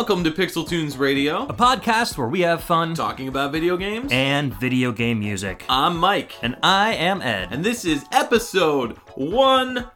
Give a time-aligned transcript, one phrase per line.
[0.00, 4.10] Welcome to Pixel Tunes Radio, a podcast where we have fun talking about video games
[4.10, 5.62] and video game music.
[5.68, 9.90] I'm Mike, and I am Ed, and this is episode 100.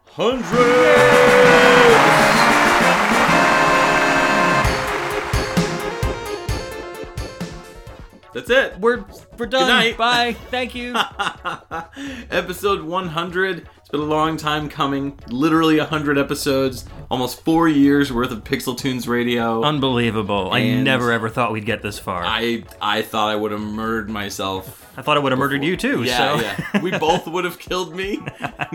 [8.35, 8.79] That's it.
[8.81, 9.05] We're
[9.39, 9.63] we're done.
[9.63, 9.97] Good night.
[9.97, 10.33] Bye.
[10.51, 10.95] Thank you.
[12.31, 13.69] Episode 100.
[13.95, 15.17] Been a long time coming.
[15.29, 16.85] Literally 100 episodes.
[17.13, 19.63] Almost four years worth of Pixel Tunes Radio.
[19.63, 20.51] Unbelievable.
[20.53, 22.25] I And- never ever thought we'd get this far.
[22.25, 24.81] I, I I thought I would have murdered myself.
[24.97, 26.03] I thought I would have murdered you too.
[26.05, 26.81] Yeah, so yeah.
[26.81, 28.21] We both would have killed me.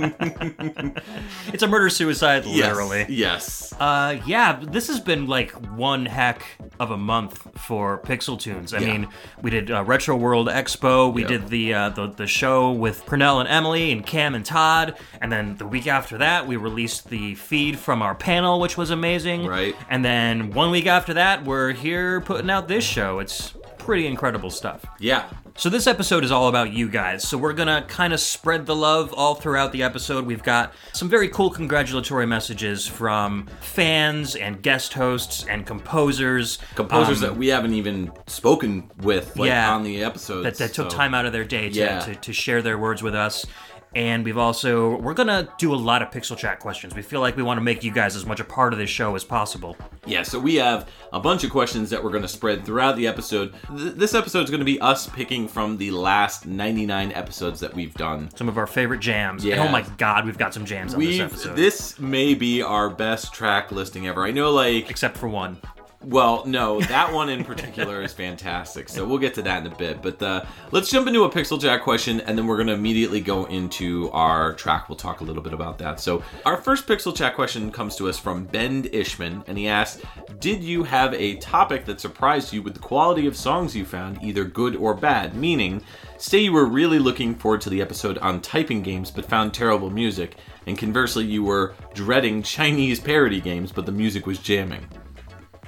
[1.53, 3.05] it's a murder suicide, Yes, literally.
[3.09, 3.73] Yes.
[3.79, 6.43] Uh, yeah, this has been like one heck
[6.79, 8.73] of a month for Pixel Tunes.
[8.73, 8.87] I Yeah.
[8.87, 9.07] mean,
[9.41, 13.39] we did uh, Retro World Expo, we did the, uh, the the show with Pernell
[13.39, 17.35] and Emily and Cam and Todd, and then the week after that, we released the
[17.35, 19.46] feed from our panel, which was amazing.
[19.46, 19.76] Right.
[19.90, 23.20] And then one week after that, we're here putting out this show.
[23.20, 24.85] It's pretty incredible stuff.
[24.99, 25.29] Yeah.
[25.55, 27.27] So this episode is all about you guys.
[27.27, 30.26] So we're gonna kind of spread the love all throughout the episode.
[30.26, 36.60] We've got some very cool congratulatory messages from fans and guest hosts and composers.
[36.76, 39.73] Composers um, that we haven't even spoken with like, Yeah.
[39.73, 40.44] on the episode.
[40.44, 41.99] that, that took so- time out of their day to, Yeah.
[42.01, 43.46] to, to share their words with us.
[43.95, 46.93] And we've also we're gonna do a lot of pixel chat questions.
[46.93, 48.90] We feel like we want to make you guys as much a part of this
[48.90, 49.76] show as possible.
[50.05, 53.07] Yeah, so we have a bunch of questions that we're going to spread throughout the
[53.07, 53.54] episode.
[53.76, 57.73] Th- this episode is going to be us picking from the last 99 episodes that
[57.73, 58.29] we've done.
[58.35, 59.43] Some of our favorite jams.
[59.43, 59.67] And oh Yeah.
[59.67, 61.55] oh my god, we've got some jams on this We've episode.
[61.55, 64.23] this may be our best track listing ever.
[64.23, 65.57] I know like except for one.
[66.05, 68.88] Well, no, that one in particular is fantastic.
[68.88, 70.01] So we'll get to that in a bit.
[70.01, 73.19] But uh, let's jump into a Pixel Chat question, and then we're going to immediately
[73.19, 74.88] go into our track.
[74.88, 76.00] We'll talk a little bit about that.
[76.00, 80.01] So our first Pixel Chat question comes to us from Ben Ishman, and he asks,
[80.39, 84.23] "Did you have a topic that surprised you with the quality of songs you found,
[84.23, 85.35] either good or bad?
[85.35, 85.83] Meaning."
[86.17, 89.89] Say you were really looking forward to the episode on typing games but found terrible
[89.89, 90.35] music,
[90.67, 94.85] and conversely, you were dreading Chinese parody games but the music was jamming.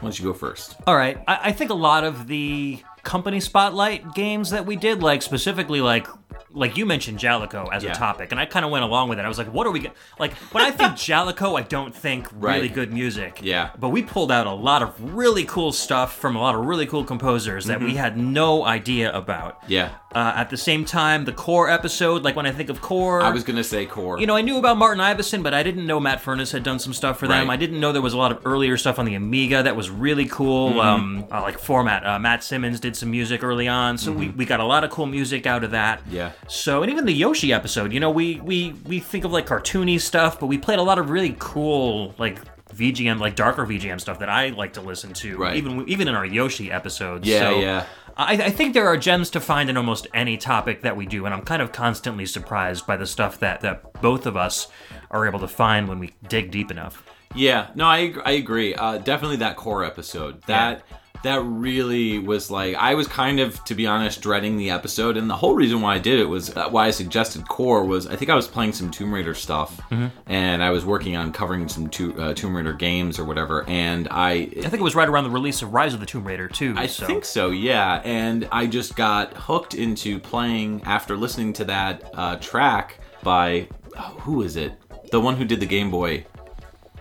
[0.01, 0.77] Why don't you go first?
[0.87, 1.23] All right.
[1.27, 5.79] I, I think a lot of the company spotlight games that we did, like specifically
[5.79, 6.07] like
[6.53, 7.91] like you mentioned Jaleco as Yeah.
[7.91, 9.25] a topic, and I kind of went along with it.
[9.25, 12.61] I was like, what are we like when I think Jaleco, I don't think really
[12.61, 12.73] Right.
[12.73, 13.39] good music.
[13.41, 13.69] Yeah.
[13.79, 16.85] But we pulled out a lot of really cool stuff from a lot of really
[16.85, 17.85] cool composers that Mm-hmm.
[17.87, 19.59] we had no idea about.
[19.67, 19.89] Yeah.
[20.13, 23.29] Uh, at the same time, the core episode, like when I think of core, I
[23.29, 24.19] was gonna say core.
[24.19, 26.79] you know, I knew about Martin Iveson, but I didn't know Matt Furness had done
[26.79, 27.47] some stuff for them.
[27.47, 27.53] Right.
[27.53, 29.89] I didn't know there was a lot of earlier stuff on the Amiga that was
[29.89, 30.79] really cool, Mm-hmm.
[30.79, 32.05] um, uh, like format.
[32.05, 34.89] Uh, Matt Simmons did some music early on, so we, we got a lot of
[34.89, 35.99] cool music out of that.
[36.03, 36.15] Mm-hmm.
[36.21, 36.31] Yeah.
[36.47, 39.99] So, and even the Yoshi episode, you know, we we we think of like cartoony
[39.99, 42.39] stuff, but we played a lot of really cool like.
[42.73, 45.57] VGM, like darker VGM stuff that I like to listen to, Right.
[45.57, 47.27] even even in our Yoshi episodes.
[47.27, 47.85] Yeah, so yeah.
[48.15, 51.25] I, I think there are gems to find in almost any topic that we do,
[51.25, 54.69] and I'm kind of constantly surprised by the stuff that, that both of us
[55.11, 57.03] are able to find when we dig deep enough.
[57.35, 58.73] yeah, no, I I agree.
[58.73, 60.41] Uh, definitely that core episode.
[60.43, 60.81] That
[61.23, 65.29] that really was like I was kind of, to be honest, dreading the episode, and
[65.29, 68.15] the whole reason why I did it was uh, why I suggested core was I
[68.15, 70.07] think I was playing some Tomb Raider stuff, Mm-hmm.
[70.27, 74.07] and I was working on covering some to, uh, Tomb Raider games or whatever, and
[74.09, 76.47] I I think it was right around the release of Rise of the Tomb Raider
[76.47, 76.73] too.
[76.77, 77.05] I so.
[77.05, 78.01] think so, yeah.
[78.03, 83.67] And I just got hooked into playing after listening to that uh, track by
[83.97, 84.73] oh, who is it?
[85.11, 86.25] The one who did the Game Boy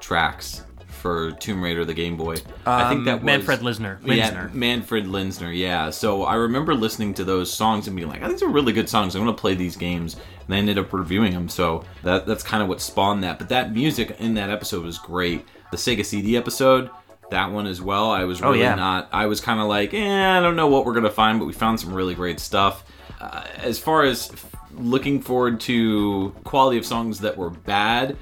[0.00, 0.64] tracks
[1.00, 2.36] for Tomb Raider, the Game Boy.
[2.66, 3.98] I think Um, that was Manfred Linzner.
[4.06, 5.56] Yeah, Manfred Linzner.
[5.56, 5.90] Yeah.
[5.90, 8.88] So I remember listening to those songs and being like, "Oh, "These are really good
[8.88, 9.14] songs.
[9.14, 10.16] I'm to play these games."
[10.46, 11.48] And I ended up reviewing them.
[11.48, 13.38] So that that's kind of what spawned that.
[13.38, 15.44] But that music in that episode was great.
[15.70, 16.90] The Sega CD episode,
[17.30, 18.10] that one as well.
[18.10, 18.74] I was Oh, really yeah.
[18.74, 19.08] not.
[19.12, 21.44] I was kind of like, eh, I don't know what we're going to find, but
[21.46, 22.82] we found some really great stuff.
[23.20, 24.46] Uh, as far as f-
[24.76, 28.16] looking forward to quality of songs that were bad,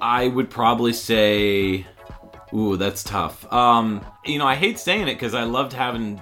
[0.00, 1.86] I would probably say
[2.54, 3.50] Ooh, that's tough.
[3.52, 6.20] Um, you know, I hate saying it because I loved having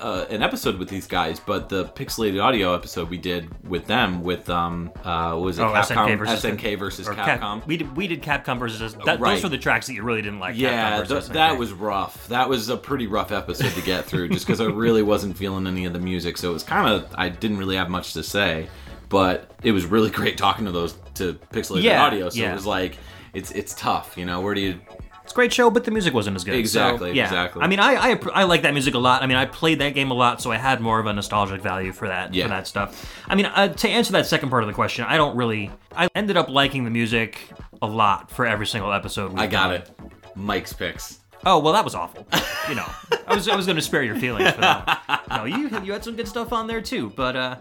[0.00, 4.22] uh, an episode with these guys, but the pixelated audio episode we did with them,
[4.22, 7.66] with um, uh, what was it Oh, Capcom, SNK versus SNK versus or Cap- Capcom.
[7.66, 9.34] we did we did Capcom versus that, Right.
[9.34, 10.54] those were the tracks that you really didn't like.
[10.54, 12.28] Capcom yeah, th- that was rough.
[12.28, 15.66] That was a pretty rough episode to get through, just because I really wasn't feeling
[15.66, 16.36] any of the music.
[16.38, 18.68] So it was kind of I didn't really have much to say,
[19.08, 22.28] but it was really great talking to those to pixelated Yeah, audio.
[22.30, 22.50] So yeah.
[22.50, 22.98] it was like
[23.34, 24.40] it's it's tough, you know.
[24.40, 24.80] Where do you
[25.38, 26.54] great show, but the music wasn't as good.
[26.54, 27.24] So, Exactly, yeah.
[27.24, 27.62] exactly.
[27.62, 29.22] I mean, I, I I like that music a lot.
[29.22, 31.60] I mean, I played that game a lot, so I had more of a nostalgic
[31.62, 32.44] value for that Yeah.
[32.44, 32.88] for that stuff.
[33.28, 35.70] I mean, uh, to answer that second part of the question, I don't really.
[35.96, 37.48] I ended up liking the music
[37.80, 39.38] a lot for every single episode.
[39.38, 39.74] I got done.
[39.76, 39.90] it.
[40.34, 41.18] Mike's picks.
[41.46, 42.26] Oh well, that was awful.
[42.68, 42.90] You know,
[43.26, 45.22] I was I was going to spare your feelings for that.
[45.30, 47.56] No, you you had some good stuff on there too, but uh,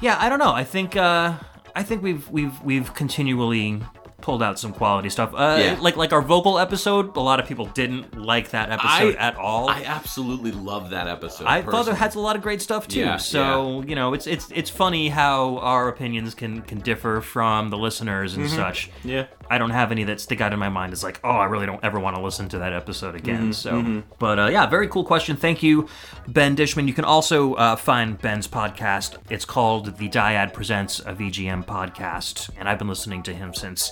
[0.00, 0.50] yeah, I don't know.
[0.52, 1.34] I think uh,
[1.76, 3.80] I think we've we've we've continually
[4.20, 5.32] pulled out some quality stuff.
[5.34, 5.76] Uh, Yeah.
[5.80, 9.68] like like our vocal episode, a lot of people didn't like that episode at all.
[9.68, 11.46] I absolutely love that episode.
[11.46, 11.98] I thought it personally.
[11.98, 13.00] had a lot of great stuff too.
[13.00, 17.70] Yeah, so you know, it's it's it's funny how our opinions can can differ from
[17.70, 18.42] the listeners Mm-hmm.
[18.42, 18.90] and such.
[19.04, 19.26] Yeah.
[19.52, 20.92] I don't have any that stick out in my mind.
[20.92, 23.50] It's like, oh, I really don't ever want to listen to that episode again.
[23.50, 25.34] Mm-hmm, so, but uh, yeah, very cool question.
[25.36, 25.88] Thank you,
[26.28, 26.86] Ben Dishman.
[26.86, 29.16] You can also uh, find Ben's podcast.
[29.28, 33.90] It's called The Dyad Presents a VGM podcast, and I've been listening to him since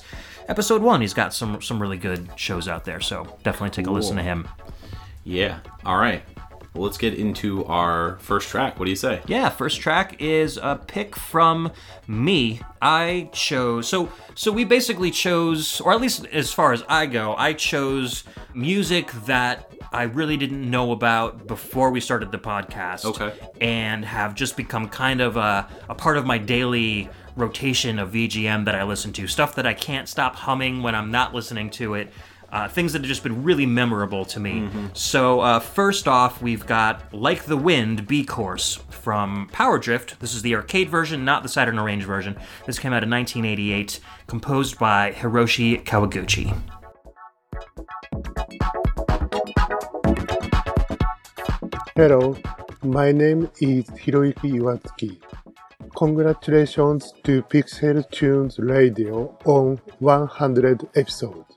[0.49, 1.01] episode one.
[1.01, 4.23] He's got some some really good shows out there, so definitely take a listen to
[4.23, 4.49] him.
[5.25, 5.61] Yeah.
[5.85, 6.23] All right.
[6.75, 8.79] Well, let's get into our first track.
[8.79, 9.21] What do you say?
[9.27, 11.73] Yeah, first track is a pick from
[12.07, 12.61] me.
[12.81, 17.35] I chose so so we basically chose or at least as far as I go,
[17.37, 18.25] I chose
[18.55, 23.05] music that I really didn't know about before we started the podcast.
[23.05, 23.33] Okay.
[23.61, 28.65] And have just become kind of a, a part of my daily rotation of VGM
[28.65, 29.27] that I listen to.
[29.27, 32.13] Stuff that I can't stop humming when I'm not listening to it.
[32.51, 34.67] Uh, things that have just been really memorable to me.
[34.95, 40.19] So, uh, first off, we've got Like the Wind B Course from Power Drift.
[40.21, 42.39] This is the arcade version, not the Saturn Arrange version.
[42.65, 46.59] This came out in 1988, composed by Hiroshi Kawaguchi.
[51.95, 52.35] Hello,
[52.83, 55.19] my name is Hiroyuki Iwatsuki.
[55.99, 61.48] Congratulations to Pixel Tunes Radio on 100 episodes.「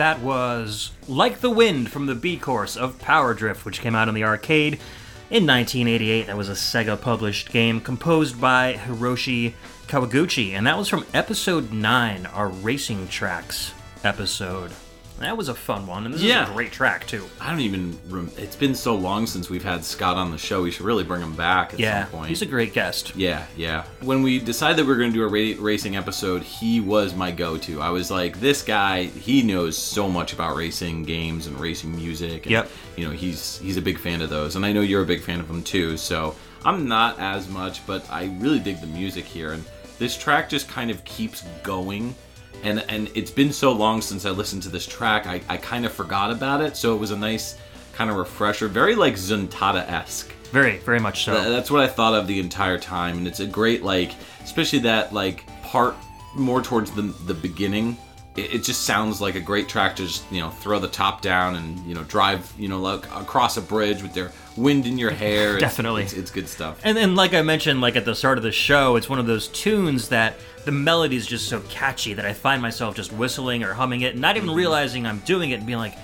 [0.00, 4.08] that was Like the Wind from the B course of Power Drift, which came out
[4.08, 4.80] on the arcade
[5.28, 6.26] in 1988.
[6.26, 9.52] That was a Sega published game composed by Hiroshi
[9.88, 14.72] Kawaguchi, and that was from episode 9, our Racing Tracks episode.
[15.20, 17.24] That was a fun one, and this is a great track, too.
[17.40, 17.98] I don't even.
[18.08, 20.62] Rem- it's been so long since we've had Scott on the show.
[20.62, 22.28] We should really bring him back at Yeah, some point.
[22.30, 23.14] he's a great guest.
[23.14, 23.84] Yeah, yeah.
[24.00, 27.14] When we decided that we were going to do a ra- racing episode, he was
[27.14, 27.80] my go-to.
[27.82, 32.44] I was like, this guy, he knows so much about racing games and racing music.
[32.46, 32.70] And, Yep.
[32.96, 35.22] You know, he's he's a big fan of those, and I know you're a big
[35.22, 35.96] fan of them too.
[35.98, 36.34] So
[36.64, 39.64] I'm not as much, but I really dig the music here, and
[39.98, 42.14] this track just kind of keeps going.
[42.62, 45.86] And, and it's been so long since I listened to this track, I, I kind
[45.86, 46.76] of forgot about it.
[46.76, 47.56] So it was a nice
[47.92, 50.32] kind of refresher, very like Zuntata esque.
[50.52, 51.34] Very, very much so.
[51.34, 54.12] Th- That's what I thought of the entire time, and it's a great like,
[54.42, 55.94] especially that like part
[56.34, 57.96] more towards the the beginning.
[58.36, 61.20] It, it just sounds like a great track to just you know throw the top
[61.20, 64.98] down and you know drive you know like across a bridge with their wind in
[64.98, 65.48] your hair.
[65.56, 66.04] It's- Definitely.
[66.04, 66.80] it's, it's good stuff.
[66.84, 69.26] And then, like I mentioned, like at the start of the show, it's one of
[69.26, 70.34] those tunes that
[70.64, 74.12] the melody is just so catchy that I find myself just whistling or humming it,
[74.12, 74.44] and not Mm-hmm.
[74.44, 75.98] even realizing I'm doing it, and being like,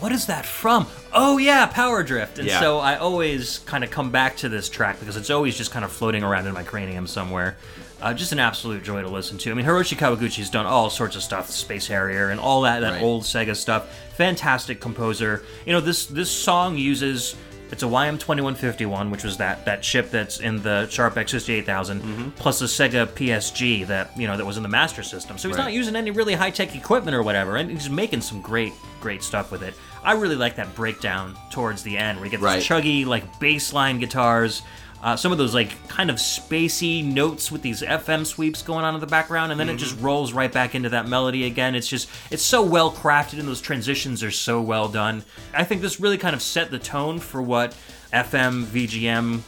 [0.00, 2.38] "What is that from?" Oh yeah, Power Drift.
[2.38, 2.58] And Yeah.
[2.60, 5.84] so I always kind of come back to this track because it's always just kind
[5.84, 7.56] of floating around in my cranium somewhere.
[8.02, 9.50] Uh, just an absolute joy to listen to.
[9.50, 12.92] I mean, Hiroshi Kawaguchi's done all sorts of stuff, Space Harrier and all that that
[12.94, 13.02] Right.
[13.02, 13.86] old Sega stuff.
[14.16, 15.42] Fantastic composer.
[15.66, 17.36] You know, this this song uses
[17.72, 22.64] it's a YM2151, which was that that chip that's in the Sharp X68000, plus a
[22.64, 25.38] Sega PSG that you know that was in the Master System.
[25.38, 25.64] So he's Right.
[25.64, 29.22] not using any really high tech equipment or whatever, and he's making some great great
[29.22, 29.74] stuff with it.
[30.02, 32.56] I really like that breakdown towards the end where you get Right.
[32.56, 34.62] these chuggy like bassline guitars.
[35.02, 38.94] Uh, some of those like kind of spacey notes with these FM sweeps going on
[38.94, 41.74] in the background, and then it just rolls right back into that melody again.
[41.74, 45.24] It's just it's so well crafted, and those transitions are so well done.
[45.54, 47.74] I think this really kind of set the tone for what
[48.12, 49.40] FM VGM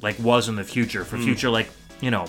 [0.00, 1.68] like was in the future for future like
[2.00, 2.26] you know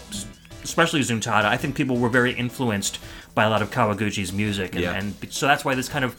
[0.63, 1.45] especially Zuntata.
[1.45, 2.99] I think people were very influenced
[3.35, 4.93] by a lot of Kawaguchi's music, and, Yeah.
[4.95, 6.13] and so that's why this kind of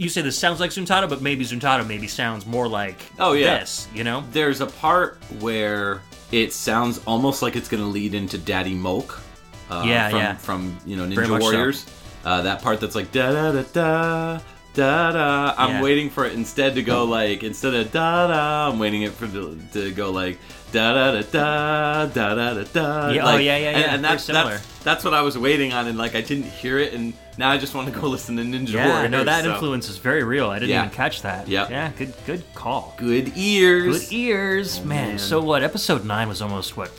[0.00, 3.58] you say this sounds like Zuntata, but maybe Zuntata maybe sounds more like oh yeah
[3.58, 4.24] this, you know.
[4.32, 6.00] There's a part where
[6.32, 9.20] it sounds almost like it's going to lead into Daddy Mulk.
[9.68, 10.34] Uh, yeah, from, yeah.
[10.36, 11.90] From you know Ninja Warriors, so.
[12.24, 14.40] uh, that part that's like da da da da.
[14.72, 15.54] Da da.
[15.58, 15.82] I'm yeah.
[15.82, 18.70] waiting for it instead to go like instead of da da.
[18.70, 20.38] I'm waiting it for to, to go like
[20.70, 23.10] da da da da da da da.
[23.10, 23.76] Yeah, like, oh yeah, yeah, yeah.
[23.76, 26.78] And, and that's, that's that's what I was waiting on, and like I didn't hear
[26.78, 29.10] it, and now I just want to go listen to Ninja Yeah, Warriors.
[29.10, 29.52] no, that so.
[29.52, 30.48] influence is very real.
[30.50, 30.84] I didn't Yeah.
[30.84, 31.48] even catch that.
[31.48, 32.94] Yeah, Yeah, good good call.
[32.96, 34.08] Good ears.
[34.08, 35.08] Good ears, man.
[35.08, 35.18] man.
[35.18, 35.62] So what?
[35.64, 36.90] Episode nine was almost what,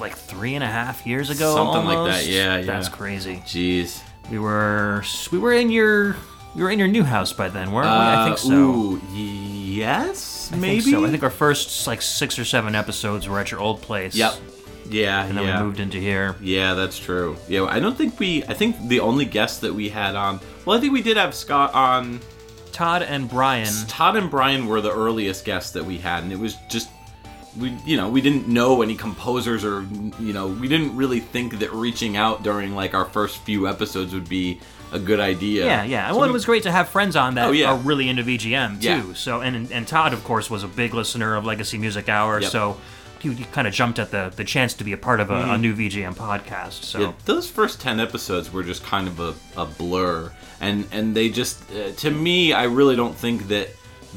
[0.00, 1.54] like three and a half years ago.
[1.54, 2.62] Something like that, yeah, yeah.
[2.66, 3.36] That's crazy.
[3.46, 4.02] Jeez.
[4.30, 6.16] We were we were in your
[6.56, 7.92] we were in your new house by then, weren't we?
[7.94, 8.50] I think so.
[8.50, 10.80] Uh, Ooh, yes, I maybe.
[10.80, 11.04] think so.
[11.04, 14.14] I think our first like six or seven episodes were at your old place.
[14.14, 14.34] Yep.
[14.90, 15.58] Yeah, And then yeah.
[15.60, 16.36] we moved into here.
[16.40, 17.36] Yeah, that's true.
[17.48, 18.44] Yeah, I don't think we.
[18.44, 20.40] I think the only guest that we had on.
[20.64, 22.20] Well, I think we did have Scott on.
[22.72, 23.72] Todd and Brian.
[23.88, 26.88] Todd and Brian were the earliest guests that we had, and it was just.
[27.58, 29.86] We, you know, we didn't know any composers, or
[30.20, 34.12] you know, we didn't really think that reaching out during like our first few episodes
[34.12, 34.60] would be
[34.92, 35.64] a good idea.
[35.64, 36.08] Yeah, yeah.
[36.10, 37.70] So well, we- it was great to have friends on that Oh, yeah.
[37.72, 38.86] are really into VGM too.
[38.86, 39.14] Yeah.
[39.14, 42.40] So, and and Todd, of course, was a big listener of Legacy Music Hour.
[42.42, 42.50] Yep.
[42.50, 42.76] So,
[43.20, 45.52] he, he kind of jumped at the the chance to be a part of a,
[45.52, 46.84] a new VGM podcast.
[46.84, 47.06] So, Mm-hmm.
[47.10, 51.28] Yeah, those first ten episodes were just kind of a, a blur, and and they
[51.28, 53.68] just uh, to me, I really don't think that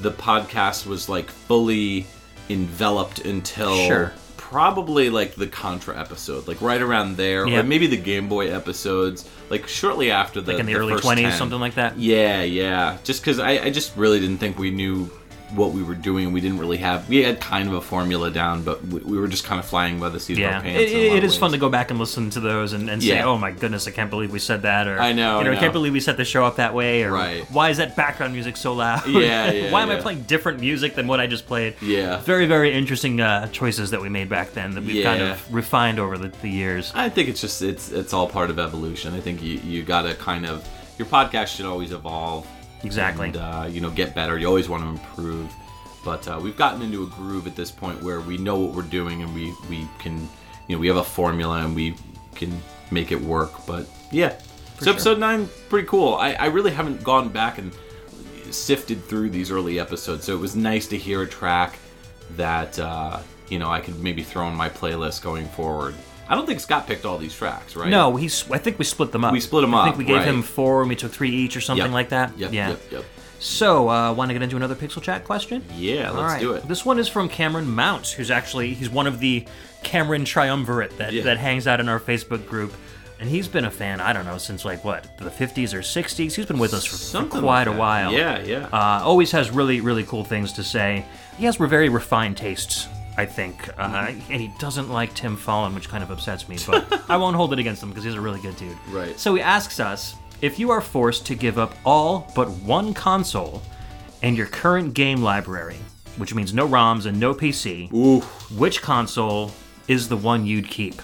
[0.01, 2.05] the podcast was like fully
[2.49, 4.13] enveloped until Sure.
[4.37, 7.59] probably like the Contra episode, like right around there, Yeah.
[7.59, 10.99] or maybe the Game Boy episodes, like shortly after the like in the, the early
[10.99, 11.97] twenties, something like that.
[11.97, 12.97] Yeah, yeah.
[13.03, 15.09] Just because I, I just really didn't think we knew
[15.55, 16.31] what we were doing.
[16.31, 17.07] We didn't really have.
[17.09, 19.99] We had kind of a formula down, but we, we were just kind of flying
[19.99, 20.91] by the seat of Yeah, our it, pants.
[20.91, 23.09] it- it of is fun to go back and listen to those and, and say,
[23.15, 23.25] Yeah.
[23.25, 25.55] "Oh my goodness, I can't believe we said that," or I know, you know, I
[25.55, 27.43] I can't believe we set the show up that way, or Right.
[27.51, 29.07] why is that background music so loud?
[29.07, 31.75] Yeah, yeah, why am I playing different music than what I just played?
[31.81, 32.17] Yeah.
[32.21, 35.99] very very interesting uh, choices that we made back then that we've kind of refined
[35.99, 36.91] over the, the years.
[36.95, 39.13] I think it's just it's it's all part of evolution.
[39.15, 42.45] I think you you gotta kind of your podcast should always evolve.
[42.83, 43.27] Exactly.
[43.27, 44.37] And uh, you know get better.
[44.37, 45.53] You always want to improve.
[46.05, 48.83] But uh, we've gotten into a groove at this point where we know what we're
[48.83, 50.17] doing and we we can
[50.67, 51.95] you know we have a formula and we
[52.35, 53.51] can make it work.
[53.67, 54.37] But yeah,
[54.77, 54.93] so sure.
[54.93, 56.15] episode nine pretty cool.
[56.15, 57.73] I I really haven't gone back and
[58.49, 61.77] sifted through these early episodes, so it was nice to hear a track
[62.37, 63.19] that uh,
[63.49, 65.95] you know I could maybe throw in my playlist going forward.
[66.29, 67.89] I don't think Scott picked all these tracks, right?
[67.89, 68.49] No, he's.
[68.51, 69.33] I think we split them up.
[69.33, 70.27] We split 'em I up, I think we gave right.
[70.27, 71.91] him four, and we took three each, or something Yep.
[71.93, 72.37] like that.
[72.37, 72.69] Yep, yeah.
[72.69, 73.05] yep, yep.
[73.39, 75.63] So, uh, want to get into another Pixel Chat question?
[75.75, 76.39] Yeah, let's right.
[76.41, 76.67] do it.
[76.67, 79.45] This one is from Cameron Mounts, who's actually he's one of the
[79.81, 81.23] Cameron triumvirate that Yeah.
[81.23, 82.73] that hangs out in our Facebook group.
[83.21, 86.35] And he's been a fan, I don't know, since like what, the 50s or 60s?
[86.35, 88.13] He's been with us for, for quite like a while.
[88.13, 88.67] Yeah, yeah.
[88.71, 91.03] Uh, always has really, really cool things to say.
[91.37, 92.87] He has very refined tastes,
[93.19, 93.67] I think.
[93.77, 97.35] Uh, and he doesn't like Tim Follin, which kind of upsets me, but I won't
[97.35, 98.77] hold it against him because he's a really good dude.
[98.89, 99.19] Right.
[99.19, 103.61] So he asks us if you are forced to give up all but one console
[104.21, 105.75] and your current game library,
[106.15, 108.21] which means no ROMs and no PC, Ooh.
[108.57, 109.51] which console
[109.89, 111.01] is the one you'd keep?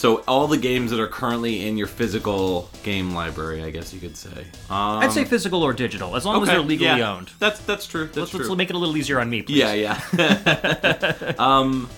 [0.00, 4.00] So all the games that are currently in your physical game library, I guess you
[4.00, 4.46] could say.
[4.70, 7.12] Um, I'd say physical or digital, as long as they're legally yeah.
[7.12, 7.30] owned.
[7.38, 8.06] That's that's true.
[8.06, 8.40] That's Let's, true.
[8.40, 9.58] let's make it a little easier on me, please.
[9.58, 11.34] Yeah, yeah.
[11.38, 11.90] um,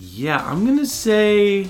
[0.00, 1.68] yeah, I'm gonna say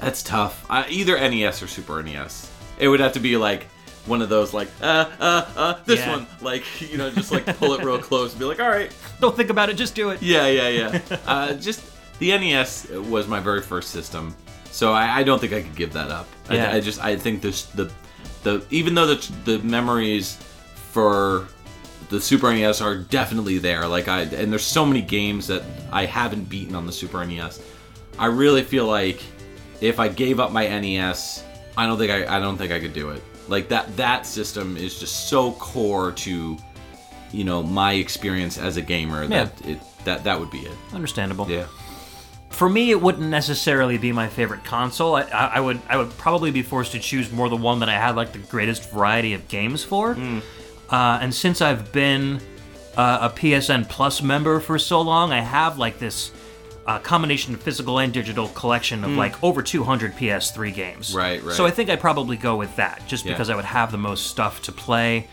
[0.00, 0.64] that's tough.
[0.70, 2.50] Uh, either NES or Super NES.
[2.78, 3.64] It would have to be like
[4.06, 6.10] one of those, like uh, uh, uh, this Yeah.
[6.10, 8.90] one, like you know, just like pull it real close and be like, all right,
[9.20, 10.22] Don't think about it, just do it.
[10.22, 11.18] yeah, yeah, yeah.
[11.26, 11.84] uh, just
[12.18, 14.34] the NES was my very first system,
[14.76, 16.28] so I, I don't think I could give that up.
[16.50, 16.70] Yeah.
[16.70, 17.90] I, I just I think this the
[18.42, 20.36] the even though the the memories
[20.74, 21.48] for
[22.10, 23.88] the Super NES are definitely there.
[23.88, 27.62] Like I and there's so many games that I haven't beaten on the Super NES.
[28.18, 29.22] I really feel like
[29.80, 31.42] if I gave up my NES,
[31.74, 33.22] I don't think I I don't think I could do it.
[33.48, 36.58] Like that that system is just so core to
[37.32, 40.76] you know my experience as a gamer that it that that would be it.
[40.92, 41.50] Understandable.
[41.50, 41.64] Yeah.
[42.56, 45.14] For me, it wouldn't necessarily be my favorite console.
[45.16, 47.88] I, I, I would I would probably be forced to choose more the one that
[47.88, 50.14] I had like the greatest variety of games for.
[50.14, 50.38] Hmm.
[50.90, 52.40] Uh, and since I've been
[52.96, 56.30] uh, a PSN Plus member for so long, I have like this
[56.86, 61.10] uh, combination of physical and digital collection of like over 200 PS3 games.
[61.12, 61.18] Hmm.
[61.18, 61.54] Right, right.
[61.54, 63.32] So I think I'd probably go with that, just Yeah.
[63.32, 65.26] because I would have the most stuff to play.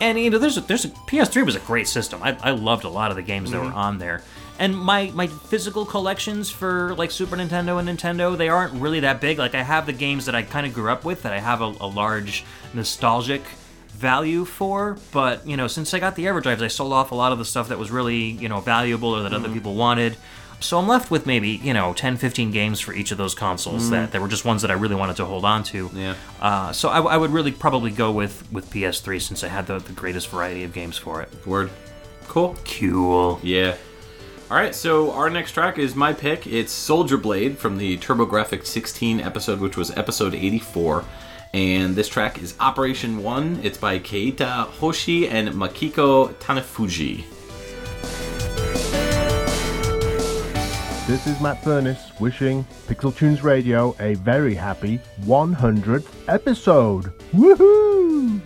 [0.00, 2.20] And you know, there's a, there's a PS3 was a great system.
[2.22, 3.76] I, I loved a lot of the games that were Mm-hmm.
[3.78, 4.22] on there.
[4.58, 9.20] And my my physical collections for like Super Nintendo and Nintendo, they aren't really that
[9.20, 9.38] big.
[9.38, 11.60] Like I have the games that I kind of grew up with that I have
[11.60, 13.42] a, a large nostalgic
[13.88, 14.96] value for.
[15.12, 17.44] But you know, since I got the EverDrives, I sold off a lot of the
[17.44, 19.54] stuff that was really you know valuable or that other Mm-hmm.
[19.54, 20.16] people wanted.
[20.60, 23.90] So I'm left with maybe, you know, 10, 15 games for each of those consoles
[23.90, 25.90] that, that were just ones that I really wanted to hold on to.
[25.92, 26.14] Yeah.
[26.40, 29.78] Uh, so I, I would really probably go with, with PS3 since I had the,
[29.80, 31.28] the greatest variety of games for it.
[31.46, 31.70] Word.
[32.28, 32.56] Cool.
[32.64, 33.40] Cool.
[33.42, 33.76] Yeah.
[34.54, 36.46] All right, so our next track is my pick.
[36.46, 41.04] It's Soldier Blade from the TurboGrafx 16 episode, which was episode 84.
[41.52, 43.58] And this track is Operation 1.
[43.64, 47.24] It's by Keita Hoshi and Makiko Tanafuji.
[51.08, 57.12] This is Matt Furness wishing Pixel Tunes Radio a very happy 100th episode.
[57.32, 58.40] Woohoo!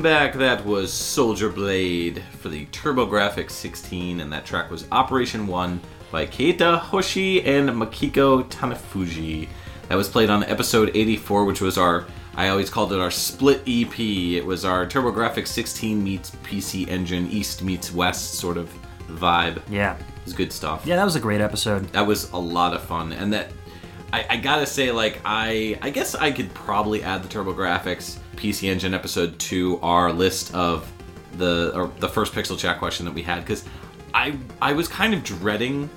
[0.00, 0.32] Welcome back.
[0.32, 5.78] That was Soldier Blade for the TurboGrafx 16, and that track was Operation 1
[6.10, 9.46] by Keita Hoshi and Makiko Tanafuji.
[9.90, 13.60] That was played on episode 84, which was our, I always called it our split
[13.68, 14.00] EP.
[14.00, 18.72] It was our TurboGrafx 16 meets PC Engine, East meets West sort of
[19.08, 19.60] vibe.
[19.68, 19.98] Yeah.
[19.98, 20.86] It was good stuff.
[20.86, 21.92] Yeah, that was a great episode.
[21.92, 23.52] That was a lot of fun, and that
[24.14, 28.68] I, I gotta say, like I, I guess I could probably add the TurboGrafx PC
[28.68, 30.90] Engine episode to our list of
[31.36, 33.64] the or the first Pixel Chat question that we had because
[34.12, 35.88] I, I was kind of dreading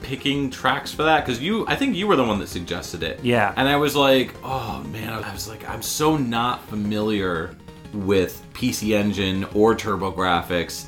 [0.00, 3.22] picking tracks for that because you, I think you were the one that suggested it.
[3.22, 3.54] Yeah.
[3.56, 7.54] and I was like, oh man, I was like, I'm so not familiar
[7.92, 10.86] with PC Engine or TurboGrafx.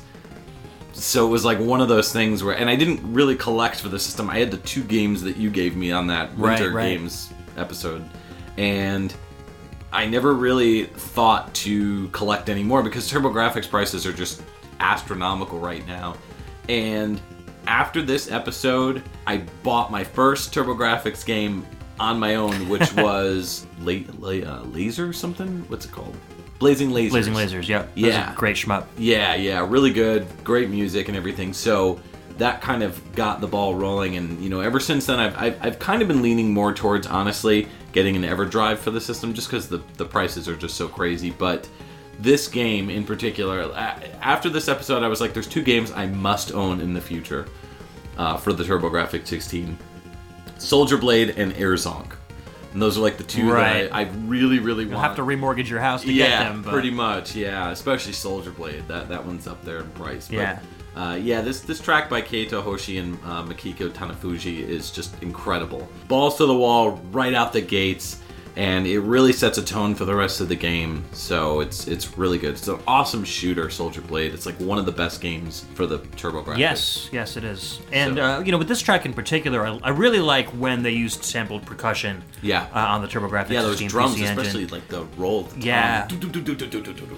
[0.93, 3.89] So it was like one of those things where, and I didn't really collect for
[3.89, 4.29] the system.
[4.29, 6.89] I had the two games that you gave me on that Right, Winter right.
[6.89, 8.03] Games episode,
[8.57, 9.13] and
[9.95, 14.43] I never really thought to collect anymore because TurboGrafx prices are just
[14.79, 16.15] astronomical right now.
[16.69, 17.19] And
[17.67, 21.65] after this episode, I bought my first TurboGrafx game
[21.99, 25.63] on my own, which was la- la- uh, Laser something.
[25.69, 26.15] What's it called?
[26.59, 27.09] Blazing Lasers.
[27.11, 27.79] Blazing Lasers, yeah.
[27.83, 28.33] That was a Yeah.
[28.35, 28.85] great shmup.
[28.97, 31.53] Yeah, yeah, really good, great music and everything.
[31.53, 31.99] So
[32.37, 35.57] that kind of got the ball rolling, and you know, ever since then, I've I've,
[35.65, 39.47] I've kind of been leaning more towards honestly getting an EverDrive for the system, just
[39.47, 41.31] because the the prices are just so crazy.
[41.31, 41.67] But
[42.19, 43.73] this game in particular,
[44.21, 47.47] after this episode, I was like, there's two games I must own in the future
[48.17, 49.77] uh, for the TurboGrafx 16:
[50.59, 52.14] Soldier Blade and Air Zonk.
[52.75, 53.83] And those are like the two Right.
[53.83, 56.39] that I, I really, really You'll want have to remortgage your house to yeah, get
[56.49, 56.61] them.
[56.61, 57.33] But pretty much.
[57.33, 58.85] Yeah, especially Soldier Blade.
[58.89, 60.27] That that one's up there in price.
[60.27, 60.59] But, Yeah.
[60.93, 65.87] Uh, yeah, this this track by Keita Hoshi and uh, Makiko Tanafuji is just incredible.
[66.09, 68.21] Balls to the wall right out the gates,
[68.57, 71.03] and it really sets a tone for the rest of the game.
[71.11, 72.51] So it's it's really good.
[72.53, 74.33] It's an awesome shooter, Soldier Blade.
[74.33, 76.57] It's like one of the best games for the TurboGrafx.
[76.57, 77.79] Yes, yes, it is.
[77.91, 80.83] And So- uh, you know, with this track in particular, I, I really like when
[80.83, 82.23] they used sampled percussion.
[82.41, 82.67] Yeah.
[82.73, 84.37] Uh, on the TurboGrafx Yeah, those 16 drums, PC engine.
[84.39, 85.43] especially like the roll.
[85.43, 86.07] the Yeah.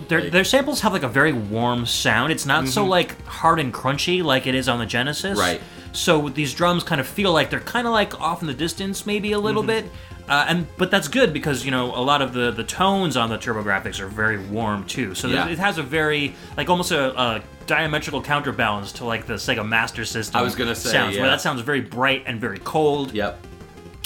[0.08, 2.32] Their, Like- their samples have like a very warm sound.
[2.32, 5.32] It's not so like hard and crunchy like it is on the Genesis.
[5.38, 5.40] Mm-hmm.
[5.40, 5.62] Right.
[5.92, 9.06] So these drums kind of feel like they're kind of like off in the distance,
[9.06, 9.86] maybe a little Mm-hmm.
[9.88, 9.92] bit.
[10.28, 13.30] Uh, and but that's good because you know a lot of the the tones on
[13.30, 15.16] the TurboGrafx are very warm too.
[15.16, 15.48] So Yeah.
[15.48, 20.04] it has a very like almost a, a diametrical counterbalance to like the Sega Master
[20.04, 20.38] System.
[20.40, 21.22] I was gonna say, sounds yeah.
[21.22, 23.40] where that sounds very bright and very cold Yep.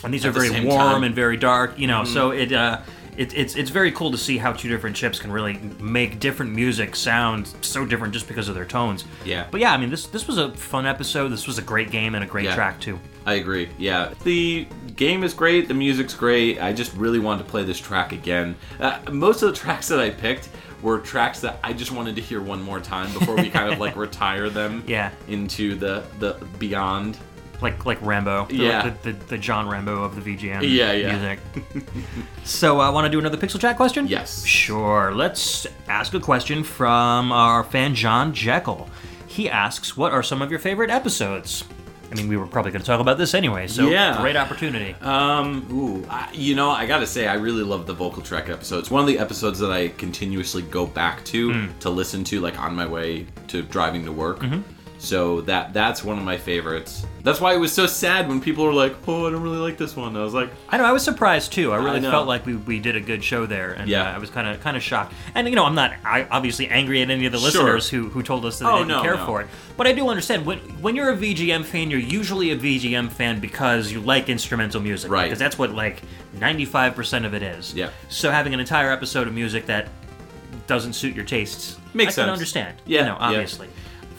[0.03, 0.95] and these At are the very warm time.
[0.95, 1.03] Mm-hmm.
[1.05, 2.81] and very dark you know so it uh
[3.17, 6.53] it, it's it's very cool to see how two different chips can really make different
[6.53, 9.03] music sound so different just because of their tones.
[9.25, 9.47] Yeah.
[9.51, 11.27] But yeah, I mean this this was a fun episode.
[11.29, 12.55] This was a great game and a great Yeah.
[12.55, 12.99] track too.
[13.25, 13.69] I agree.
[13.77, 15.67] Yeah, the game is great.
[15.67, 16.60] The music's great.
[16.62, 18.55] I just really wanted to play this track again.
[18.79, 20.49] Uh, most of the tracks that I picked
[20.81, 23.79] were tracks that I just wanted to hear one more time before we kind of
[23.79, 24.84] like retire them.
[24.88, 25.12] Yeah.
[25.27, 27.17] Into the the beyond.
[27.62, 28.45] Like like Rambo.
[28.47, 28.89] The- Yeah.
[29.03, 31.12] The, the, the John Rambo of the VGM Yeah, yeah.
[31.15, 31.39] music.
[32.43, 34.07] so I uh, want to do another Pixel Chat question?
[34.07, 34.43] Yes.
[34.45, 35.13] Sure.
[35.13, 38.89] Let's ask a question from our fan John Jekyll.
[39.27, 41.63] He asks, "What are some of your favorite episodes?"
[42.12, 44.19] I mean, we were probably going to talk about this anyway, so Yeah.
[44.21, 44.95] great opportunity.
[45.02, 48.91] Um, ooh, I, you know, I gotta say, I really love the vocal track episodes.
[48.91, 51.67] One of the episodes that I continuously go back to Hmm.
[51.80, 54.39] to listen to, like on my way to driving to work.
[54.39, 54.62] Mm-hmm.
[55.01, 57.07] So that that's one of my favorites.
[57.23, 59.75] That's why it was so sad when people were like, "Oh, I don't really like
[59.75, 60.83] this one." I was like, I know.
[60.85, 61.71] I was surprised too.
[61.73, 62.11] I really know.
[62.11, 64.03] felt like we, we did a good show there, and Yeah.
[64.11, 65.13] uh, I was kind of kind of shocked.
[65.33, 67.47] And you know, I'm not I, obviously angry at any of the Sure.
[67.47, 69.25] listeners who, who told us that they Oh, didn't no, care no.
[69.25, 69.47] for it.
[69.75, 73.39] But I do understand when when you're a VGM fan, you're usually a VGM fan
[73.39, 75.23] because you like instrumental music, Right.
[75.23, 76.03] Because that's what like
[76.39, 77.73] 95 percent of it is.
[77.73, 77.89] Yeah.
[78.09, 79.87] So having an entire episode of music that
[80.67, 82.33] doesn't suit your tastes Makes I can sense.
[82.33, 82.77] understand.
[82.85, 83.39] Yeah, You know, yeah.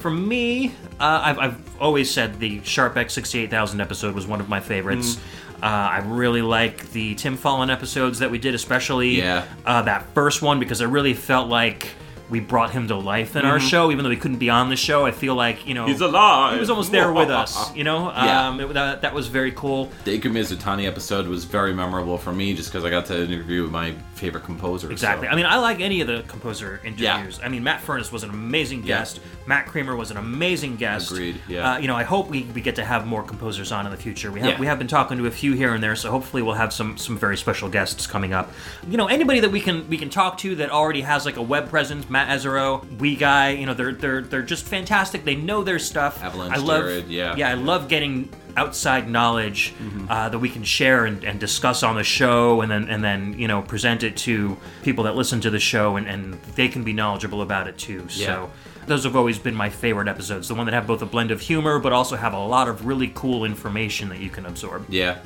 [0.03, 0.69] For me,
[1.01, 5.15] uh, I've, I've always said the Sharp X68000 episode was one of my favorites.
[5.15, 5.21] Mm.
[5.63, 9.45] Uh, I really like the Tim Follin episodes that we did, especially Yeah.
[9.65, 11.87] uh, that first one, because I really felt like
[12.31, 14.77] we brought him to life in our show, even though he couldn't be on the
[14.77, 15.05] show.
[15.07, 15.93] I feel like you know Mm-hmm.
[15.93, 17.73] "He's alive." he was almost there with us.
[17.77, 18.49] You know, Yeah.
[18.49, 19.91] um, it- that, that was very cool.
[20.05, 23.69] The Iku Mizutani episode was very memorable for me, just because I got to interview
[23.69, 24.91] my favorite composer.
[24.91, 25.27] Exactly.
[25.27, 27.17] so- I mean, I like any of the composer Yeah.
[27.17, 27.41] interviews.
[27.45, 28.99] I mean, Matt Furness was an amazing Yeah.
[28.99, 29.21] guest.
[29.47, 31.11] Matt Kramer was an amazing guest.
[31.11, 31.73] Agreed, yeah.
[31.73, 33.99] Uh, you know, I hope we, we get to have more composers on in the
[33.99, 34.31] future.
[34.31, 34.61] We have Yeah.
[34.61, 36.97] we have been talking to a few here and there, so hopefully we'll have some
[36.97, 38.53] some very special guests coming up.
[38.89, 41.43] You know, anybody that we can we can talk to that already has like a
[41.43, 42.09] web presence.
[42.09, 43.51] Matt Ezero, We Guy.
[43.51, 45.25] You know, they're they're they're just fantastic.
[45.25, 46.23] They know their stuff.
[46.23, 46.83] Avalanche I love.
[46.85, 47.35] Jared, yeah.
[47.37, 50.11] Yeah, I love getting outside knowledge Mm-hmm.
[50.11, 53.35] uh, that we can share and, and discuss on the show and then and then
[53.39, 56.85] you know present it to people that listen to the show and, and they can
[56.85, 58.27] be knowledgeable about it too Yeah.
[58.27, 58.51] so
[58.87, 61.41] those have always been my favorite episodes the one that have both a blend of
[61.41, 65.19] humor but also have a lot of really cool information that you can absorb Yeah,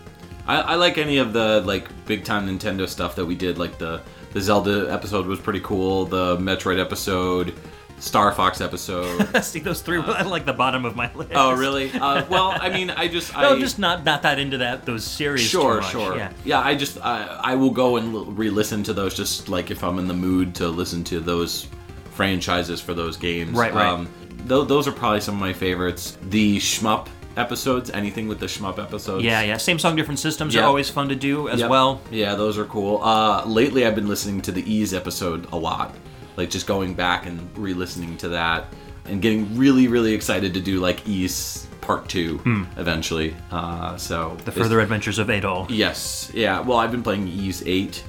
[0.47, 3.59] I, I like any of the like big time Nintendo stuff that we did.
[3.59, 4.01] Like the
[4.33, 6.05] the Zelda episode was pretty cool.
[6.05, 7.55] The Metroid episode,
[7.99, 9.43] Star Fox episode.
[9.43, 11.91] see those three were at like the bottom of my list oh, really?
[11.93, 14.85] Uh, well, I mean, I just no, I I'm just not not that into that
[14.85, 16.17] those series sure, sure.
[16.17, 19.83] yeah yeah, I just I, I will go and re-listen to those just like if
[19.83, 21.69] I'm in the mood to listen to those
[22.11, 23.53] franchises for those games.
[23.53, 23.87] Right, right.
[23.87, 24.09] Um,
[24.49, 26.19] th- those are probably some of my favorites.
[26.23, 29.23] The shmup episodes, anything with the shmup episodes.
[29.23, 30.63] yeah yeah same song different systems Yeah.
[30.63, 31.71] are always fun to do as Yep.
[31.71, 33.03] well Yeah, those are cool.
[33.03, 35.95] Uh, lately, I've been listening to the Ys episode a lot.
[36.37, 38.67] Like just going back and re-listening to that
[39.07, 42.41] and getting really really excited to do like Ys Part Two
[42.77, 43.35] eventually.
[43.51, 44.45] Uh, so Hmm.
[44.45, 45.67] The Further Adventures of Adol.
[45.71, 46.61] Yes, yeah.
[46.61, 48.03] Well, I've been playing Ys Eight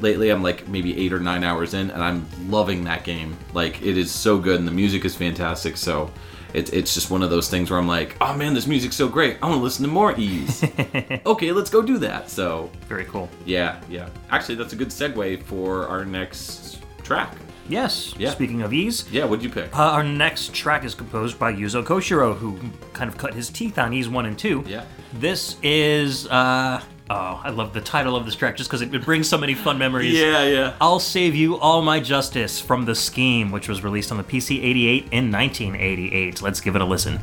[0.00, 0.30] lately.
[0.30, 3.36] I'm like maybe eight or nine hours in, and I'm loving that game.
[3.54, 5.76] Like it is so good, and the music is fantastic.
[5.76, 6.10] So.
[6.52, 9.06] It's, it's just one of those things where I'm like, oh man, this music's so
[9.08, 9.36] great.
[9.40, 10.64] I want to listen to more Ys.
[11.24, 12.28] okay, let's go do that.
[12.28, 13.28] So Very cool.
[13.46, 14.08] yeah, yeah.
[14.32, 17.36] Actually, that's a good segue for our next track.
[17.70, 18.14] Yes.
[18.18, 18.30] Yeah.
[18.30, 19.74] Speaking of Ys, Yeah, what'd you pick?
[19.78, 22.58] uh, our next track is composed by Yuzo Koshiro, who
[22.92, 24.64] kind of cut his teeth on Ys 1 and 2.
[24.66, 24.84] Yeah.
[25.12, 29.04] This is, uh, oh, I love the title of this track just because it, it
[29.04, 30.14] brings so many fun memories.
[30.18, 30.74] yeah, yeah.
[30.80, 34.62] I'll Save You All My Justice from The Scheme, which was released on the PC
[34.62, 36.42] 88 in 1988.
[36.42, 37.20] Let's give it a listen.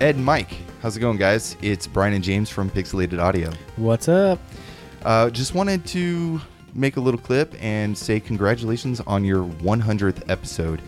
[0.00, 1.56] Ed Mike, how's it going, guys?
[1.62, 3.52] It's Brian and James from Pixelated Audio.
[3.76, 4.38] What's up?
[5.02, 6.40] Uh, just wanted to
[6.74, 10.80] make a little clip and say congratulations on your 100th episode.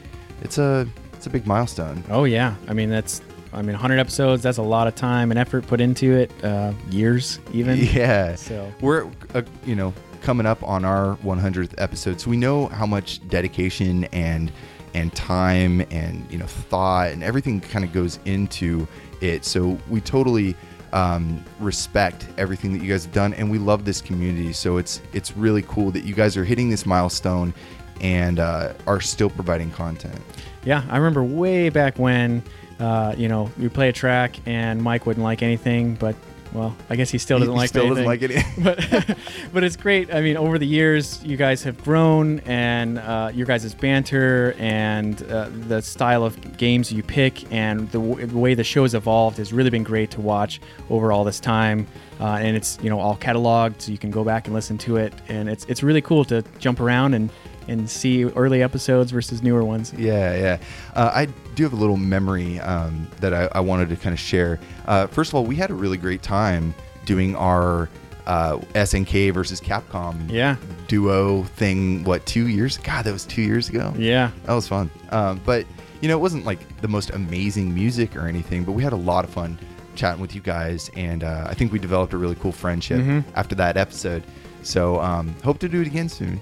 [0.42, 2.02] It's a it's a big milestone.
[2.11, 4.42] Oh yeah, I mean that's I mean 100 episodes.
[4.42, 6.33] That's a lot of time and effort put into it.
[6.44, 7.78] Uh, years even.
[7.92, 8.35] Yeah.
[8.35, 12.87] So We're uh, you know coming up on our 100th episode, so we know how
[12.87, 14.52] much dedication and
[14.94, 18.87] and time and you know thought and everything kind of goes into
[19.22, 19.44] it.
[19.44, 20.56] So we totally
[20.92, 24.52] um, respect everything that you guys have done, and we love this community.
[24.52, 27.54] So it's it's really cool that you guys are hitting this milestone
[28.00, 30.18] and uh, are still providing content.
[30.64, 32.42] yeah, I remember way back when.
[32.80, 36.16] Uh, you know, we play a track and Mike wouldn't like anything, but
[36.52, 38.44] well, I guess he still doesn't He like still doesn't like it.
[38.58, 39.18] but
[39.52, 40.12] but it's great.
[40.12, 45.22] I mean, over the years, you guys have grown, and uh, your guys' banter and
[45.24, 49.38] uh, the style of games you pick, and the, w- the way the show's evolved
[49.38, 50.60] has really been great to watch
[50.90, 51.86] over all this time.
[52.20, 54.96] Uh, and it's you know all cataloged, so you can go back and listen to
[54.96, 57.30] it, and it's it's really cool to jump around and
[57.68, 59.92] and see early episodes versus newer ones.
[59.94, 60.58] Yeah, yeah.
[60.94, 64.18] Uh, I do have a little memory um, that I, I wanted to kind of
[64.20, 64.58] share.
[64.86, 67.88] Uh, first of all, we had a really great time doing our
[68.26, 70.56] uh, SNK versus Capcom Yeah.
[70.88, 72.04] duo thing.
[72.04, 72.78] What two years?
[72.78, 73.92] God, that was two years ago.
[73.96, 74.30] Yeah.
[74.44, 74.90] That was fun.
[75.10, 75.66] Um, but
[76.00, 78.96] you know, it wasn't like the most amazing music or anything, but we had a
[78.96, 79.58] lot of fun
[79.94, 83.54] chatting with you guys, and uh, I think we developed a really cool friendship after
[83.56, 84.22] that episode.
[84.62, 86.40] So um, hope to do it again soon.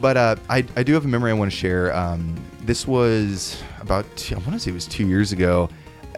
[0.00, 1.94] But uh, I, I do have a memory I want to share.
[1.96, 5.68] Um, this was about two, I want to say it was two years ago.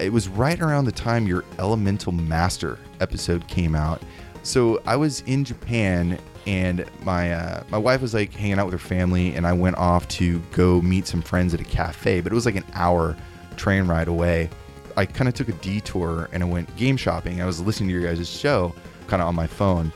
[0.01, 4.03] It was right around the time your Elemental Master episode came out.
[4.43, 8.75] So I was in Japan and my uh, my wife was like hanging out with
[8.75, 12.21] her family, and I went off to go meet some friends at a cafe.
[12.21, 13.17] But it was like an hour
[13.57, 14.49] train ride away.
[14.97, 17.43] I kind of took a detour and I went game shopping.
[17.43, 18.75] I was listening to your guys' show
[19.09, 19.93] kind of on my phone,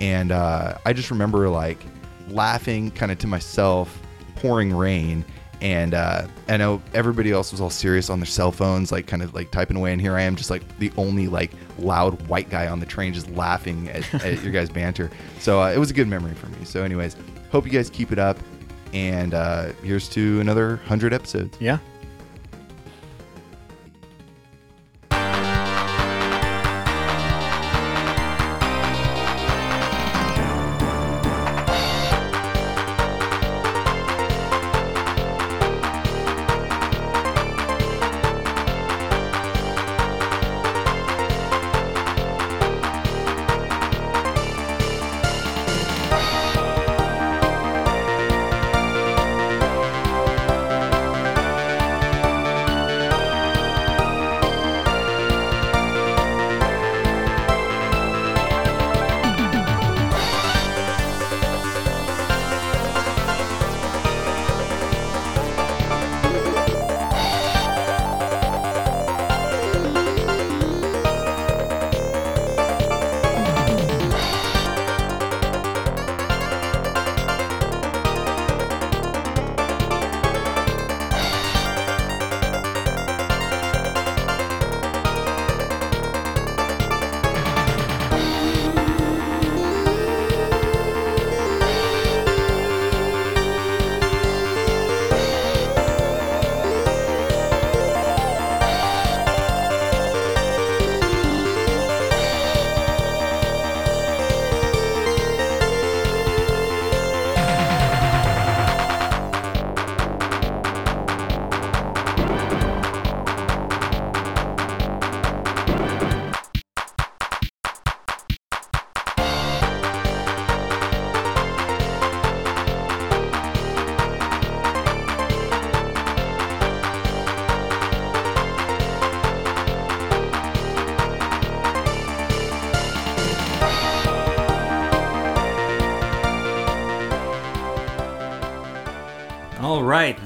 [0.00, 1.84] and uh, I just remember like
[2.28, 4.00] laughing kind of to myself,
[4.36, 5.24] pouring rain.
[5.60, 9.22] And uh, I know everybody else was all serious on their cell phones, like kind
[9.22, 9.92] of like typing away.
[9.92, 13.12] And here I am, just like the only like loud white guy on the train,
[13.12, 15.10] just laughing at, at your guys' banter.
[15.40, 16.64] So uh, it was a good memory for me.
[16.64, 17.16] So, anyways,
[17.50, 18.38] hope you guys keep it up.
[18.92, 21.56] And uh, here's to another 100 episodes.
[21.60, 21.78] Yeah.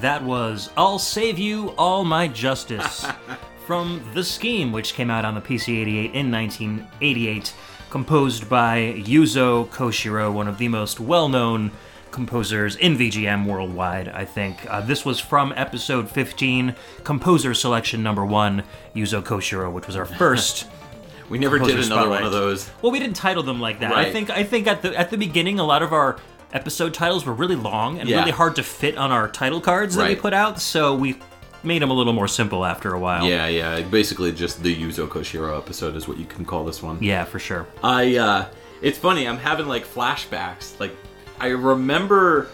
[0.03, 3.05] That was I'll Save You All My Justice
[3.65, 7.53] from The Scheme, which came out on the PC 88 in 1988,
[7.89, 11.71] composed by Yuzo Koshiro, one of the most well known
[12.11, 14.69] composers in VGM worldwide, I think.
[14.69, 18.63] Uh, this was from episode 15, composer selection number one,
[18.93, 20.67] Yuzo Koshiro, which was our first.
[21.29, 22.69] We never did another one of those.
[22.81, 23.93] Well, we didn't title them like that.
[23.93, 26.17] I think I think at the at the beginning, a lot of our
[26.53, 28.19] episode titles were really long and Yeah.
[28.19, 30.61] really hard to fit on our title cards that we put out.
[30.61, 31.17] So we
[31.63, 33.25] made them a little more simple after a while.
[33.27, 33.81] Yeah, yeah.
[33.81, 36.97] Basically, just the Yuzo Koshiro episode is what you can call this one.
[37.01, 37.67] Yeah, for sure.
[37.83, 38.45] I uh
[38.81, 40.79] it's funny, I'm having like flashbacks.
[40.79, 40.95] Like
[41.39, 42.47] I remember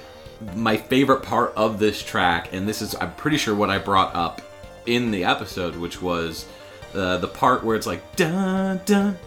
[0.55, 4.15] my favorite part of this track and this is I'm pretty sure what I brought
[4.15, 4.41] up
[4.85, 6.45] in the episode which was
[6.95, 9.17] uh, the part where it's like dun dun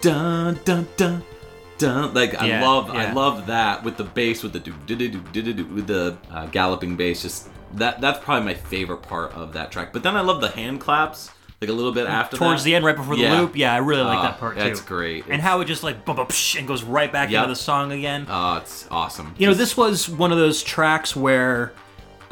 [0.00, 1.22] dun dun dun
[1.82, 4.96] dun like I Yeah, love I love that with the bass with the do do
[4.96, 9.02] do do do do with the uh, galloping bass just that that's probably my favorite
[9.02, 9.92] part of that track.
[9.92, 12.70] But then I love the hand claps like a little bit after Towards that.
[12.70, 13.40] the end, right before the Yeah.
[13.40, 13.56] loop.
[13.56, 14.64] Yeah, I really like Ah, that part too.
[14.64, 15.24] that's great.
[15.26, 17.38] And It's- how it just like bum, bum, psh, and goes right back Yep.
[17.44, 18.26] into the song again.
[18.28, 19.32] Oh, it's awesome.
[19.38, 21.72] You know, Just- this was one of those tracks where,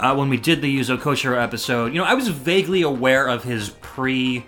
[0.00, 3.44] uh, when we did the Yuzo Koshiro episode, you know, I was vaguely aware of
[3.44, 4.44] his pre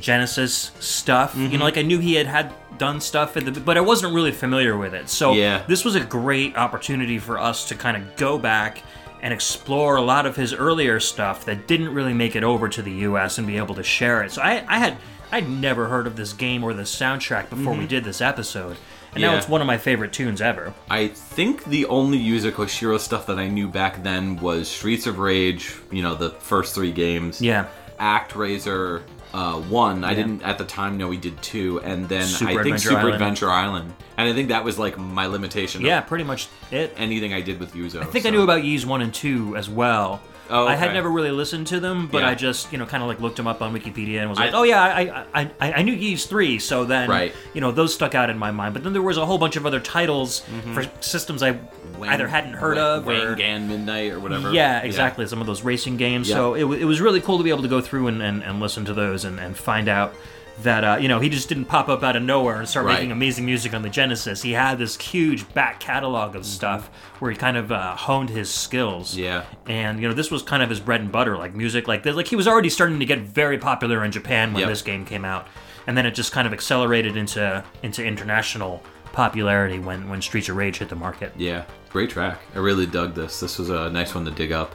[0.00, 1.32] Genesis stuff.
[1.32, 1.52] Mm-hmm.
[1.52, 4.14] You know, like I knew he had had done stuff, at the, but I wasn't
[4.14, 5.08] really familiar with it.
[5.08, 5.62] So Yeah.
[5.66, 8.82] this was a great opportunity for us to kind of go back
[9.22, 12.82] and explore a lot of his earlier stuff that didn't really make it over to
[12.82, 13.38] the U.S.
[13.38, 14.32] and be able to share it.
[14.32, 14.98] So I, I had
[15.32, 18.76] I'd never heard of this game or this soundtrack before we did this episode,
[19.12, 19.38] and now Mm-hmm.
[19.38, 20.72] It's one of my favorite tunes ever.
[20.90, 25.18] I think the only Yuzo Koshiro stuff that I knew back then was Streets of
[25.18, 27.40] Rage, you know, the first three games.
[27.40, 27.66] Yeah.
[27.98, 29.02] ActRaiser
[29.34, 30.04] uh, 1.
[30.04, 31.80] I didn't at the time know he did 2.
[31.80, 33.14] And then Super I think Adventure Super Island.
[33.14, 33.94] Adventure Island.
[34.16, 36.92] And I think that was like my limitation Yeah, of pretty much it.
[36.96, 38.00] anything I did with Yuzo.
[38.02, 40.20] I think I knew about Ys 1 and 2 as well.
[40.50, 42.30] Oh, I had never really listened to them, but Yeah.
[42.30, 44.46] I just, you know, kind of like looked them up on Wikipedia and was I-
[44.46, 47.32] like, oh yeah, I, I, I, I knew Ys 3, so then, Right.
[47.54, 48.74] you know, those stuck out in my mind.
[48.74, 50.74] But then there was a whole bunch of other titles mm-hmm.
[50.74, 51.58] for systems I
[52.02, 53.12] either hadn't heard of or...
[53.12, 54.52] Wangan Midnight or whatever.
[54.52, 55.26] Yeah, exactly.
[55.26, 56.28] Some of those racing games.
[56.28, 56.36] Yeah.
[56.36, 58.60] So it, it was really cool to be able to go through and, and, and
[58.60, 60.14] listen to those and, and find out
[60.62, 62.94] that, uh, you know, he just didn't pop up out of nowhere and start Right.
[62.94, 64.42] making amazing music on the Genesis.
[64.42, 66.38] He had this huge back catalog Mm-hmm.
[66.38, 66.88] of stuff
[67.18, 69.16] where he kind of uh, honed his skills.
[69.16, 69.44] Yeah.
[69.66, 72.16] And, you know, this was kind of his bread and butter, like music like this.
[72.16, 74.68] Like he was already starting to get very popular in Japan when Yep.
[74.70, 75.46] this game came out.
[75.86, 80.56] And then it just kind of accelerated into into international popularity when, when Streets of
[80.56, 81.32] Rage hit the market.
[81.36, 82.38] Yeah, great track.
[82.54, 83.40] I really dug this.
[83.40, 84.74] This was a nice one to dig up.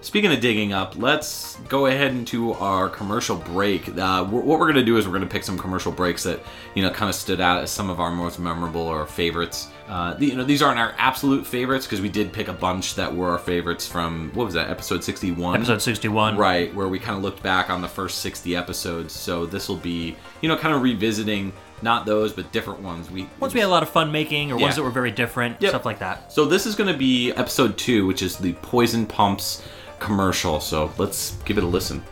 [0.00, 3.88] Speaking of digging up, let's go ahead into our commercial break.
[3.98, 6.40] Uh, what we're going to do is we're going to pick some commercial breaks that
[6.76, 9.68] you know kind of stood out as some of our most memorable or favorites.
[9.88, 13.12] Uh, you know, these aren't our absolute favorites because we did pick a bunch that
[13.14, 15.56] were our favorites from what was that episode sixty one.
[15.56, 16.36] Episode 61.
[16.36, 19.12] Right, where we kind of looked back on the first 60 episodes.
[19.12, 23.10] So this will be, you know, kind of revisiting not those, but different ones.
[23.10, 24.62] We Ones we had a lot of fun making, or Yeah.
[24.62, 25.70] ones that were very different, Yep.
[25.70, 26.32] stuff like that.
[26.32, 29.62] So this is going to be episode two, which is the Poison Pumps
[29.98, 30.60] commercial.
[30.60, 32.02] So let's give it a listen.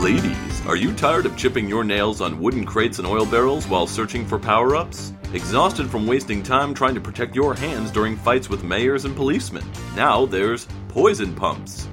[0.00, 3.86] Ladies, are you tired of chipping your nails on wooden crates and oil barrels while
[3.86, 5.12] searching for power ups?
[5.32, 9.64] Exhausted from wasting time trying to protect your hands during fights with mayors and policemen?
[9.94, 11.88] Now there's Poison Pumps.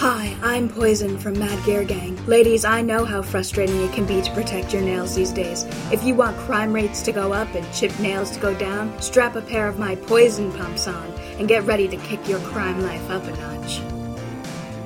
[0.00, 2.16] Hi, I'm Poison from Mad Gear Gang.
[2.24, 5.64] Ladies, I know how frustrating it can be to protect your nails these days.
[5.92, 9.36] If you want crime rates to go up and chipped nails to go down, strap
[9.36, 11.06] a pair of my Poison pumps on
[11.38, 13.82] and get ready to kick your crime life up a notch.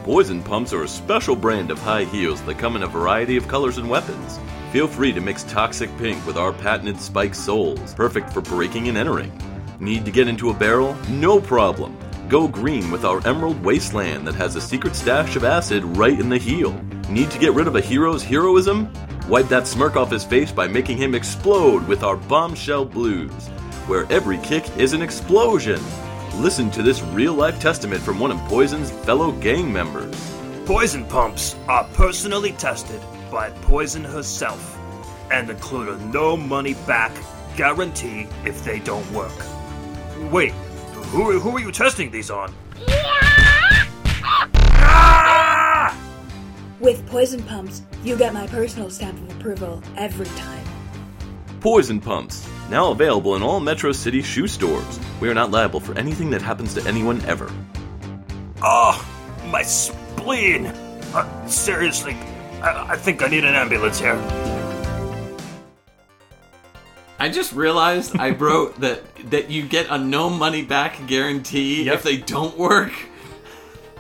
[0.03, 3.47] Poison Pumps are a special brand of high heels that come in a variety of
[3.47, 4.41] colors and weapons.
[4.73, 8.99] Feel free to mix Toxic Pink with our patented spike soles, perfect for breaking and
[8.99, 9.31] entering.
[9.79, 10.97] Need to get into a barrel?
[11.09, 11.97] No problem.
[12.29, 16.31] Go green with our Emerald Wasteland that has a secret stash of acid right in
[16.31, 16.73] the heel.
[17.11, 18.91] Need to get rid of a hero's heroism?
[19.29, 23.49] Wipe that smirk off his face by making him explode with our Bombshell Blues,
[23.87, 25.79] where every kick is an explosion.
[26.37, 30.17] Listen to this real life testament from one of Poison's fellow gang members.
[30.65, 34.79] Poison pumps are personally tested by Poison herself
[35.31, 37.13] and include a no money back
[37.55, 39.35] guarantee if they don't work.
[40.33, 40.55] Wait,
[41.15, 42.53] who, who are you testing these on?
[44.87, 45.97] Ah!
[46.81, 50.65] With Poison pumps, you get my personal stamp of approval every time.
[51.61, 55.01] Poison Pumps, now available in all Metro City shoe stores.
[55.21, 57.51] We are not liable for anything that happens to anyone ever.
[58.61, 59.03] Oh,
[59.47, 60.67] my spleen!
[60.67, 62.15] Uh, seriously,
[62.61, 64.17] I, I think I need an ambulance here.
[67.19, 71.95] I just realized I wrote that that you get a no money back guarantee Yep.
[71.95, 72.93] if they don't work.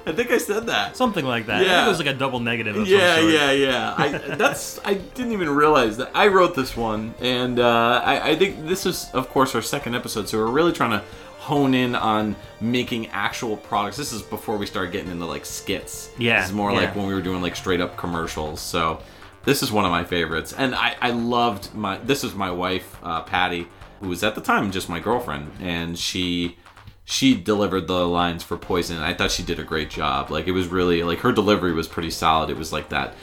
[0.06, 0.98] I think I said that.
[0.98, 1.54] Something like that.
[1.54, 1.86] I think Yeah.
[1.86, 2.76] it was like a double negative.
[2.76, 3.34] Of Yeah, some sort.
[3.34, 3.94] yeah, yeah.
[3.96, 8.36] I that's I didn't even realize that I wrote this one, and uh, I, I
[8.36, 10.28] think this is, of course, our second episode.
[10.28, 11.02] So we're really trying to
[11.38, 13.96] hone in on making actual products.
[13.96, 16.10] This is before we started getting into like skits.
[16.18, 16.80] Yeah, this is more yeah.
[16.80, 18.60] like when we were doing like straight up commercials.
[18.60, 19.00] So
[19.44, 21.98] this is one of my favorites, and I I loved my.
[21.98, 23.66] This is my wife, uh, Patty,
[24.00, 26.56] who was at the time just my girlfriend, and she
[27.04, 28.98] she delivered the lines for Poison.
[28.98, 30.30] I thought she did a great job.
[30.30, 32.48] Like it was really like her delivery was pretty solid.
[32.50, 33.14] It was like that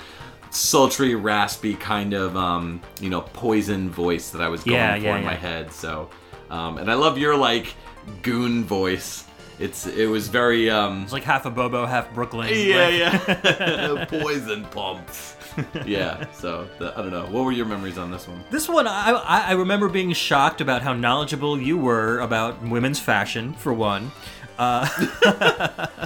[0.51, 5.01] sultry, raspy kind of um, you know Poison voice that I was going Yeah, for
[5.03, 5.71] yeah, in my head.
[5.71, 6.09] So,
[6.49, 7.73] um, and I love your like
[8.21, 9.25] goon voice.
[9.59, 12.49] It's it was very um, It's like half Abobo, half Brooklyn.
[12.51, 15.35] yeah Like- yeah poison pumps.
[15.85, 16.31] yeah.
[16.31, 17.25] So the, I don't know.
[17.25, 18.43] What were your memories on this one?
[18.49, 22.99] This one, I, I I remember being shocked about how knowledgeable you were about women's
[22.99, 24.11] fashion, for one.
[24.57, 24.87] Uh,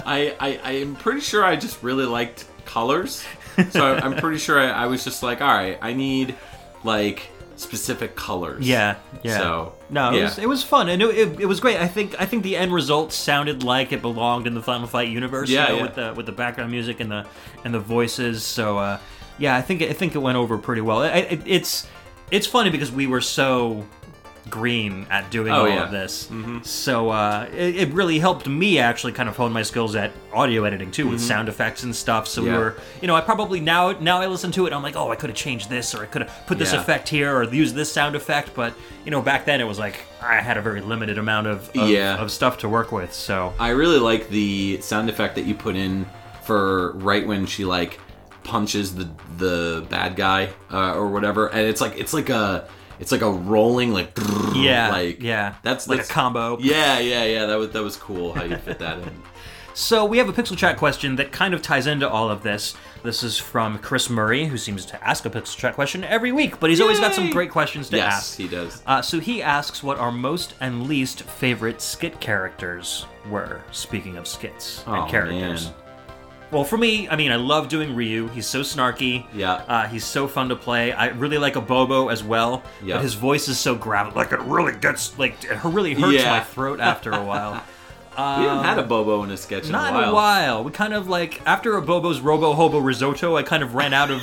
[0.04, 3.24] I, I I am pretty sure I just really liked colors,
[3.70, 6.34] so I, I'm pretty sure I, I was just like, all right, I need
[6.84, 8.66] like specific colors.
[8.66, 9.38] yeah, yeah.
[9.38, 10.24] So no, it yeah.
[10.24, 11.78] was it was fun and it, it, it was great.
[11.78, 15.08] I think I think the end result sounded like it belonged in the Final Fight
[15.08, 15.48] universe.
[15.48, 15.82] Yeah, you know, yeah.
[15.82, 17.26] with the with the background music and the
[17.64, 18.44] and the voices.
[18.44, 18.98] So uh,
[19.38, 21.02] yeah, I think I think it went over pretty well.
[21.02, 21.86] It, it, it's
[22.30, 23.84] it's funny because we were so
[24.48, 25.82] green at doing Oh, all yeah.
[25.84, 26.30] of this.
[26.62, 30.62] So uh, it, it really helped me actually kind of hone my skills at audio
[30.62, 32.28] editing too, with sound effects and stuff.
[32.28, 32.58] So we Mm-hmm.
[32.58, 35.16] Were, you know, I probably now now I listen to it, I'm like, oh, I
[35.16, 36.80] could have changed this, or I could have put this Yeah.
[36.80, 38.54] effect here, or used this sound effect.
[38.54, 38.72] But
[39.04, 41.88] you know, back then it was like I had a very limited amount of of,
[41.88, 42.16] Yeah.
[42.16, 43.12] of stuff to work with.
[43.12, 46.06] So I really like the sound effect that you put in
[46.44, 47.98] for right when she like
[48.46, 52.68] punches the the bad guy uh, or whatever, and it's like it's like a
[52.98, 54.16] it's like a rolling like
[54.54, 56.58] yeah, like yeah, that's like that's, a combo.
[56.58, 57.46] Yeah, yeah, yeah.
[57.46, 59.10] That was that was cool how you fit that in.
[59.78, 62.74] So we have a Pixel Chat question that kind of ties into all of this.
[63.02, 66.58] This is from Chris Murray, who seems to ask a Pixel Chat question every week,
[66.60, 68.38] but he's always got some great questions to yes, ask.
[68.38, 68.82] he does.
[68.86, 73.60] Uh, so he asks what our most and least favorite skit characters were.
[73.70, 75.66] Speaking of skits Oh, and characters.
[75.66, 75.74] man.
[76.52, 78.28] Well, for me, I mean, I love doing Ryu.
[78.28, 79.26] He's so snarky.
[79.34, 79.54] Yeah.
[79.54, 80.92] Uh, he's so fun to play.
[80.92, 82.62] I really like Abobo as well.
[82.84, 82.94] Yeah.
[82.96, 84.14] But his voice is so gravelly.
[84.16, 86.30] Like, it really gets, like, it really hurts Yeah.
[86.30, 87.54] my throat after a while.
[88.16, 90.02] we haven't had Abobo in a sketch Not in a while.
[90.04, 90.64] in a while.
[90.64, 94.22] We kind of like after Abobo's Robo Hobo Risotto, I kind of ran out of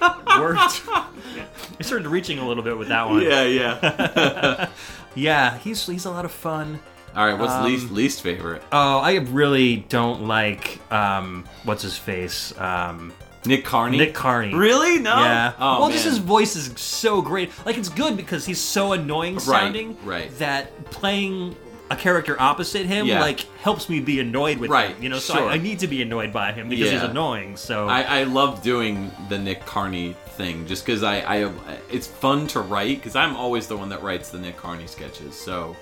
[0.38, 0.82] words.
[0.86, 3.22] I started reaching a little bit with that one.
[3.22, 4.68] Yeah, yeah.
[5.16, 6.80] Yeah, he's he's a lot of fun.
[7.16, 8.62] All right, what's Um, least least favorite?
[8.72, 12.56] Oh, I really don't like um what's his face?
[12.58, 13.12] Um
[13.46, 13.98] Nick Carney.
[13.98, 14.54] Nick Carney.
[14.54, 14.98] Really?
[15.00, 15.16] No.
[15.16, 15.52] Yeah.
[15.58, 16.14] Oh, well, just man.
[16.14, 17.50] his voice is so great.
[17.66, 19.96] Like it's good because he's so annoying sounding.
[20.02, 20.22] right.
[20.22, 20.38] right.
[20.38, 21.54] That playing
[21.90, 23.20] a character opposite him Yeah.
[23.20, 25.02] like helps me be annoyed with Right, him.
[25.02, 25.50] You know, so sure.
[25.50, 27.58] I, I need to be annoyed by him because he's annoying.
[27.58, 31.52] So I, I love doing the Nick Carney thing just because I, I
[31.92, 35.34] it's fun to write because I'm always the one that writes the Nick Carney sketches.
[35.34, 35.76] So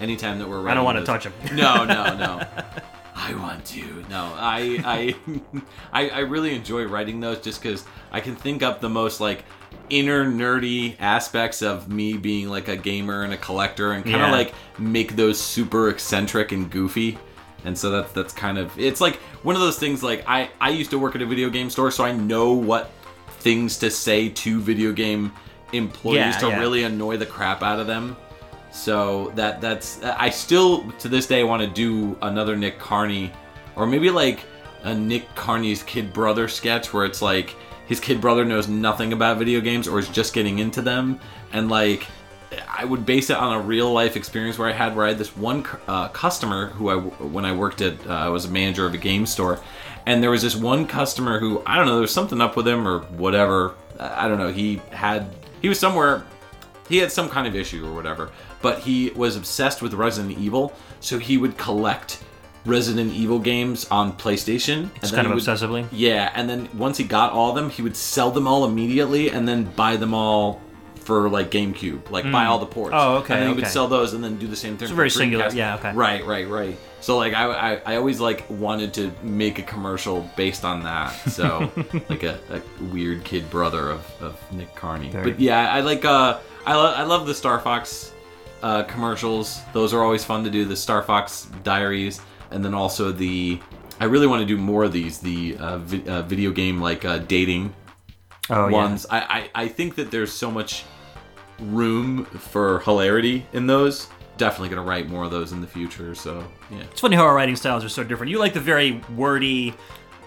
[0.00, 1.32] anytime that we're writing, I don't want to touch him.
[1.56, 2.46] No, no, no.
[3.16, 4.04] I want to.
[4.10, 5.14] No, I I
[5.92, 9.44] I, I really enjoy writing those just because I can think up the most like
[9.90, 14.20] inner nerdy aspects of me being like a gamer and a collector and kind of
[14.22, 14.32] Yeah.
[14.32, 17.18] like make those super eccentric and goofy.
[17.64, 20.70] And so that's that's kind of it's like one of those things like I I
[20.70, 22.90] used to work at a video game store so I know what
[23.38, 25.32] things to say to video game
[25.72, 26.58] employees Yeah, to yeah.
[26.60, 28.16] really annoy the crap out of them.
[28.74, 33.30] So that that's I still to this day want to do another Nick Carney
[33.76, 34.40] or maybe like
[34.82, 37.54] a Nick Carney's kid brother sketch where it's like
[37.86, 41.20] his kid brother knows nothing about video games or is just getting into them.
[41.52, 42.08] And like
[42.68, 45.18] I would base it on a real life experience where I had where I had
[45.18, 48.86] this one uh, customer who I when I worked at uh, I was a manager
[48.86, 49.60] of a game store.
[50.04, 52.66] And there was this one customer who I don't know there was something up with
[52.66, 53.76] him or whatever.
[54.00, 54.50] I I don't know.
[54.50, 56.24] He had he was somewhere
[56.88, 58.30] he had some kind of issue or whatever,
[58.64, 62.18] but he was obsessed with Resident Evil, so he would collect
[62.64, 64.74] Resident Evil games on PlayStation.
[64.84, 65.86] and then kind of would- obsessively.
[65.92, 69.28] Yeah, and then once he got all of them, he would sell them all immediately
[69.30, 70.60] and then buy them all
[70.96, 72.94] for like GameCube, like buy all the ports.
[72.96, 74.86] Oh, okay, And then he would sell those and then do the same thing.
[74.86, 75.92] It's very singular, yeah, okay.
[75.92, 76.78] Right, right, right.
[77.02, 77.44] So like I,
[77.74, 81.10] I, I always like wanted to make a commercial based on that.
[81.30, 81.70] So
[82.08, 85.10] like a, a weird kid brother of, of Nick Carney.
[85.10, 88.13] Very But yeah, I like uh I lo- I love the Star Fox
[88.64, 89.60] uh, commercials.
[89.72, 90.64] Those are always fun to do.
[90.64, 93.60] The Star Fox Diaries, and then also the.
[94.00, 95.18] I really want to do more of these.
[95.20, 97.72] The uh, vi- uh, video game like uh, dating
[98.50, 99.06] Oh ones.
[99.10, 100.84] I, I I think that there's so much
[101.60, 104.08] room for hilarity in those.
[104.36, 106.14] definitely going to write more of those in the future.
[106.14, 106.80] So yeah.
[106.90, 108.30] It's funny how our writing styles are so different.
[108.30, 109.74] You like the very wordy,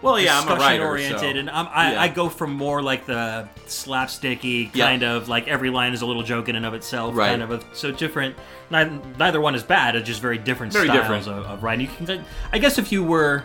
[0.02, 0.86] Well, yeah, I'm a writer.
[0.86, 2.02] oriented, so- and I'm, I, yeah.
[2.04, 4.86] I go from more like the slapsticky Yeah.
[4.88, 7.30] kind of like every line is a little joke in and of itself, Right.
[7.30, 8.36] kind of a, so different.
[8.70, 9.96] Neither, neither one is bad.
[9.96, 11.28] It's just very different Very styles different.
[11.28, 11.88] Of, of writing.
[12.00, 13.44] You can, I guess if you were,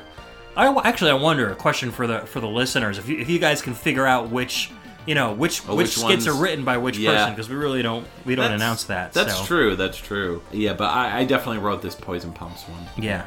[0.56, 3.38] I actually I wonder a question for the for the listeners if you, if you
[3.38, 4.70] guys can figure out which.
[5.04, 7.10] You know which Oh, which, which skits are written by which Yeah.
[7.12, 9.12] person because we really don't we don't That's- announce that.
[9.12, 9.44] That's so.
[9.46, 9.74] true.
[9.74, 10.42] That's true.
[10.52, 12.84] Yeah, but I, I definitely wrote this Poison Pumps one.
[12.96, 13.26] Yeah.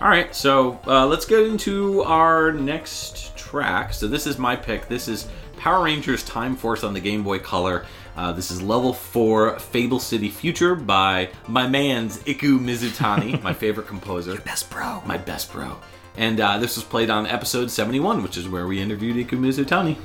[0.00, 3.94] All right, so uh, let's get into our next track.
[3.94, 4.88] So this is my pick.
[4.88, 7.86] This is Power Rangers Time Force on the Game Boy Color.
[8.16, 13.86] Uh, this is level four, Fable City Future by my man's Iku Mizutani, my favorite
[13.86, 14.32] composer.
[14.32, 15.00] Your Best bro.
[15.06, 15.78] My best bro.
[16.16, 19.96] And uh, this was played on episode 71, which is where we interviewed Iku Mizutani.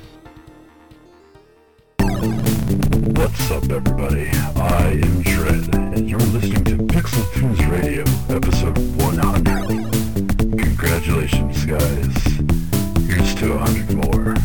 [3.17, 4.29] What's up, everybody?
[4.55, 10.59] I am Dread, and you're listening to Pixel Tunes Radio, episode 100.
[10.59, 12.23] Congratulations, guys.
[13.07, 14.35] Here's to 100 more.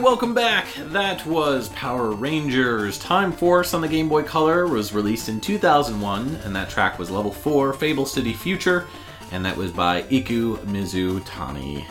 [0.00, 0.66] Right, welcome back.
[0.92, 4.66] That was Power Rangers Time Force on the Game Boy Color.
[4.66, 8.86] Was released in 2001, and that track was level four, Fable City Future,
[9.30, 11.84] and that was by Iku Mizutani.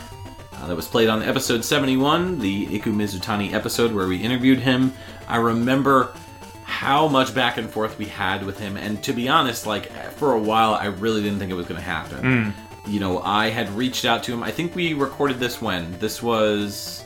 [0.54, 4.92] Uh, that was played on episode 71, the Iku Mizutani episode where we interviewed him.
[5.28, 6.12] I remember
[6.64, 10.32] how much back and forth we had with him, and to be honest, like for
[10.32, 12.54] a while, I really didn't think it was going to happen.
[12.86, 14.42] You know, I had reached out to him.
[14.42, 17.04] I think we recorded this when this was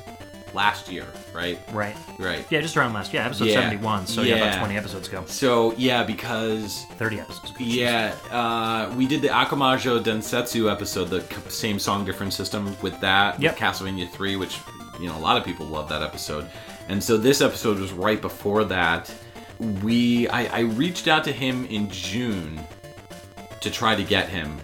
[0.55, 1.59] last year, right?
[1.73, 1.97] Right.
[2.19, 2.47] Right.
[2.51, 3.13] Yeah, just around last.
[3.13, 3.55] Yeah, episode Yeah.
[3.61, 4.07] 71.
[4.07, 4.45] So yeah, Yeah.
[4.47, 5.25] about 20 episodes ago.
[5.27, 7.51] So yeah, because 30 episodes.
[7.51, 7.57] ago.
[7.61, 13.41] yeah, uh, we did the Akumajo Densetsu episode, the same song, different system with that,
[13.41, 13.53] Yep.
[13.53, 14.59] with Castlevania 3, which,
[15.01, 16.49] you know, a lot of people love that episode.
[16.89, 19.11] And so this episode was right before that.
[19.83, 22.61] We, I, I reached out to him in June
[23.61, 24.59] to try to get him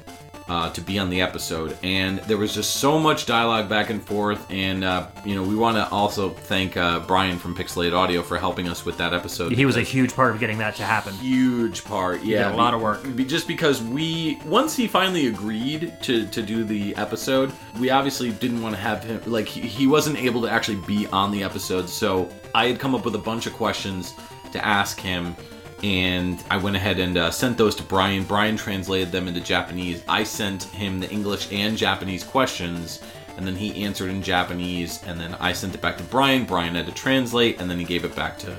[0.51, 4.03] uh, to be on the episode, and there was just so much dialogue back and
[4.03, 4.45] forth.
[4.51, 8.37] And uh, you know, we want to also thank uh, Brian from Pixelated Audio for
[8.37, 9.53] helping us with that episode.
[9.53, 11.15] He was a huge part of getting that to happen.
[11.15, 12.25] huge part.
[12.25, 13.01] Yeah, a lot of work.
[13.15, 18.33] Be, just because we once he finally agreed to to do the episode, we obviously
[18.33, 21.45] didn't want to have him like he, he wasn't able to actually be on the
[21.45, 21.89] episode.
[21.89, 24.15] So I had come up with a bunch of questions
[24.51, 25.37] to ask him.
[25.83, 28.25] And I went ahead and uh, sent those to Brian.
[28.25, 30.03] Brian translated them into Japanese.
[30.09, 33.01] I sent him the English and Japanese questions,
[33.37, 35.03] and then he answered in Japanese.
[35.07, 36.45] And then I sent it back to Brian.
[36.45, 38.57] Brian had to translate, and then he gave it back to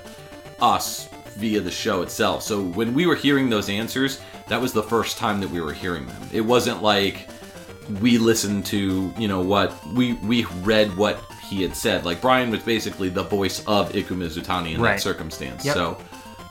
[0.61, 1.07] us
[1.38, 2.43] via the show itself.
[2.43, 5.74] So when we were hearing those answers, that was the first time that we were
[5.74, 6.22] hearing them.
[6.34, 7.28] It wasn't like
[8.01, 12.03] we listened to, you know, what we we read what he had said.
[12.05, 14.93] Like Brian was basically the voice of Iku Mizutani in Right.
[14.93, 15.65] that circumstance.
[15.65, 15.74] Yep.
[15.76, 15.97] So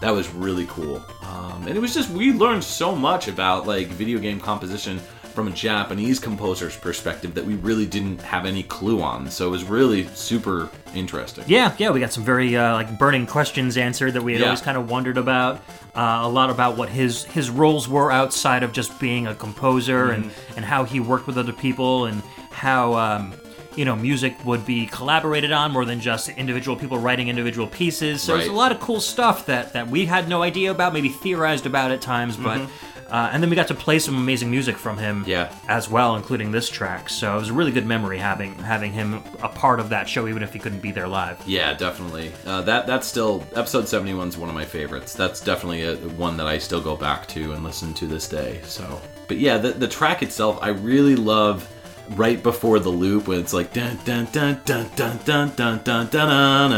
[0.01, 1.05] that was really cool.
[1.22, 4.98] Um, and it was just we learned so much about like video game composition
[5.34, 9.30] from a Japanese composer's perspective that we really didn't have any clue on.
[9.30, 11.44] So it was really super interesting.
[11.46, 14.46] Yeah, yeah, we got some very uh, like burning questions answered that we had Yeah.
[14.48, 15.62] always kind of wondered about.
[15.94, 20.11] Uh, a lot about what his his roles were outside of just being a composer,
[20.11, 20.57] and Mm-hmm.
[20.57, 23.32] and how he worked with other people, and how um,
[23.76, 28.22] you know music would be collaborated on more than just individual people writing individual pieces.
[28.22, 31.08] So there's a lot of cool stuff that that we had no idea about, maybe
[31.08, 32.58] theorized about at times, but.
[32.58, 32.86] Mm-hmm.
[33.10, 35.52] Uh, and then we got to play some amazing music from him Yeah.
[35.66, 37.08] as well, including this track.
[37.08, 40.28] So it was a really good memory having having him a part of that show,
[40.28, 41.42] even if he couldn't be there live.
[41.44, 42.30] Yeah, definitely.
[42.46, 45.12] Uh, that that's still episode seventy one is one of my favorites.
[45.12, 48.60] That's definitely a, one that I still go back to and listen to this day.
[48.62, 51.68] So, but yeah, the the track itself, I really love.
[52.16, 56.08] Right before the loop, when it's like dun dun dun dun dun dun dun dun
[56.08, 56.72] dun dun.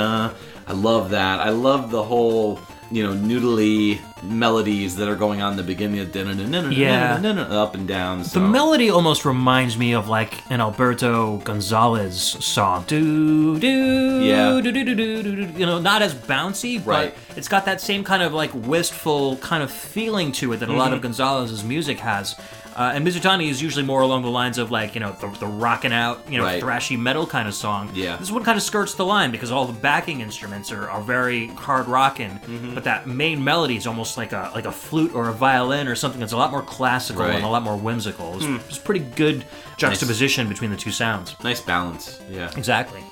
[0.67, 1.41] I love that.
[1.41, 2.61] I love the whole
[2.91, 6.51] you know noodly melodies that are going on in the beginning of dun dun dun
[6.53, 7.19] dun Yeah.
[7.49, 8.25] up and down.
[8.25, 8.41] So.
[8.41, 12.85] The melody almost reminds me of like an Alberto Gonzalez song.
[12.87, 14.61] Do do Yeah.
[14.61, 15.47] do do do do do.
[15.47, 15.59] do.
[15.59, 17.15] You know, not as bouncy, Right.
[17.31, 20.69] but it's got that same kind of like wistful kind of feeling to it that
[20.69, 21.05] a lot of Mhm.
[21.05, 22.37] Gonzalez's music has.
[22.75, 25.47] Uh, and Mizutani is usually more along the lines of like you know the, the
[25.47, 26.63] rocking out you know Right.
[26.63, 27.91] thrashy metal kind of song.
[27.95, 28.17] Yeah.
[28.17, 31.49] This one kind of skirts the line because all the backing instruments are, are very
[31.49, 32.75] hard rocking, Mm-hmm.
[32.75, 35.95] but that main melody is almost like a like a flute or a violin or
[35.95, 37.35] something that's a lot more classical Right.
[37.35, 38.37] and a lot more whimsical.
[38.37, 38.57] It's, Hmm.
[38.69, 39.45] it's pretty good
[39.77, 41.37] juxtaposition between the two sounds.
[41.45, 42.21] Nice balance.
[42.31, 42.51] Yeah.
[42.57, 43.03] Exactly.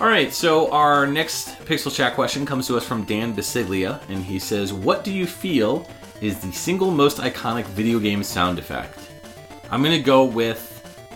[0.00, 4.24] All right, so our next Pixel Chat question comes to us from Dan Bisiglia, and
[4.24, 5.86] he says, What do you feel
[6.20, 8.98] is the single most iconic video game sound effect?
[9.70, 10.70] I'm to go with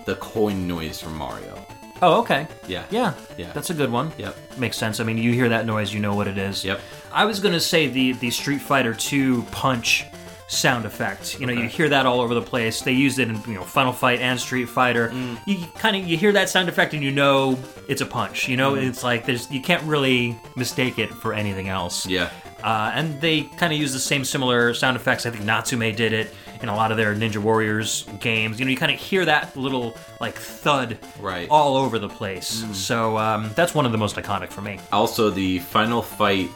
[0.04, 1.64] the coin noise from Mario.
[2.00, 2.46] Oh, okay.
[2.66, 2.84] Yeah.
[2.90, 3.14] Yeah.
[3.36, 3.52] Yeah.
[3.52, 4.12] That's a good one.
[4.18, 4.36] Yep.
[4.56, 5.00] Makes sense.
[5.00, 6.64] I mean, you hear that noise, you know what it is.
[6.64, 6.80] Yep.
[7.12, 10.04] I was gonna say the the Street Fighter 2 punch
[10.46, 11.38] sound effect.
[11.40, 12.80] You know, you hear that all over the place.
[12.82, 15.08] They used it in you know Final Fight and Street Fighter.
[15.10, 15.38] Mm.
[15.46, 18.48] You kind of you hear that sound effect and you know it's a punch.
[18.48, 18.88] You know, Mm.
[18.88, 22.06] it's like there's you can't really mistake it for anything else.
[22.06, 22.30] Yeah.
[22.62, 25.26] Uh, and they kind of use the same similar sound effects.
[25.26, 28.58] I think Natsume did it in a lot of their Ninja Warriors games.
[28.58, 31.48] You know, you kind of hear that little like thud Right.
[31.50, 32.64] all over the place.
[32.72, 34.80] So um, that's one of the most iconic for me.
[34.90, 36.50] Also, the Final Fight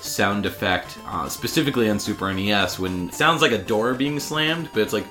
[0.00, 4.68] sound effect, uh, specifically on Super NES, when it sounds like a door being slammed,
[4.72, 5.06] but it's like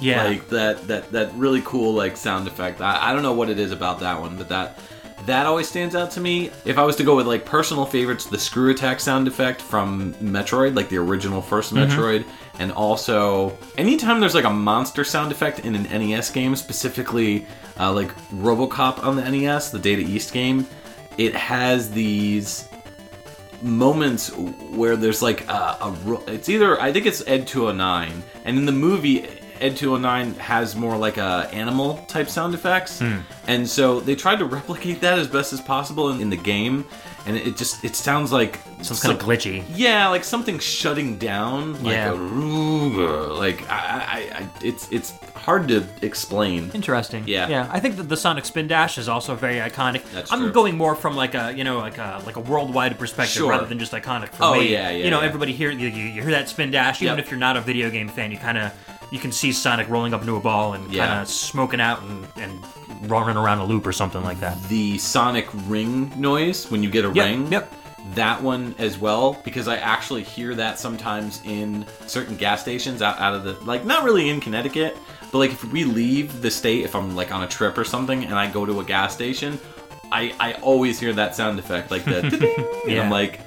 [0.00, 0.24] Yeah.
[0.24, 2.80] like that that that really cool like sound effect.
[2.80, 4.78] I, I don't know what it is about that one, but that
[5.26, 6.50] that always stands out to me.
[6.64, 10.14] If I was to go with like personal favorites, the screw attack sound effect from
[10.14, 11.88] Metroid, like the original 1st Mhm.
[11.88, 12.24] Metroid,
[12.58, 17.46] and also anytime there's like a monster sound effect in an NES game, specifically
[17.78, 20.66] uh, like RoboCop on the NES, the Data East game,
[21.18, 22.68] it has these
[23.62, 24.28] moments
[24.72, 28.72] where there's like a, a it's either I think it's Ed 209 and in the
[28.72, 29.26] movie
[29.60, 33.18] Ed 209 has more like a animal type sound effects Hmm.
[33.46, 36.84] and so they tried to replicate that as best as possible in, in the game
[37.26, 39.64] and it just it sounds like Sounds kind of glitchy.
[39.74, 42.12] yeah like something shutting down like Yeah.
[42.12, 42.14] a
[43.44, 47.24] like I, I, I it's it's hard to explain Interesting.
[47.26, 47.48] Yeah.
[47.48, 47.68] Yeah.
[47.70, 50.02] I think that the Sonic Spin Dash is also very iconic.
[50.12, 50.52] That's I'm true.
[50.52, 53.50] going more from like a you know like a like a worldwide perspective Sure.
[53.50, 54.72] rather than just iconic for Oh, me.
[54.72, 55.26] yeah, yeah, You know, yeah.
[55.26, 57.24] everybody hear you, you you hear that Spin Dash, even Yep.
[57.24, 58.72] if you're not a video game fan, you kind of
[59.10, 61.06] you can see Sonic rolling up into a ball and Yeah.
[61.06, 62.64] kind of smoking out and, and
[63.10, 64.60] running around a loop or something like that.
[64.68, 67.52] the sonic ring noise when you get a Yep, ring.
[67.52, 67.72] yep.
[68.14, 73.18] That one as well, because I actually hear that sometimes in certain gas stations out,
[73.18, 74.96] out of the like not really in Connecticut,
[75.32, 78.24] but like if we leave the state, if I'm like on a trip or something
[78.24, 79.58] and I go to a gas station,
[80.12, 82.42] I I always hear that sound effect like the ding,
[82.84, 83.02] and Yeah.
[83.02, 83.40] I'm like,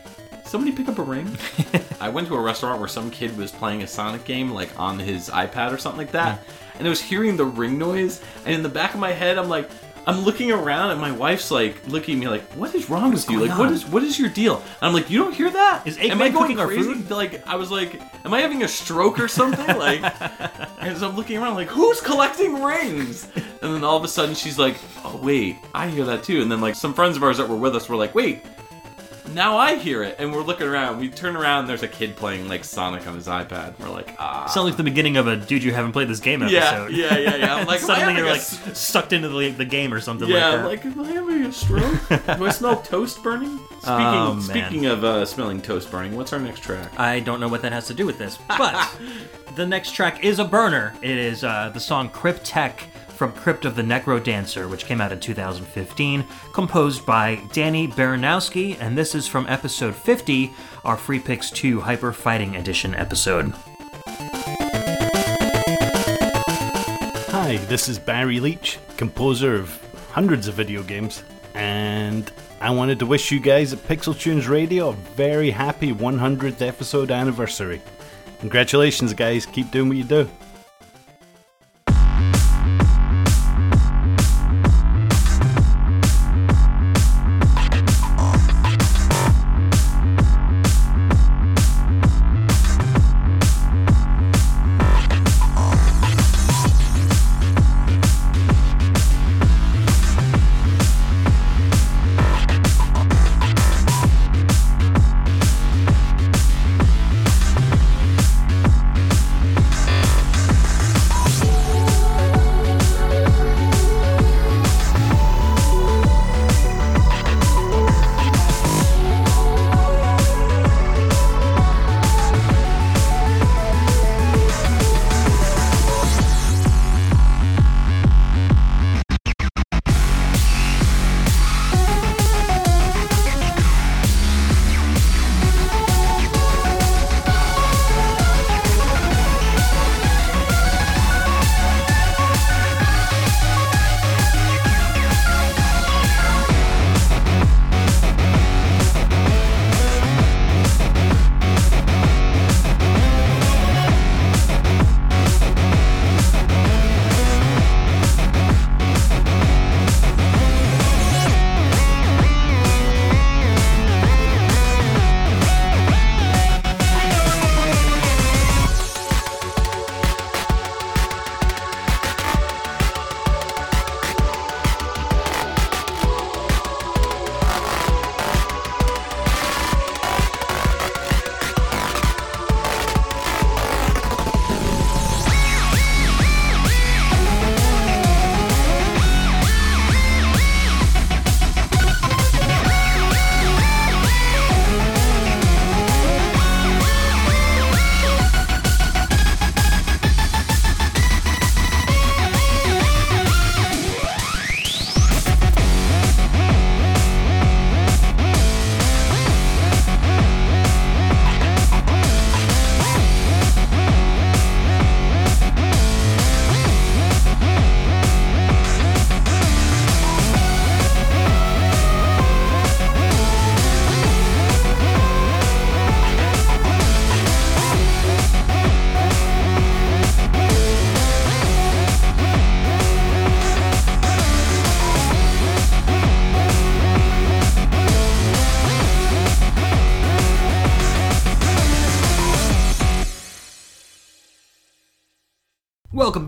[0.50, 1.38] somebody pick up a ring.
[2.02, 5.00] I went to a restaurant where some kid was playing a Sonic game like on
[5.00, 6.44] his iPad or something like that,
[6.78, 9.50] and I was hearing the ring noise, and in the back of my head, I'm
[9.50, 9.70] like.
[10.08, 13.30] I'm looking around and my wife's like looking at me like, "What is wrong with
[13.30, 13.46] you?
[13.46, 15.84] Like, what on?" is what is your deal?" And I'm like, "You don't hear that?
[15.86, 19.28] Is Am I going crazy?" Like, I was like, "Am I having a stroke or
[19.28, 20.02] something?" Like,
[20.80, 23.28] and so I'm looking around like, "Who's collecting rings?"
[23.62, 26.52] And then all of a sudden she's like, "Oh wait, I hear that too." And
[26.52, 28.42] then like some friends of ours that were with us were like, "Wait."
[29.34, 31.00] Now I hear it, and we're looking around.
[31.00, 33.78] We turn around, and there's a kid playing like Sonic on his iPad.
[33.80, 34.48] We're like, ah.
[34.48, 36.92] Sounds like the beginning of a dude you haven't played this game episode.
[36.92, 37.56] Yeah, yeah, yeah, yeah.
[37.56, 40.90] I'm like, suddenly you're like sucked into the, the game or something yeah, like that.
[40.90, 42.08] like, am I having a stroke?
[42.10, 43.58] Do I smell toast burning?
[43.58, 47.00] Speaking, Oh, speaking of uh, smelling toast burning, what's our next track?
[47.00, 48.90] I don't know what that has to do with this, but
[49.56, 50.96] the next track is a burner.
[51.02, 52.84] It is uh, the song Crypteque
[53.20, 58.78] from Crypt of the Necro Dancer, which came out in 2015, composed by Danny Baranowski,
[58.80, 60.54] and this is from episode 50,
[60.86, 63.54] our Free Picks 2 Hyper Fighting Edition episode.
[67.28, 69.78] Hi, this is Barry Leitch, composer of
[70.12, 71.22] hundreds of video games,
[71.56, 76.66] and I wanted to wish you guys at Pixel Tunes Radio a very happy 100th
[76.66, 77.82] episode anniversary.
[78.40, 79.46] Congratulations, guys.
[79.46, 80.30] Keep doing what you do.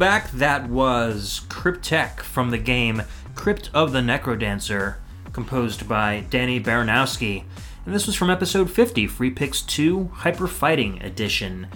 [0.02, 0.32] Back.
[0.32, 3.04] That was Crypteque from the game
[3.36, 4.96] Crypt of the Necrodancer,
[5.32, 7.44] composed by Danny Baranowski.
[7.86, 11.68] And this was from episode 50, Free Picks 2 Hyper Fighting Edition.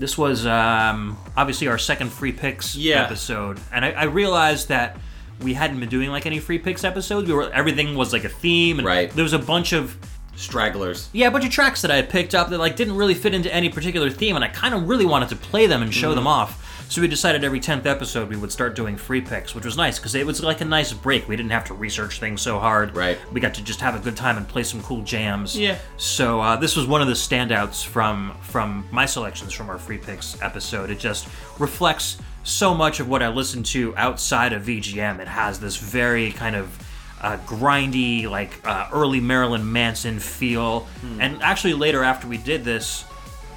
[0.00, 3.04] This was um, obviously our second Free Picks Yeah.
[3.04, 3.60] episode.
[3.72, 4.98] And I, I realized that
[5.40, 7.28] we hadn't been doing like any Free Picks episodes.
[7.28, 8.78] We were everything was like a theme.
[8.80, 9.10] And Right.
[9.10, 9.96] There was a bunch of
[10.34, 11.08] Stragglers.
[11.12, 13.32] yeah, a bunch of tracks that I had picked up that like didn't really fit
[13.34, 16.14] into any particular theme, and I kind of really wanted to play them and show
[16.14, 16.66] them off.
[16.90, 20.00] So we decided every tenth episode we would start doing free picks, which was nice
[20.00, 21.28] because it was like a nice break.
[21.28, 22.96] We didn't have to research things so hard.
[22.96, 23.16] Right.
[23.32, 25.56] We got to just have a good time and play some cool jams.
[25.56, 25.78] Yeah.
[25.98, 29.98] So uh, this was one of the standouts from from my selections from our free
[29.98, 30.90] picks episode.
[30.90, 31.28] It just
[31.60, 35.20] reflects so much of what I listen to outside of VGM.
[35.20, 36.76] It has this very kind of
[37.20, 40.88] uh, grindy, like uh, early Marilyn Manson feel.
[41.20, 43.04] And actually, later after we did this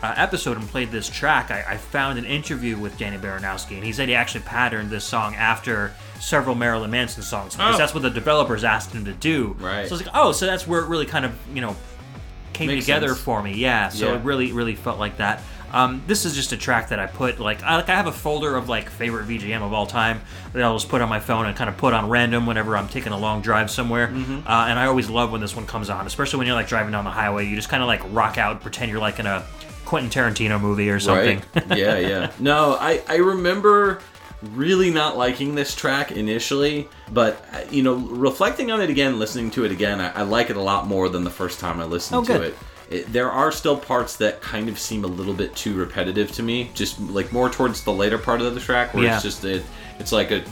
[0.03, 3.83] uh, episode and played this track, I, I found an interview with Danny Baranowski, and
[3.83, 7.77] he said he actually patterned this song after several Marilyn Manson songs because Oh.
[7.77, 9.55] that's what the developers asked him to do.
[9.59, 9.87] Right.
[9.87, 11.75] So I was like, oh, so that's where it really kind of you know
[12.53, 13.21] came Makes together sense.
[13.21, 13.53] for me.
[13.55, 13.89] Yeah.
[13.89, 14.17] So Yeah.
[14.19, 15.41] it really, really felt like that.
[15.71, 18.11] Um, this is just a track that I put like I, like I have a
[18.11, 20.21] folder of like favorite VGM of all time
[20.53, 22.87] that I'll just put on my phone and kind of put on random whenever I'm
[22.89, 24.09] taking a long drive somewhere.
[24.09, 24.47] Mm-hmm.
[24.47, 26.91] Uh, and I always love when this one comes on, especially when you're like driving
[26.91, 27.47] down the highway.
[27.47, 29.43] You just kind of like rock out, pretend you're like in a
[29.93, 31.41] Quentin Tarantino movie or something.
[31.53, 31.77] Right.
[31.77, 32.31] yeah, yeah.
[32.39, 33.99] No, I I remember
[34.53, 39.51] really not liking this track initially, but uh, you know, reflecting on it again, listening
[39.51, 41.85] to it again, I, I like it a lot more than the first time I
[41.85, 42.55] listened Oh, to it.
[42.89, 46.43] It, there are still parts that kind of seem a little bit too repetitive to
[46.43, 49.13] me, just like more towards the later part of the track where Yeah.
[49.15, 49.63] it's just it,
[49.99, 50.43] it's like a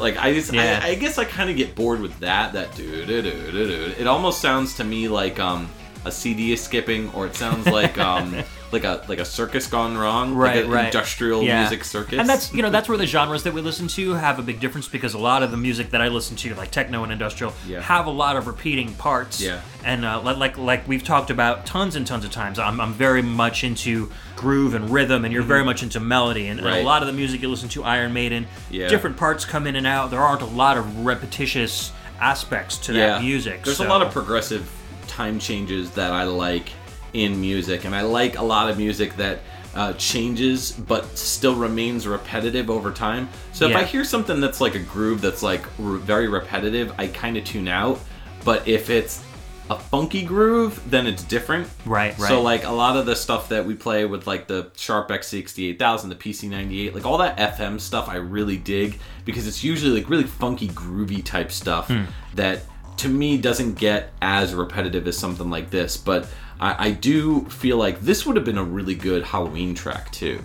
[0.00, 0.80] like I just Yeah.
[0.82, 3.94] I, I guess I kind of get bored with that that do-do-do-do-do.
[3.98, 5.70] It almost sounds to me like um
[6.04, 8.34] a CD is skipping, or it sounds like um
[8.72, 10.84] like a like a circus gone wrong, right, like an right.
[10.86, 11.60] industrial Yeah.
[11.62, 12.18] music circus.
[12.18, 14.60] And that's you know that's where the genres that we listen to have a big
[14.60, 17.52] difference because a lot of the music that I listen to, like techno and industrial,
[17.66, 17.80] Yeah.
[17.82, 19.40] have a lot of repeating parts.
[19.40, 19.60] Yeah.
[19.84, 23.22] And uh, like like we've talked about tons and tons of times, I'm, I'm very
[23.22, 26.46] much into groove and rhythm, and you're very much into melody.
[26.48, 26.80] And, and Mm-hmm.
[26.80, 28.88] A lot of the music you listen to, Iron Maiden, Yeah.
[28.88, 30.10] different parts come in and out.
[30.10, 33.64] There aren't a lot of repetitious aspects to that music.
[33.64, 34.70] There's so- a lot of progressive
[35.20, 36.68] time changes that I like
[37.12, 39.40] in music, and I like a lot of music that
[39.74, 43.28] uh, changes but still remains repetitive over time.
[43.52, 47.06] So if I hear something that's like a groove that's like re- very repetitive, I
[47.08, 47.98] kind of tune out.
[48.44, 49.22] But if it's
[49.68, 51.68] a funky groove, then it's different.
[51.84, 52.28] Right, right.
[52.28, 56.08] So like a lot of the stuff that we play with like the Sharp X68000,
[56.08, 60.24] the PC98, like all that FM stuff I really dig because it's usually like really
[60.24, 62.04] funky groovy type stuff Hmm.
[62.34, 62.62] that
[63.00, 66.28] to me doesn't get as repetitive as something like this, but
[66.60, 70.40] I, I do feel like this would have been a really good Halloween track too.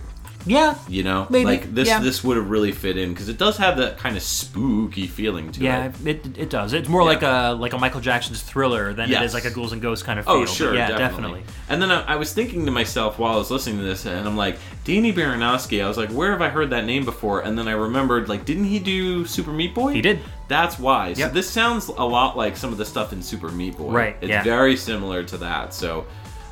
[0.46, 0.76] Yeah.
[0.88, 2.00] You know, Maybe, like this yeah.
[2.00, 5.52] this would have really fit in because it does have that kind of spooky feeling
[5.52, 5.94] to Yeah, it.
[6.02, 6.72] Yeah, it, it does.
[6.72, 7.06] It's more Yeah.
[7.06, 9.24] like a like a Michael Jackson's Thriller than it Yes.
[9.30, 10.42] is like a Ghouls and Ghosts kind of oh, feel.
[10.42, 11.42] Oh, but sure, yeah, definitely.
[11.68, 14.26] And then I, I was thinking to myself while I was listening to this, and
[14.26, 15.84] I'm like, Danny Baranowski.
[15.84, 17.40] I was like, where have I heard that name before?
[17.40, 19.92] And then I remembered, like, didn't he do Super Meat Boy?
[19.92, 20.20] He did.
[20.48, 21.12] That's why.
[21.14, 23.90] So this sounds a lot like some of the stuff in Super Meat Boy.
[23.90, 25.74] Right, It's very similar to that.
[25.74, 26.06] So,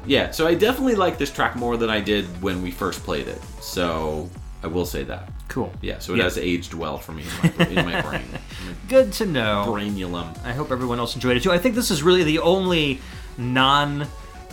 [0.07, 0.31] yeah.
[0.31, 3.41] So I definitely like this track more than I did when we first played it.
[3.61, 4.29] So
[4.63, 5.31] I will say that.
[5.49, 5.73] Cool.
[5.83, 5.99] Yeah.
[5.99, 8.25] So it has aged well for me in my, in my brain.
[8.89, 9.65] Good to know.
[9.69, 10.37] Brainulum.
[10.45, 11.53] I hope everyone else enjoyed it too.
[11.53, 13.01] I think this is really the only
[13.37, 14.07] non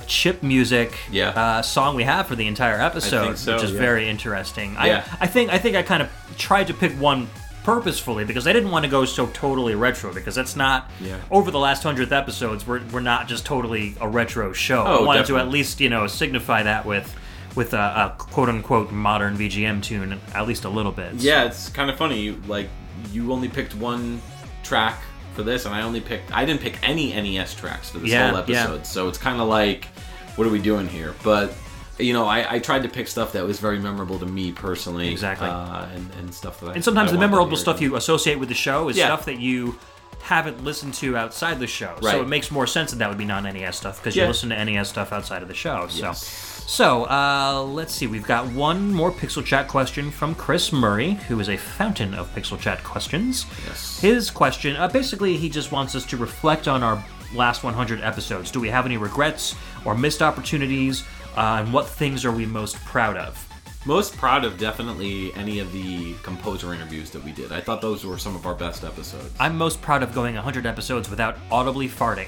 [0.08, 1.30] chip music Yeah.
[1.30, 3.80] uh, song we have for the entire episode, so, which is yeah.
[3.80, 4.74] very interesting.
[4.74, 5.06] Yeah.
[5.20, 7.30] I, I think I think I kind of tried to pick one
[7.64, 11.18] purposefully because I didn't want to go so totally retro because that's not Yeah.
[11.30, 14.84] over the last hundredth episodes we're, we're not just totally a retro show.
[14.86, 17.14] Oh, I wanted to at least you know signify that with
[17.56, 21.14] with a, a quote unquote modern VGM tune at least a little bit.
[21.16, 22.32] Yeah, it's kind of funny.
[22.48, 22.70] Like
[23.12, 24.22] you only picked one
[24.64, 25.02] track
[25.34, 26.34] for this, and I only picked.
[26.34, 28.64] I didn't pick any NES tracks for this Yeah, whole yeah.
[28.64, 28.86] episode.
[28.86, 29.86] So it's kind of like,
[30.36, 31.14] what are we doing here?
[31.24, 31.54] But
[32.04, 35.10] you know, I, I tried to pick stuff that was very memorable to me personally.
[35.12, 35.48] Exactly.
[35.48, 36.76] uh, and, and stuff that.
[36.76, 39.08] And sometimes I the memorable stuff you associate with the show is Yeah.
[39.08, 39.78] stuff that you
[40.22, 41.94] haven't listened to outside the show.
[42.02, 42.12] Right.
[42.12, 44.24] So it makes more sense that that would be non-NES stuff because Yeah.
[44.24, 45.88] you listen to NES stuff outside of the show.
[45.90, 48.08] So, so uh, let's see.
[48.08, 52.34] We've got one more Pixel Chat question from Chris Murray, who is a fountain of
[52.36, 53.46] Pixel Chat questions.
[53.68, 54.00] Yes.
[54.00, 58.52] His question, uh, basically, he just wants us to reflect on our last 100 episodes.
[58.52, 61.04] Do we have any regrets or missed opportunities?
[61.36, 63.48] Uh, and what things are we most proud of?
[63.86, 67.52] Most proud of definitely any of the composer interviews that we did.
[67.52, 69.34] I thought those were some of our best episodes.
[69.40, 72.28] I'm most proud of going 100 episodes without audibly farting.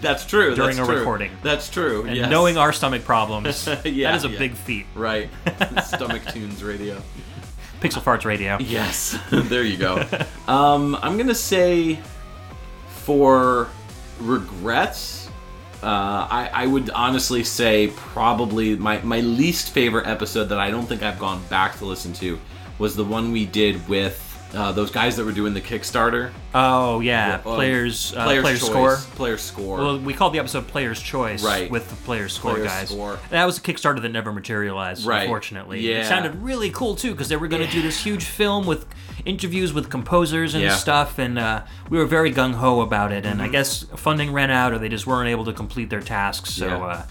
[0.00, 0.54] That's true.
[0.54, 0.98] During that's a true.
[0.98, 1.32] recording.
[1.42, 2.04] That's true.
[2.04, 2.30] And yes.
[2.30, 4.38] knowing our stomach problems, Yeah, that is a yeah.
[4.38, 4.86] big feat.
[4.94, 5.28] right,
[5.84, 7.02] Stomach Tunes Radio.
[7.80, 8.56] Pixel Farts Radio.
[8.58, 10.02] Yes, there you go.
[10.48, 11.98] um, I'm gonna say
[12.88, 13.68] for
[14.20, 15.15] regrets,
[15.86, 20.84] uh, I, I would honestly say probably my, my least favorite episode that I don't
[20.84, 22.40] think I've gone back to listen to
[22.78, 24.25] was the one we did with
[24.56, 26.30] uh, those guys that were doing the Kickstarter.
[26.54, 28.96] Oh yeah, Well, players, uh, Players' players Choice, score.
[29.16, 29.78] Players score.
[29.78, 31.70] Well, we called the episode "Player's Choice" Right.
[31.70, 32.88] with the players score Players' guys.
[32.88, 33.18] Score.
[33.30, 35.22] That was a Kickstarter that never materialized, Right.
[35.22, 35.80] unfortunately.
[35.80, 36.00] Yeah.
[36.00, 38.86] It sounded really cool too because they were going to do this huge film with
[39.24, 40.74] interviews with composers and Yeah.
[40.76, 43.26] stuff, and uh, we were very gung ho about it.
[43.26, 43.52] And I Mhm.
[43.52, 46.50] guess funding ran out, or they just weren't able to complete their tasks.
[46.54, 46.66] So.
[46.66, 47.02] Yeah.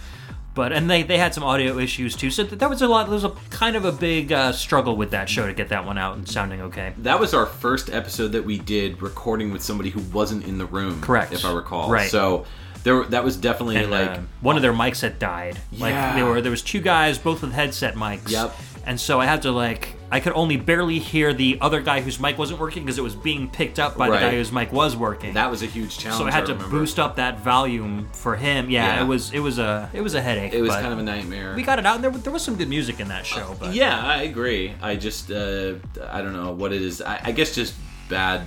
[0.56, 2.88] Uh, but and they, they had some audio issues too, so th- that was a
[2.88, 3.04] lot.
[3.06, 5.86] There was a kind of a big uh, struggle with that show to get that
[5.86, 6.94] one out and sounding okay.
[7.00, 10.66] That was our first episode that we did recording with somebody who wasn't in the
[10.66, 11.02] room.
[11.02, 11.34] Correct.
[11.34, 11.90] If I recall.
[11.92, 12.10] Right.
[12.10, 12.46] So
[12.84, 15.60] there, that was definitely and, like uh, one of their mics had died.
[15.74, 16.16] Like Yeah.
[16.16, 18.30] they were there was two guys, both with headset mics.
[18.30, 18.56] Yep.
[18.86, 22.20] And so I had to like I could only barely hear the other guy whose
[22.20, 24.20] mic wasn't working because it was being picked up by Right.
[24.20, 25.34] the guy whose mic was working.
[25.34, 26.20] that was a huge challenge.
[26.22, 26.78] so I had to remember.
[26.78, 28.70] boost up that volume for him.
[28.70, 29.04] Yeah, Yeah.
[29.04, 30.54] it was it was a it was a headache.
[30.54, 31.54] It was kind of a nightmare.
[31.56, 33.56] We got it out, and there, there was some good music in that show.
[33.60, 34.74] But Yeah, I agree.
[34.82, 35.74] I just, uh,
[36.10, 37.02] I don't know what it is.
[37.02, 37.74] I, I guess just
[38.08, 38.42] bad,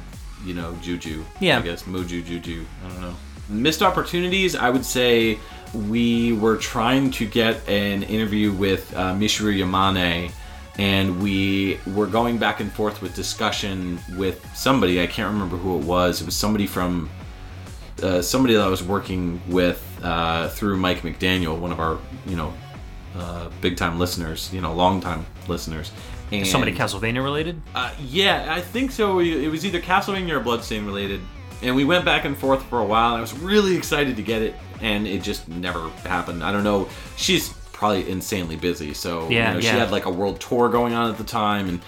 [0.45, 1.25] you know, juju.
[1.41, 1.59] Yeah.
[1.59, 2.65] I guess moju juju.
[2.85, 3.15] I don't know.
[3.49, 4.55] Missed opportunities.
[4.55, 5.39] I would say
[5.75, 10.31] we were trying to get an interview with uh, Michiru Yamane,
[10.79, 15.03] and we were going back and forth with discussion with somebody.
[15.03, 16.23] I can't remember who it was.
[16.23, 17.11] It was somebody from
[18.03, 22.37] uh, somebody that I was working with uh, through Mike McDaniel, one of our, you
[22.37, 22.55] know,
[23.17, 25.91] uh, big time listeners, you know, long time listeners.
[26.31, 27.61] And, Is somebody Castlevania related?
[27.75, 29.19] Uh, yeah, I think so.
[29.19, 31.21] It was either Castlevania or Bloodstain related.
[31.63, 34.23] And we went back and forth for a while, and I was really excited to
[34.23, 36.45] get it, and it just never happened.
[36.45, 36.89] I don't know.
[37.17, 39.79] She's probably insanely busy, so Yeah, you know, she yeah.
[39.79, 41.81] had like a world tour going on at the time, and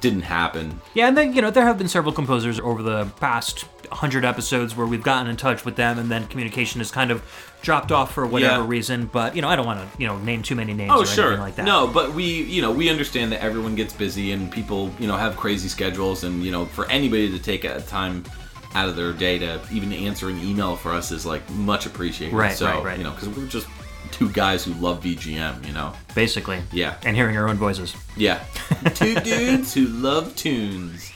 [0.00, 0.80] didn't happen.
[0.94, 4.74] Yeah, and then you know there have been several composers over the past hundred episodes
[4.76, 7.22] where we've gotten in touch with them, and then communication has kind of
[7.62, 8.68] dropped off for whatever Yeah.
[8.68, 9.08] reason.
[9.12, 11.06] But you know, I don't want to you know name too many names Oh or
[11.06, 11.64] sure, anything like that.
[11.66, 15.16] no, but we, you know, we understand that everyone gets busy and people, you know,
[15.16, 18.24] have crazy schedules, and you know, for anybody to take a time
[18.74, 22.34] out of their day to even answer an email for us is like much appreciated.
[22.34, 22.98] Right, so, right, right.
[22.98, 23.68] You know, because we're just
[24.10, 25.66] two guys who love VGM.
[25.66, 26.60] You know, basically.
[26.72, 26.96] Yeah.
[27.04, 27.94] And hearing our own voices.
[28.16, 28.42] Yeah,
[28.94, 31.10] two dudes who love tunes.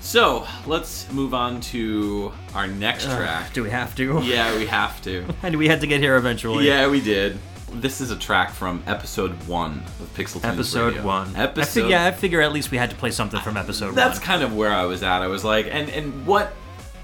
[0.00, 3.52] So let's move on to our next track.
[3.52, 4.20] do we have to?
[4.22, 5.24] Yeah, we have to.
[5.42, 6.66] And we had to get here eventually.
[6.66, 7.38] Yeah, we did.
[7.72, 11.04] This is a track from episode one of Pixel Tunes Episode Radio.
[11.04, 11.34] one.
[11.34, 11.82] I Episode.
[11.82, 14.26] fig- yeah, I figure at least we had to play something from episode That's one.
[14.26, 15.22] kind of where I was at.
[15.22, 16.48] I was like, and and what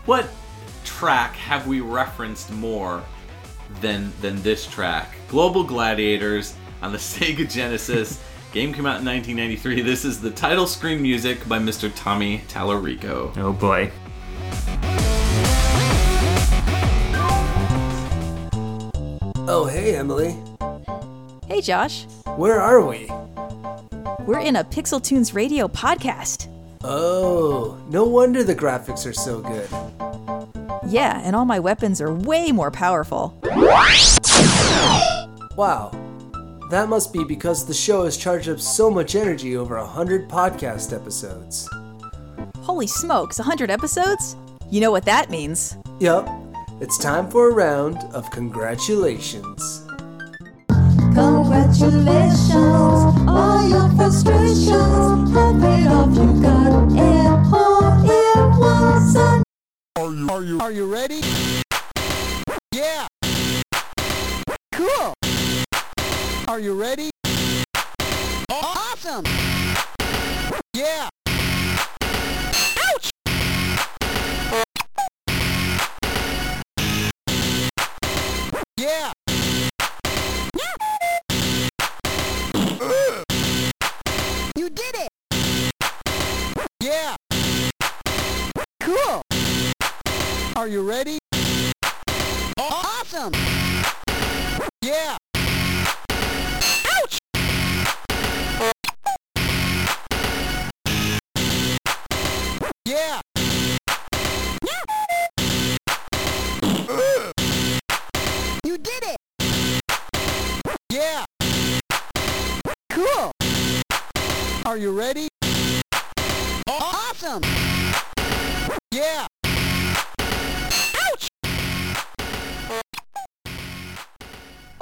[0.07, 0.29] what
[0.85, 3.03] track have we referenced more
[3.81, 5.15] than than this track?
[5.29, 8.23] Global Gladiators on the Sega Genesis.
[8.53, 9.81] Game came out in 1993.
[9.81, 11.91] This is the title screen music by Mr.
[11.95, 13.35] Tommy Tallarico.
[13.39, 13.91] Oh boy.
[19.49, 20.37] Oh, hey, Emily.
[21.47, 22.07] Hey, Josh.
[22.37, 23.07] Where are we?
[24.25, 26.49] We're in a Pixel Tunes radio podcast.
[26.85, 29.69] Oh, no wonder the graphics are so good.
[30.87, 33.39] Yeah, and all my weapons are way more powerful.
[35.57, 35.91] Wow.
[36.71, 40.29] That must be because the show has charged up so much energy over a hundred
[40.29, 41.69] podcast episodes.
[42.59, 44.37] Holy smokes, 100 episodes?
[44.71, 45.77] You know what that means.
[46.01, 46.27] Yup,
[46.81, 49.85] it's time for a round of congratulations.
[51.15, 52.51] Congratulations,
[53.29, 56.17] all your frustrations have paid off.
[56.17, 59.43] You got it all in one son.
[59.95, 61.21] Are you, are you, are you ready?
[62.73, 63.07] Yeah.
[64.73, 65.13] Cool.
[66.49, 67.11] Are you ready?
[68.51, 69.25] Awesome.
[70.73, 71.11] Yeah.
[72.89, 73.11] Ouch.
[78.79, 79.13] Yeah.
[84.57, 85.09] You did it.
[86.81, 87.15] Yeah.
[88.81, 89.22] Cool.
[90.63, 91.19] Are you ready?
[92.57, 93.33] Awesome.
[94.81, 95.17] Yeah.
[96.87, 97.19] Ouch.
[102.85, 103.21] Yeah.
[108.65, 109.17] You did it.
[110.91, 111.25] Yeah.
[112.91, 113.33] Cool.
[114.65, 115.27] Are you ready?
[116.69, 117.43] Awesome.
[118.93, 119.27] Yeah.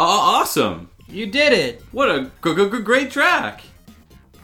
[0.04, 0.90] Awesome!
[1.08, 1.82] You did it!
[1.92, 3.62] What a g- g- g- great track!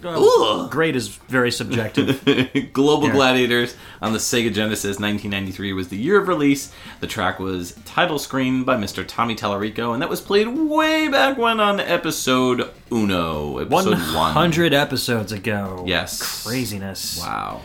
[0.04, 2.22] uh, great is very subjective.
[2.72, 3.12] Global Yeah.
[3.14, 6.72] Gladiators on the Sega Genesis 1993 was the year of release.
[7.00, 9.04] The track was title screen by Mr.
[9.07, 14.34] Tommy Tallarico, and that was played way back when on episode Uno, episode one.
[14.34, 15.82] 100 episodes ago.
[15.86, 16.44] Yes.
[16.46, 17.18] Craziness.
[17.20, 17.62] Wow.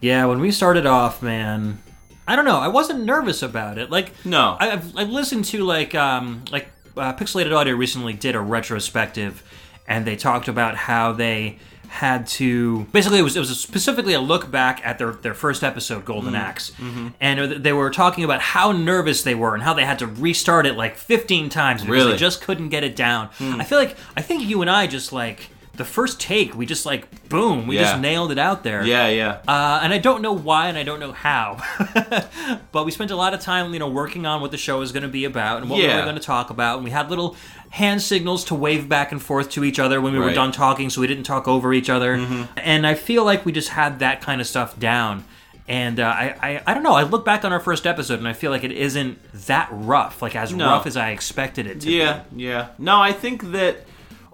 [0.00, 1.78] Yeah, when we started off, man,
[2.26, 2.58] I don't know.
[2.58, 3.90] I wasn't nervous about it.
[3.90, 6.68] Like, no, I, I've, I've listened to like um like
[6.98, 9.42] uh, Pixelated Audio recently did a retrospective,
[9.86, 11.58] and they talked about how they
[11.90, 15.64] had to basically it was it was specifically a look back at their their first
[15.64, 16.38] episode Golden Mm.
[16.38, 17.14] Axe Mhm.
[17.18, 20.66] and they were talking about how nervous they were and how they had to restart
[20.66, 22.12] it like 15 times because Really?
[22.12, 23.30] they just couldn't get it down.
[23.38, 23.58] Hmm.
[23.58, 26.84] I feel like I think you and I just like the first take we just
[26.84, 27.82] like boom we Yeah.
[27.84, 28.84] just nailed it out there.
[28.84, 29.38] Yeah, yeah.
[29.48, 31.56] Uh, and I don't know why and I don't know how,
[32.72, 34.92] but we spent a lot of time, you know, working on what the show was
[34.92, 36.76] going to be about and what we were going to talk about.
[36.76, 37.36] And we had little
[37.70, 40.90] hand signals to wave back and forth to each other when we were done talking,
[40.90, 42.16] so we didn't talk over each other.
[42.16, 42.48] Mhm.
[42.56, 45.24] And I feel like we just had that kind of stuff down.
[45.68, 46.94] And uh, I, I, I don't know.
[46.94, 50.22] I look back on our first episode and I feel like it isn't that rough,
[50.22, 50.64] like as No.
[50.66, 51.86] rough as I expected it to.
[51.88, 51.92] Be.
[51.98, 52.68] Yeah, yeah.
[52.78, 53.84] No, I think that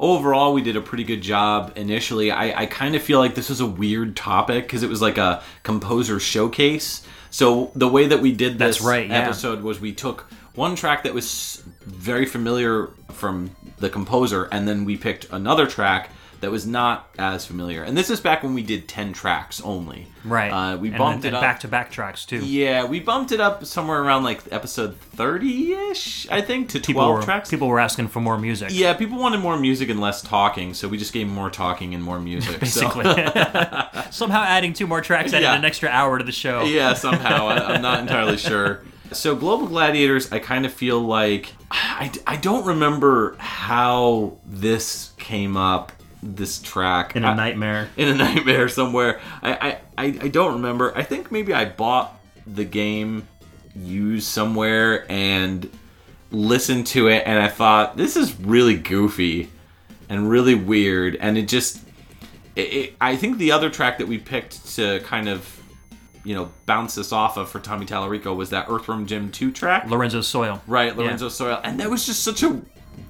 [0.05, 2.31] overall we did a pretty good job initially.
[2.31, 5.17] I, I kind of feel like this was a weird topic because it was like
[5.17, 7.07] a composer showcase.
[7.31, 9.23] So the way that we did this right, yeah.
[9.23, 14.85] episode was we took one track that was very familiar from the composer, and then
[14.85, 16.11] we picked another track
[16.45, 17.83] that was not as familiar.
[17.83, 20.09] And this is back when we did ten tracks only.
[20.25, 20.51] Right.
[20.51, 22.39] Uh, we And- bumped and it up back to back tracks too.
[22.45, 27.17] Yeah, we bumped it up somewhere around like episode thirty-ish, I think, to People twelve
[27.17, 27.51] were, tracks.
[27.51, 28.69] people were asking for more music.
[28.73, 32.03] Yeah, people wanted more music and less talking, so we just gave more talking and
[32.03, 32.61] more music.
[32.61, 33.05] Basically,
[34.11, 35.55] somehow adding two more tracks added Yeah.
[35.57, 36.65] an extra hour to the show.
[36.65, 37.49] yeah, somehow.
[37.49, 38.83] I, I'm not entirely sure.
[39.13, 45.57] So, Global Gladiators, I kind of feel like I, I don't remember how this came
[45.57, 45.93] up,
[46.25, 47.17] this track.
[47.17, 47.91] In a I- nightmare.
[47.97, 49.21] In a nightmare somewhere.
[49.43, 50.97] I, I, I, don't remember.
[50.97, 53.29] I think maybe I bought the game
[53.77, 55.71] used somewhere and
[56.31, 59.51] listened to it, and I thought, this is really goofy
[60.09, 61.81] and really weird, and it just.
[62.57, 65.61] It, it, I think the other track that we picked to kind of
[66.25, 69.91] you know, bounce this off of for Tommy Tallarico was that Earthworm Jim 2 track.
[69.91, 70.63] Lorenzo's Soil.
[70.67, 71.61] Right, Lorenzo Soil.
[71.63, 72.63] And that was just such a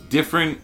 [0.09, 0.61] different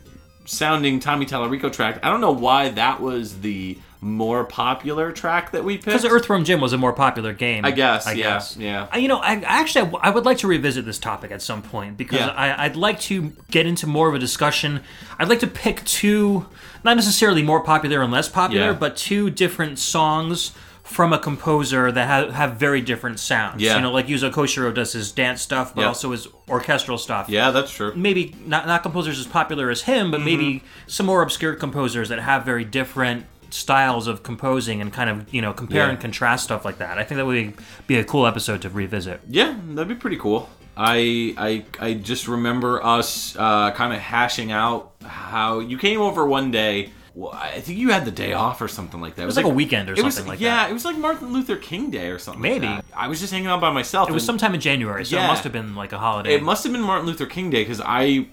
[0.50, 1.98] sounding Tommy Tallarico track.
[2.02, 5.84] I don't know why that was the more popular track that we picked.
[5.86, 7.64] Because Earthworm Jim was a more popular game.
[7.66, 8.56] I guess, I yeah, guess.
[8.56, 8.86] yeah.
[8.90, 11.42] I- You know, I actually I w- I would like to revisit this topic at
[11.42, 12.28] some point because Yeah.
[12.28, 14.80] I, I'd like to get into more of a discussion.
[15.18, 16.46] I'd like to pick two,
[16.82, 18.72] not necessarily more popular and less popular, Yeah.
[18.72, 20.52] but two different songs
[20.90, 23.62] from a composer that have, have very different sounds.
[23.62, 23.76] Yeah.
[23.76, 25.86] You know, like Yuzo Koshiro does his dance stuff, but Yeah.
[25.88, 27.28] also his orchestral stuff.
[27.28, 27.92] Yeah, that's true.
[27.94, 30.66] Maybe not, not composers as popular as him, but maybe Mm-hmm.
[30.88, 35.40] some more obscure composers that have very different styles of composing and kind of, you
[35.42, 35.90] know, compare Yeah.
[35.90, 36.98] and contrast stuff like that.
[36.98, 37.54] I think that would
[37.86, 39.20] be a cool episode to revisit.
[39.28, 40.48] Yeah, that'd be pretty cool.
[40.76, 46.24] I I I just remember us uh, kind of hashing out how you came over
[46.26, 46.90] one day.
[47.14, 49.22] Well, I think you had the day off or something like that.
[49.22, 50.62] It was like a weekend or it was- something like yeah, that.
[50.64, 52.42] Yeah, it was like Martin Luther King Day or something.
[52.42, 52.66] like Maybe.
[52.66, 52.84] that.
[52.94, 54.08] I was just hanging out by myself.
[54.08, 56.34] It was sometime in January, so it must have been like a holiday.
[56.34, 58.26] It must have been Martin Luther King Day because I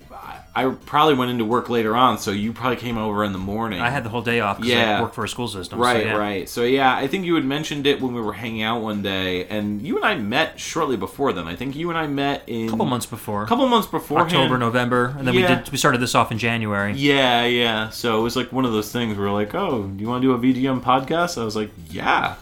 [0.55, 3.79] I probably went into work later on, so you probably came over in the morning.
[3.79, 5.83] I had the whole day off 'cause I Yeah, work for a school system, so
[5.85, 6.15] Right, yeah.
[6.15, 6.49] right.
[6.49, 9.45] So yeah, I think you had mentioned it when we were hanging out one day,
[9.45, 11.47] and you and I met shortly before then.
[11.47, 13.43] I think you and I met in a couple months before.
[13.43, 16.39] A couple months before October, November, and then we did we started this off in
[16.39, 16.93] January.
[16.93, 17.89] Yeah, yeah.
[17.89, 20.23] So it was like one of those things where we're like, oh, do you want
[20.23, 21.39] to do a VGM podcast?
[21.39, 22.33] I was like, yeah.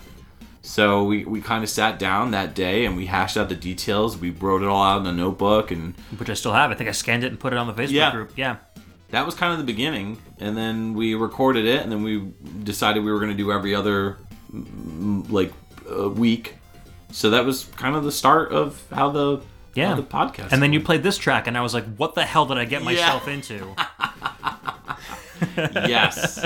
[0.66, 4.18] So we, we kind of sat down that day and we hashed out the details.
[4.18, 6.72] We wrote it all out in a notebook and which I still have.
[6.72, 8.12] I think I scanned it and put it on the Facebook Yeah.
[8.12, 8.34] group.
[8.36, 8.58] Yeah.
[9.12, 10.18] that was kind of the beginning.
[10.40, 12.32] And then we recorded it and then we
[12.64, 14.18] decided we were going to do every other
[14.54, 15.54] mm, like
[15.90, 16.56] uh, week.
[17.12, 19.42] So that was kind of the start of how the
[19.76, 19.90] Yeah.
[19.90, 20.52] how the podcast.
[20.52, 22.66] And then you played this track, and I was like, "What the hell did I
[22.66, 23.74] get myself into?"
[25.88, 26.46] yes.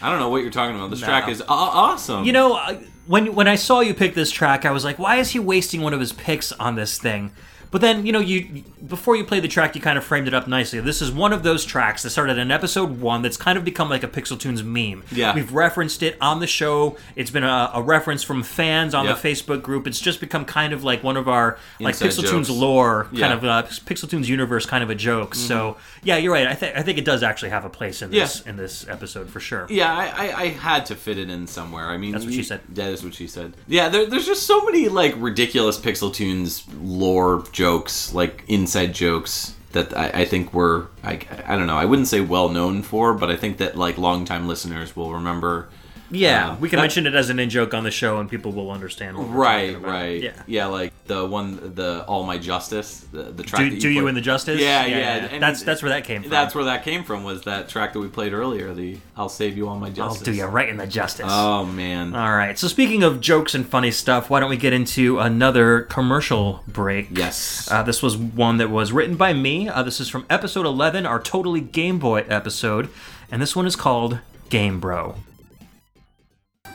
[0.00, 0.90] I don't know what you're talking about.
[0.90, 1.06] This No.
[1.06, 2.24] track is aw- awesome.
[2.24, 5.30] You know, when when I saw you pick this track, I was like, "Why is
[5.30, 7.32] he wasting one of his picks on this thing?"
[7.70, 10.34] But then, you know, you before you play the track, you kind of framed it
[10.34, 10.80] up nicely.
[10.80, 13.90] This is one of those tracks that started in episode one that's kind of become
[13.90, 15.04] like a Pixel Tunes meme.
[15.12, 15.34] Yeah.
[15.34, 16.96] We've referenced it on the show.
[17.16, 19.20] It's been a, a reference from fans on Yep.
[19.20, 19.86] the Facebook group.
[19.86, 23.16] It's just become kind of like one of our like Inside Pixel Tunes lore, kind
[23.18, 23.32] Yeah.
[23.34, 25.34] of uh, Pixel Tunes universe kind of a joke.
[25.34, 26.46] So yeah, you're right.
[26.46, 28.22] I think I think it does actually have a place in Yeah.
[28.24, 29.66] this in this episode for sure.
[29.68, 31.86] Yeah, I, I, I had to fit it in somewhere.
[31.88, 32.60] I mean, That's what she said.
[32.70, 33.54] That is what she said.
[33.66, 39.56] Yeah, there, there's just so many like ridiculous Pixel Tunes lore jokes, like inside jokes
[39.72, 43.12] that I, I think we're I, I don't know I wouldn't say well known for,
[43.12, 45.68] but I think that like longtime listeners will remember.
[46.10, 48.28] Yeah, uh, we can that- mention it as an in joke on the show, and
[48.30, 49.16] people will understand.
[49.18, 50.22] What we're Right, right.
[50.22, 50.32] Yeah.
[50.46, 53.60] yeah, like the one, the All My Justice, the, the track.
[53.60, 54.60] Do, that do you in the justice?
[54.60, 55.16] Yeah, Yeah, yeah.
[55.32, 55.38] yeah.
[55.38, 56.30] That's- that's where that came from.
[56.30, 57.24] That's where that came from.
[57.24, 58.72] Was that track that we played earlier?
[58.72, 60.18] The I'll save you all my justice.
[60.20, 61.26] I'll do you right in the justice.
[61.28, 62.14] Oh man.
[62.14, 62.58] All right.
[62.58, 67.08] So speaking of jokes and funny stuff, why don't we get into another commercial break?
[67.10, 67.68] Yes.
[67.70, 69.68] Uh, this was one that was written by me.
[69.68, 72.88] Uh, this is from episode 11, our totally Game Boy episode,
[73.30, 75.16] and this one is called Game Bro.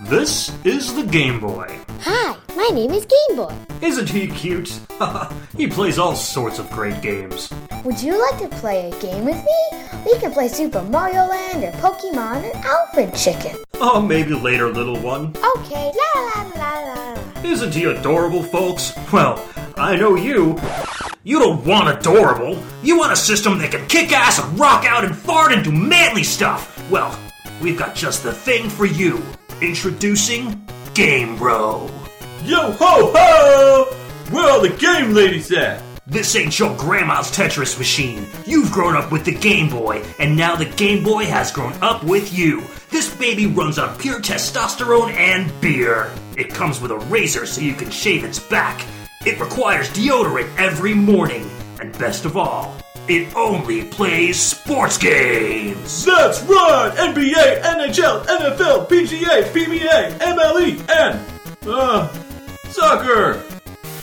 [0.03, 1.79] This is the Game Boy.
[2.01, 3.55] Hi, my name is Game Boy.
[3.81, 4.77] Isn't he cute?
[5.57, 7.51] he plays all sorts of great games.
[7.85, 9.79] Would you like to play a game with me?
[10.05, 13.55] We can play Super Mario Land or Pokemon or Alfred Chicken.
[13.75, 15.33] Oh, maybe later, little one.
[15.57, 17.41] Okay, la la la la la.
[17.43, 18.91] Isn't he adorable, folks?
[19.11, 19.43] Well,
[19.77, 20.59] I know you.
[21.23, 22.61] You don't want adorable.
[22.83, 25.71] You want a system that can kick ass and rock out and fart and do
[25.71, 26.77] manly stuff.
[26.91, 27.17] Well,
[27.61, 29.23] we've got just the thing for you.
[29.63, 30.61] Introducing
[30.93, 31.89] Game Bro.
[32.43, 33.85] Yo ho ho!
[34.29, 35.81] Where are the game ladies at?
[36.05, 38.27] This ain't your grandma's Tetris machine.
[38.45, 42.03] You've grown up with the Game Boy, and now the Game Boy has grown up
[42.03, 42.61] with you.
[42.89, 46.11] This baby runs on pure testosterone and beer.
[46.35, 48.85] It comes with a razor so you can shave its back.
[49.25, 51.49] It requires deodorant every morning.
[51.79, 52.75] And best of all,
[53.07, 56.05] it only plays sports games.
[56.05, 56.91] That's right!
[56.95, 61.19] NBA, NHL, NFL, PGA, PBA, MLE, and
[61.67, 62.07] uh,
[62.69, 63.43] soccer.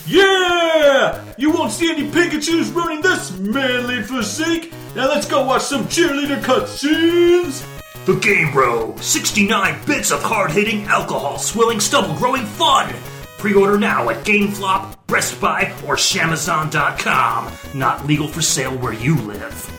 [0.07, 1.25] Yeah!
[1.39, 4.73] You won't see any Pikachu's running this manly physique.
[4.95, 7.67] Now let's go watch some cheerleader cutscenes.
[8.07, 12.95] The Game Bro 69 bits of hard hitting, alcohol swilling, stubble growing fun!
[13.39, 17.53] Pre order now at GameFlop, Best Buy, or Shamazon.com.
[17.75, 19.77] Not legal for sale where you live.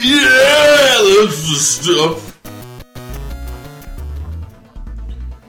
[0.00, 2.30] Yeah, that's the stuff.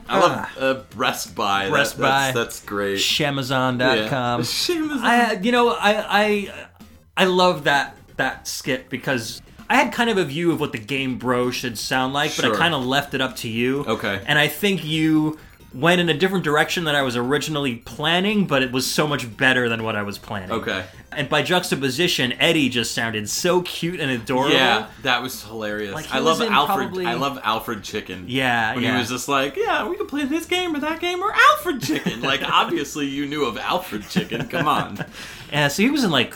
[0.08, 1.70] I love uh, breast by.
[1.70, 2.40] Breast that, that's, by.
[2.40, 2.98] That's great.
[2.98, 3.78] Shamazon.com.
[3.80, 4.06] Yeah.
[4.44, 5.00] Shamazon.
[5.00, 6.66] I, you know, I, I,
[7.16, 9.40] I love that that skit because
[9.70, 12.44] I had kind of a view of what the Game Bro should sound like, but
[12.44, 13.84] I kind of left it up to you.
[13.86, 14.20] Okay.
[14.26, 15.38] And I think you
[15.74, 19.36] went in a different direction than I was originally planning, but it was so much
[19.36, 20.50] better than what I was planning.
[20.50, 20.84] Okay.
[21.10, 24.54] And by juxtaposition, Eddie just sounded so cute and adorable.
[24.54, 25.94] Yeah, that was hilarious.
[25.94, 26.88] Like, I love Alfred.
[26.88, 28.24] probably- I love Alfred Chicken.
[28.28, 28.92] Yeah, when yeah.
[28.92, 31.82] he was just like, "Yeah, we can play this game or that game or Alfred
[31.82, 34.48] Chicken." like, obviously, you knew of Alfred Chicken.
[34.48, 35.04] Come on.
[35.52, 36.34] Yeah, so he was in like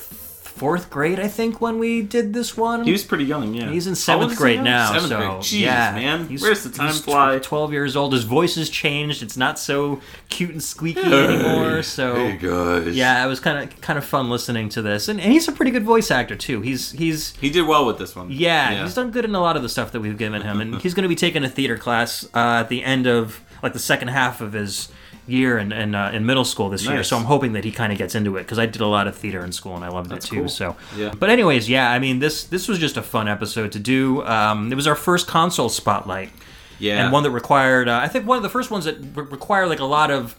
[0.56, 2.84] fourth grade, I think, when we did this one.
[2.84, 3.54] He was pretty young.
[3.54, 4.64] Yeah, He's in seventh old is he grade now?
[4.64, 4.92] now.
[4.92, 5.30] Seventh so grade.
[5.40, 6.28] Jeez, yeah, man.
[6.28, 7.38] He's- Where's the time he's tw- fly?
[7.38, 8.12] Twelve years old.
[8.12, 9.22] His voice has changed.
[9.22, 10.00] It's not so
[10.30, 11.82] cute and squeaky anymore.
[11.82, 12.96] So Hey, guys.
[12.96, 15.52] yeah, it was kind of kind of fun listening to this, and, and he's a
[15.52, 16.60] pretty good voice actor too.
[16.62, 18.28] He's he's He did well with this one.
[18.30, 20.76] yeah, he's done good in a lot of the stuff that we've given him, and
[20.82, 23.78] he's going to be taking a theater class uh, at the end of like the
[23.78, 24.88] second half of his
[25.26, 27.02] year in in, uh, in middle school this year.
[27.02, 29.06] So I'm hoping that he kind of gets into it because I did a lot
[29.08, 30.36] of theater in school and I loved That's it too.
[30.40, 30.48] cool.
[30.48, 31.12] So Yeah.
[31.18, 34.22] But anyways, yeah, I mean this this was just a fun episode to do.
[34.24, 36.30] Um, it was our first console spotlight.
[36.78, 37.02] Yeah.
[37.04, 39.66] and one that required uh, I think one of the first ones that re- require
[39.66, 40.36] like a lot of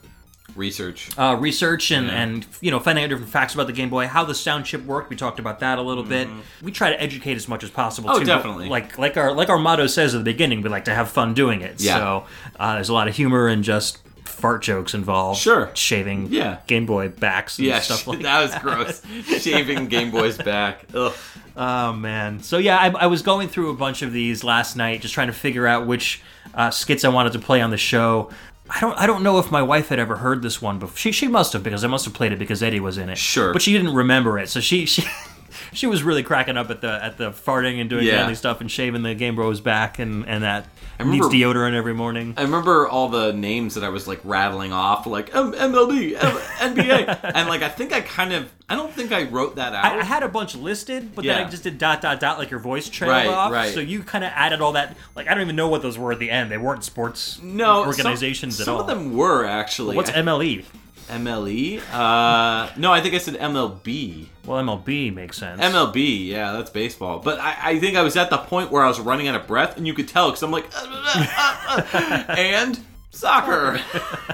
[0.55, 1.09] Research.
[1.19, 2.13] uh, research and, Yeah.
[2.21, 4.83] and you know finding out different facts about the Game Boy, how the sound chip
[4.85, 5.09] worked.
[5.09, 6.27] We talked about that a little bit.
[6.63, 8.09] We try to educate as much as possible.
[8.09, 8.15] Mm-hmm.
[8.15, 8.69] Oh, too, definitely.
[8.69, 11.35] Like like our like our motto says at the beginning, we like to have fun
[11.35, 11.79] doing it.
[11.79, 11.97] Yeah.
[11.97, 12.25] So
[12.59, 13.99] uh, there's a lot of humor and just
[14.37, 15.39] fart jokes involved.
[15.39, 15.69] Sure.
[15.73, 16.27] Shaving.
[16.29, 16.59] Yeah.
[16.67, 19.01] Game Boy backs and Yeah, stuff like that was gross.
[19.41, 20.85] Shaving Game Boy's back.
[20.93, 21.13] Ugh.
[21.55, 22.41] Oh man.
[22.41, 25.27] So yeah, I, I was going through a bunch of these last night, just trying
[25.27, 26.21] to figure out which
[26.53, 28.29] uh, skits I wanted to play on the show.
[28.69, 28.97] I don't.
[28.99, 30.97] I don't know if my wife had ever heard this one before.
[30.97, 33.17] She she must have because I must have played it because Eddie was in it.
[33.17, 33.53] Sure.
[33.53, 35.03] But she didn't remember it, so she she.
[35.73, 38.17] She was really cracking up at the at the farting and doing Yeah.
[38.17, 40.67] manly stuff and shaving the Game Bros back and and that
[40.99, 42.33] I needs deodorant every morning.
[42.37, 46.75] I remember all the names that I was like rattling off, like M- MLB, M-
[46.75, 49.85] NBA, and like I think I kind of, I don't think I wrote that out.
[49.85, 52.49] I, I had a bunch listed, but then I just did dot dot dot like
[52.49, 53.51] your voice trailed Right, off.
[53.51, 53.73] right.
[53.73, 54.97] So you kind of added all that.
[55.15, 56.49] Like I don't even know what those were at the end.
[56.51, 58.79] They weren't sports no organizations some, at all.
[58.87, 59.95] Some of them were actually.
[59.95, 60.65] What's I- MLE?
[61.07, 61.81] MLE?
[61.91, 64.27] Uh, no, I think I said MLB.
[64.45, 65.61] Well, MLB makes sense.
[65.61, 67.19] MLB, yeah, that's baseball.
[67.19, 69.47] But I, I think I was at the point where I was running out of
[69.47, 70.65] breath, and you could tell because I'm like,
[72.37, 72.79] and
[73.11, 73.79] soccer.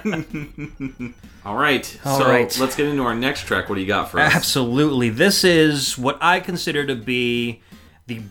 [1.46, 2.58] All right, All so right.
[2.60, 3.70] let's get into our next track.
[3.70, 4.34] What do you got for us?
[4.34, 5.10] Absolutely.
[5.10, 7.62] This is what I consider to be
[8.08, 8.22] the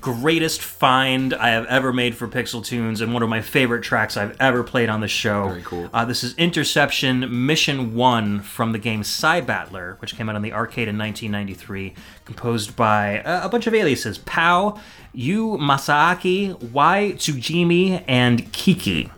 [0.00, 4.16] greatest find I have ever made for Pixel Tunes and one of my favorite tracks
[4.16, 5.48] I've ever played on the show.
[5.48, 5.90] Very cool.
[5.92, 10.52] Uh, this is Interception Mission 1 from the game Cybattler, which came out on the
[10.52, 11.94] arcade in 1993,
[12.24, 14.78] composed by uh, a bunch of aliases Pow,
[15.12, 19.10] Yu Masaaki, Y Tsujimi, and Kiki.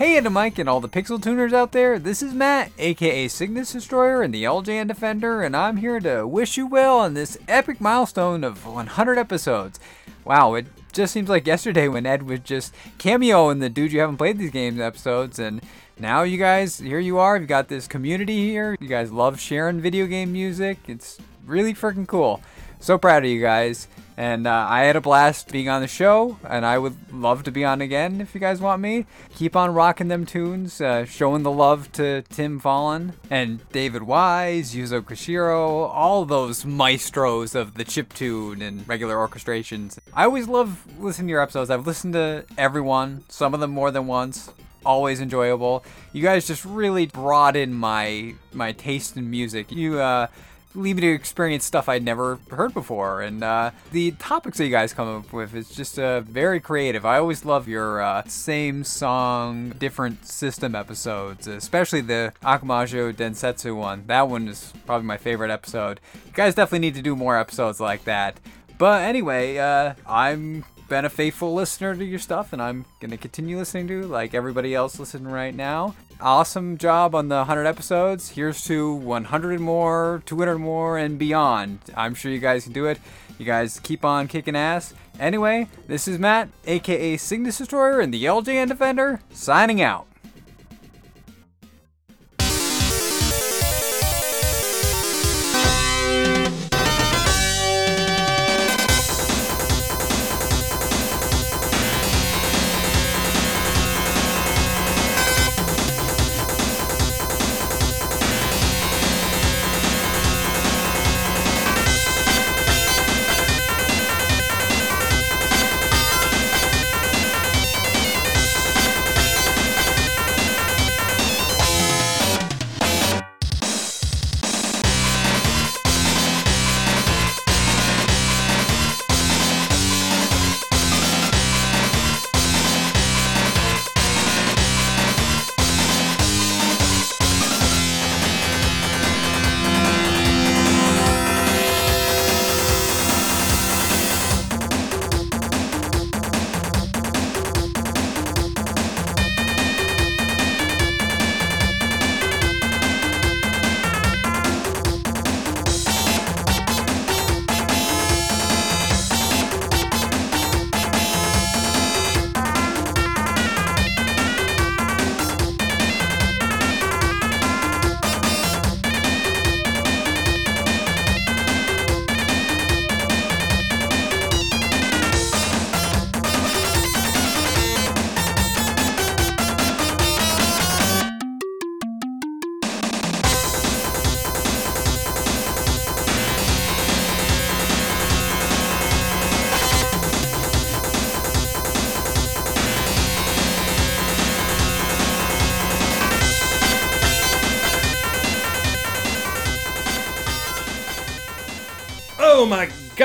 [0.00, 3.74] Hey to Mike and all the Pixel Tuners out there, this is Matt, aka Cygnus
[3.74, 7.82] Destroyer and the LJN Defender, and I'm here to wish you well on this epic
[7.82, 9.78] milestone of 100 episodes.
[10.24, 14.00] Wow, it just seems like yesterday when Ed was just cameo in the Dude You
[14.00, 15.60] Haven't Played These Games episodes, and
[15.98, 19.82] now you guys, here you are, you've got this community here, you guys love sharing
[19.82, 22.40] video game music, it's really freaking cool.
[22.80, 23.88] So proud of you guys.
[24.16, 27.50] And uh, I had a blast being on the show, and I would love to
[27.50, 29.06] be on again if you guys want me.
[29.34, 34.74] Keep on rocking them tunes, uh, showing the love to Tim Follin and David Wise,
[34.74, 39.98] Yuzo Koshiro, all those maestros of the chip tune and regular orchestrations.
[40.12, 41.70] I always love listening to your episodes.
[41.70, 44.52] I've listened to everyone, some of them more than once.
[44.84, 45.84] Always enjoyable.
[46.12, 49.70] You guys just really broaden my my taste in music.
[49.70, 50.28] You uh,
[50.74, 53.22] lead me to experience stuff I'd never heard before.
[53.22, 57.04] And uh, the topics that you guys come up with is just uh, very creative.
[57.04, 64.04] I always love your uh, same song, different system episodes, especially the Akumajo Densetsu one.
[64.06, 66.00] That one is probably my favorite episode.
[66.26, 68.38] You guys definitely need to do more episodes like that.
[68.78, 73.56] But anyway, uh, I'm been a faithful listener to your stuff, and I'm gonna continue
[73.56, 75.94] listening to like everybody else listening right now.
[76.22, 78.30] Awesome job on the 100 episodes.
[78.30, 81.78] Here's to 100 more, 200 more, and beyond.
[81.96, 82.98] I'm sure you guys can do it.
[83.38, 84.92] You guys keep on kicking ass.
[85.18, 90.09] Anyway, this is Matt, aka Cygnus Destroyer and the LJN Defender, signing out.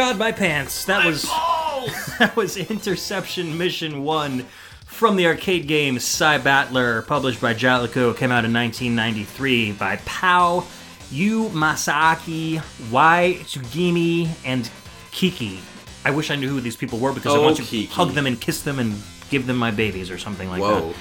[0.06, 0.86] God, my pants!
[0.86, 1.24] That was
[2.20, 4.46] that was Interception Mission One
[4.86, 10.64] from the arcade game Cybattler, published by Jaleco, came out in 1993 by Pao,
[11.10, 12.62] Yu Masaaki,
[12.92, 14.70] Y Tsugimi, and
[15.10, 15.60] Kiki.
[16.06, 17.92] I wish I knew who these people were because I Oh, want to Kiki.
[17.92, 19.02] hug them and kiss them and
[19.32, 20.90] give them my babies or something like Whoa.
[20.90, 20.96] that.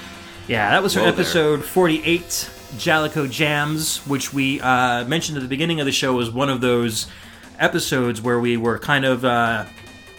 [0.48, 1.20] Yeah, that was from Whoa there.
[1.20, 2.22] episode 48,
[2.78, 6.62] Jaleco Jams, which we uh, mentioned at the beginning of the show was one of
[6.62, 7.06] those
[7.59, 9.24] episodes where we were kind of.
[9.24, 9.64] Uh,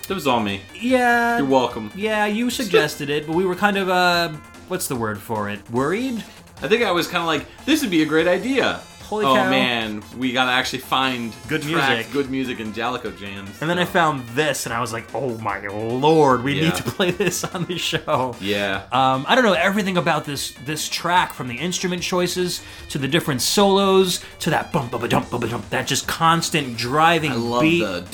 [0.07, 0.61] That was all me.
[0.79, 1.37] Yeah.
[1.39, 1.91] You're welcome.
[1.95, 4.29] Yeah, you suggested it, but we were kind of, uh,
[4.67, 5.59] what's the word for it?
[5.71, 6.23] Worried?
[6.61, 8.79] I think I was kind of like, this would be a great idea.
[9.05, 9.49] Holy oh cow.
[9.49, 12.11] man, we gotta actually find Good track- music.
[12.13, 13.49] good music in Jaleco jams.
[13.61, 16.63] And then I found this, and I was like, "Oh my lord, we Yeah.
[16.69, 18.83] need to play this on the show." Yeah.
[18.91, 23.07] Um, I don't know everything about this this track, from the instrument choices to the
[23.07, 27.61] different solos to that bump, bump, dump, bump, dump, that just constant driving I love
[27.61, 27.81] beat.
[27.81, 28.05] the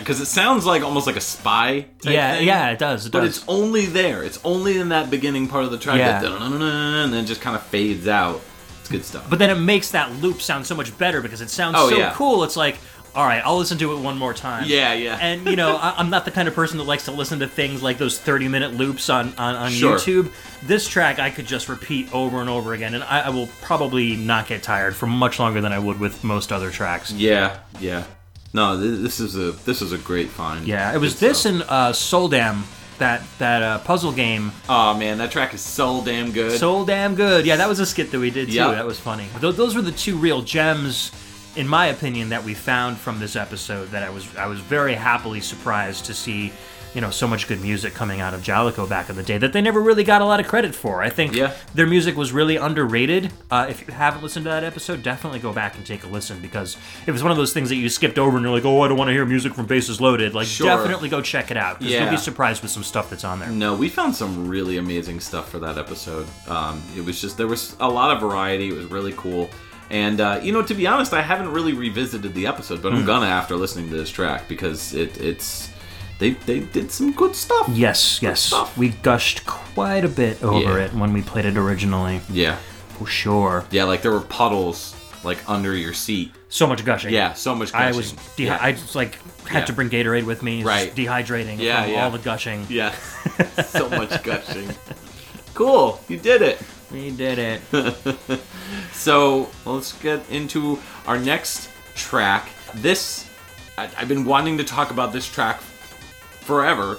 [0.00, 1.86] because it sounds like almost like a spy.
[2.02, 3.36] Type Yeah, thing, yeah, it does, it but does.
[3.38, 4.22] it's only there.
[4.22, 5.98] It's only in that beginning part of the track.
[5.98, 6.20] Yeah.
[6.20, 6.60] that and
[7.12, 8.40] then it just kind of fades out.
[8.84, 9.28] It's good stuff.
[9.30, 11.96] But then it makes that loop sound so much better because it sounds Oh, so
[11.96, 12.12] yeah.
[12.14, 12.44] cool.
[12.44, 12.76] It's like,
[13.14, 14.64] all right, I'll listen to it one more time.
[14.66, 15.16] Yeah, yeah.
[15.20, 17.46] And you know, I, I'm not the kind of person that likes to listen to
[17.46, 19.96] things like those 30 minute loops on on, on Sure.
[19.96, 20.32] YouTube.
[20.66, 24.16] This track I could just repeat over and over again, and I, I will probably
[24.16, 27.10] not get tired for much longer than I would with most other tracks.
[27.12, 28.04] Yeah, yeah.
[28.52, 30.66] No, this is a this is a great find.
[30.66, 32.62] Yeah, it was this and uh, Soldam,
[32.98, 34.52] that that uh, puzzle game.
[34.68, 36.58] Oh man, that track is so damn good.
[36.58, 37.46] So damn good.
[37.46, 38.54] Yeah, that was a skit that we did too.
[38.54, 38.70] Yeah.
[38.72, 39.26] That was funny.
[39.40, 41.10] Th- those were the two real gems,
[41.56, 43.86] in my opinion, that we found from this episode.
[43.90, 46.52] That I was I was very happily surprised to see,
[46.94, 49.52] you know, so much good music coming out of Jaleco back in the day that
[49.52, 51.02] they never really got a lot of credit for.
[51.02, 51.52] I think Yeah.
[51.74, 53.32] their music was really underrated.
[53.50, 56.38] Uh, if you haven't listened to that episode, definitely go back and take a listen
[56.40, 56.76] because
[57.06, 58.88] it was one of those things that you skipped over and you're like, oh, I
[58.88, 60.34] don't want to hear music from Bases Loaded.
[60.34, 60.66] Like, Sure.
[60.68, 62.02] definitely go check it out because Yeah.
[62.02, 63.48] you'll be surprised with some stuff that's on there.
[63.48, 66.26] No, we found some really amazing stuff for that episode.
[66.48, 68.68] Um, it was just there was a lot of variety.
[68.68, 69.50] It was really cool.
[69.90, 73.02] And uh, you know, to be honest, I haven't really revisited the episode, but I'm
[73.02, 73.06] Mm.
[73.06, 75.68] gonna after listening to this track because it, it's
[76.18, 77.68] they they did some good stuff.
[77.72, 78.52] Yes, yes.
[78.76, 80.84] We gushed quite a bit over Yeah.
[80.86, 82.20] it when we played it originally.
[82.30, 82.56] Yeah,
[82.98, 83.64] for sure.
[83.70, 86.32] Yeah, like there were puddles like under your seat.
[86.48, 87.12] So much gushing.
[87.12, 87.72] Yeah, so much.
[87.74, 88.58] I was Yeah.
[88.60, 89.64] I just like had Yeah.
[89.66, 90.62] to bring Gatorade with me.
[90.62, 90.94] Right.
[90.94, 92.04] Dehydrating Yeah, from yeah.
[92.04, 92.66] all the gushing.
[92.68, 92.94] Yeah.
[93.66, 94.68] so much gushing.
[95.54, 96.60] Cool, you did it.
[96.92, 97.60] We did it.
[98.92, 102.48] so let's get into our next track.
[102.74, 103.26] This,
[103.78, 105.60] I, I've been wanting to talk about this track
[106.44, 106.98] forever.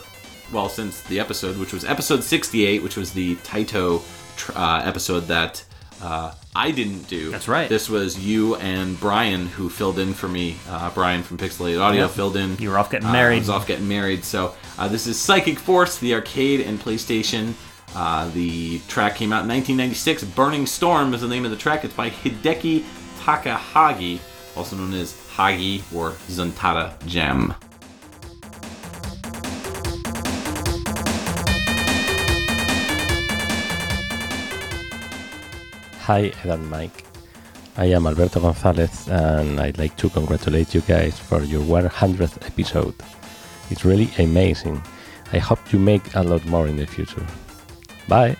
[0.52, 4.04] Well, since the episode, which was episode 68, which was the Taito
[4.38, 5.64] tr- uh, episode that
[6.02, 7.32] uh, I didn't do.
[7.32, 7.68] That's right.
[7.70, 10.58] This was you and Brian who filled in for me.
[10.70, 12.12] Uh, Brian from Pixelated Audio Yep.
[12.12, 12.58] filled in.
[12.60, 13.38] You were off getting Uh, married.
[13.38, 14.24] I was off getting married.
[14.24, 17.54] So uh, this is Psychic Force, the arcade and PlayStation.
[17.96, 20.26] Uh, the track came out in 1996.
[20.36, 21.86] Burning Storm is the name of the track.
[21.86, 22.84] It's by Hideki
[23.22, 24.20] Takahagi,
[24.56, 27.54] also known as Hagi or Zuntata Gem.
[36.06, 37.04] Hi, Ed and Mike.
[37.78, 42.94] I am Alberto Gonzalez, and I'd like to congratulate you guys for your 100th episode.
[43.72, 44.80] It's really amazing.
[45.34, 47.26] I hope you make a lot more in the future.
[48.08, 48.38] Bye.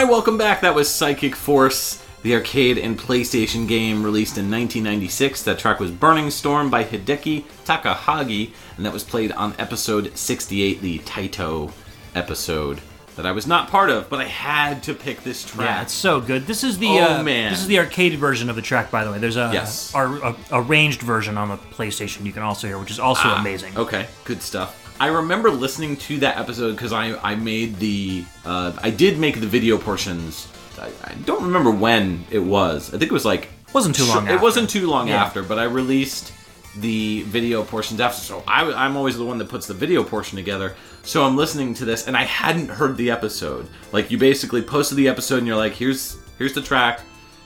[0.00, 0.62] All right, welcome back.
[0.62, 5.42] That was Psychic Force, the arcade and PlayStation game released in 1996.
[5.42, 10.80] That track was Burning Storm by Hideki Takahagi, and that was played on episode 68,
[10.80, 11.70] the Taito
[12.14, 12.80] episode
[13.16, 15.68] that I was not part of, but I had to pick this track.
[15.68, 16.46] Yeah, it's so good.
[16.46, 17.50] This is the Oh, uh, man.
[17.52, 19.18] this is the arcade version of the track, by the way.
[19.18, 19.94] There's a Yes.
[19.94, 23.38] ar- a, arranged version on the PlayStation you can also hear, which is also Ah,
[23.38, 23.76] amazing.
[23.76, 24.79] Okay, good stuff.
[25.00, 29.40] I remember listening to that episode because I, I made the uh, I did make
[29.40, 30.46] the video portions.
[30.78, 32.88] I, I don't remember when it was.
[32.94, 34.42] I think it was like Wasn't too long It after.
[34.42, 35.24] wasn't too long Yeah.
[35.24, 36.32] after, but I released
[36.76, 38.20] the video portions after.
[38.20, 40.76] So I, I'm always the one that puts the video portion together.
[41.02, 43.66] So I'm listening to this and I hadn't heard the episode.
[43.92, 47.00] Like you basically posted the episode and you're like, here's here's the track.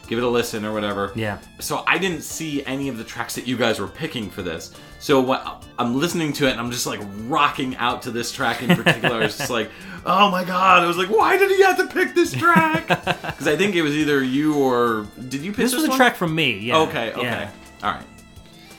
[0.07, 1.13] Give it a listen or whatever.
[1.15, 1.39] Yeah.
[1.61, 4.75] So I didn't see any of the tracks that you guys were picking for this.
[5.05, 8.63] So what I'm listening to it and I'm just like rocking out to this track
[8.63, 9.21] in particular.
[9.21, 9.71] it's just like,
[10.07, 10.83] oh my god!
[10.83, 12.89] I was like, why did he have to pick this track?
[13.35, 15.89] Because I think it was either you or did you pick This this, was a
[15.91, 15.99] one?
[15.99, 16.59] track from me.
[16.59, 16.79] Yeah.
[16.79, 17.13] Okay.
[17.13, 17.23] Okay.
[17.23, 17.51] Yeah.
[17.83, 18.07] All right.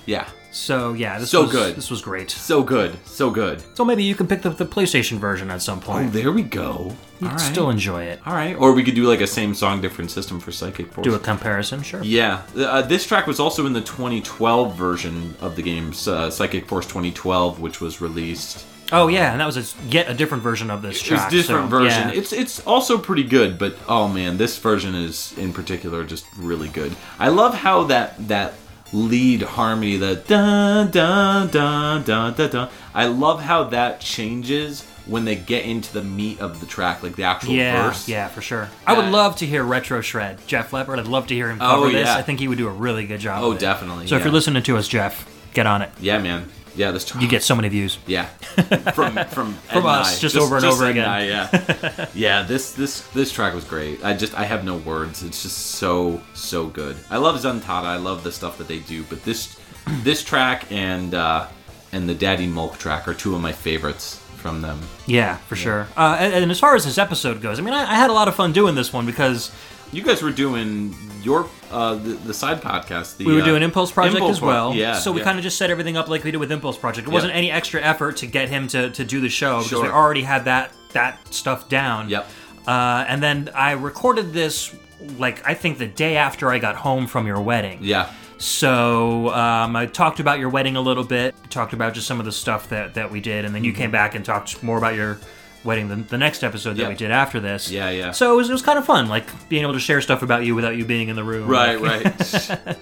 [0.07, 0.27] Yeah.
[0.55, 1.75] So yeah, this so was, good.
[1.75, 2.31] This was great.
[2.31, 2.97] So good.
[3.05, 3.61] So good.
[3.75, 6.07] So maybe you can pick the, the PlayStation version at some point.
[6.07, 6.95] Oh, there we go.
[7.19, 7.39] You All can right.
[7.41, 8.21] still enjoy it.
[8.25, 8.55] All right.
[8.55, 11.03] Or we could do like a same song, different system for Psychic Force.
[11.03, 12.01] Do a comparison, sure.
[12.01, 16.67] Yeah, uh, this track was also in the 2012 version of the game, uh, Psychic
[16.67, 18.65] Force 2012, which was released.
[18.93, 21.27] Oh yeah, and that was a, yet a different version of this track.
[21.27, 22.09] a different so, version.
[22.09, 22.15] yeah.
[22.15, 26.69] It's it's also pretty good, but oh man, this version is in particular just really
[26.69, 26.95] good.
[27.19, 28.53] I love how that that
[28.95, 32.69] lead harmony, the da da da da da da.
[32.93, 37.15] I love how that changes when they get into the meat of the track, like
[37.15, 38.07] the actual yeah, verse.
[38.07, 38.69] yeah, yeah, for sure.
[38.87, 40.97] I would uh, love to hear Retro Shred, Jeff Leppard.
[40.99, 42.07] I'd love to hear him oh, cover Oh, this.
[42.07, 42.15] yeah.
[42.17, 43.43] I think he would do a really good job.
[43.43, 45.91] Oh, definitely, So if you're listening to us, Jeff, get on it.
[45.99, 46.49] Yeah, man.
[46.75, 47.23] Yeah, this track.
[47.23, 47.97] You get so many views.
[48.05, 48.25] Yeah,
[48.93, 50.19] from from From us, I.
[50.19, 51.07] just over and over again.
[51.07, 52.43] I, yeah, yeah.
[52.43, 54.03] This this this track was great.
[54.03, 55.23] I just I have no words.
[55.23, 56.97] It's just so so good.
[57.09, 57.85] I love Zuntata.
[57.85, 59.03] I love the stuff that they do.
[59.03, 59.57] But this
[60.03, 61.47] this track and uh,
[61.91, 64.79] and the Daddy Mulk track are two of my favorites from them.
[65.07, 65.87] Yeah, for sure.
[65.97, 68.13] Uh, and, and as far as this episode goes, I mean, I, I had a
[68.13, 69.51] lot of fun doing this one because
[69.91, 73.17] You guys were doing your uh, the, the side podcast.
[73.17, 74.73] The, we were uh, doing Impulse Project Impulse as Pro- well.
[74.75, 74.95] Yeah.
[74.99, 75.25] So we yeah.
[75.25, 77.07] kind of just set everything up like we did with Impulse Project.
[77.07, 79.87] It wasn't any extra effort to get him to, to do the show because we
[79.87, 82.09] already had that that stuff down.
[82.09, 82.27] Yep.
[82.67, 84.75] Uh, and then I recorded this
[85.17, 87.79] like I think the day after I got home from your wedding.
[87.81, 88.11] Yeah.
[88.37, 92.25] So um, I talked about your wedding a little bit, talked about just some of
[92.25, 93.81] the stuff that, that we did, and then you Mm-hmm.
[93.81, 95.19] came back and talked more about your
[95.65, 96.89] wedding the, the next episode that Yeah.
[96.89, 97.69] we did after this.
[97.71, 98.11] Yeah, yeah.
[98.11, 100.45] So it was, it was kind of fun, like being able to share stuff about
[100.45, 101.47] you without you being in the room.
[101.47, 102.77] Right, right.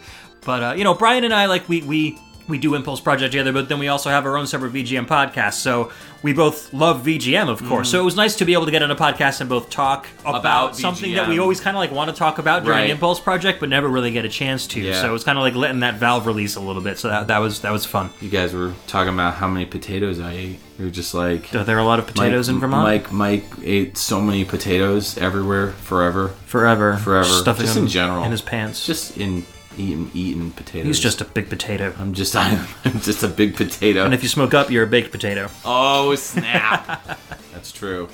[0.46, 3.54] but uh, you know, Brian and I like we we we do Impulse Project together,
[3.54, 5.54] but then we also have our own separate VGM podcast.
[5.54, 5.92] So
[6.22, 7.88] we both love VGM, of course.
[7.88, 7.92] Mhm.
[7.92, 10.08] So it was nice to be able to get on a podcast and both talk
[10.26, 12.90] about, About something that we always kind of like want to talk about during Right.
[12.90, 14.82] Impulse Project, but never really get a chance to.
[14.82, 15.00] Yeah.
[15.02, 16.98] So it was kind of like letting that valve release a little bit.
[17.00, 18.10] So that, that was that was fun.
[18.22, 20.60] You guys were talking about how many potatoes I ate.
[20.80, 22.84] You were just like, Are there are a lot of potatoes Mike- in Vermont?
[22.88, 26.98] Mike, Mike ate so many potatoes everywhere, forever, Forever.
[26.98, 27.24] forever.
[27.30, 28.86] Stuffing just in general, in his pants.
[28.86, 29.46] Just in
[29.78, 30.88] eating, eating potatoes.
[30.88, 31.94] He's just a big potato.
[32.00, 34.06] I'm just, I'm, I'm just a big potato.
[34.06, 35.50] And if you smoke up, you're a baked potato.
[35.66, 37.20] Oh snap!
[37.54, 38.10] That's true.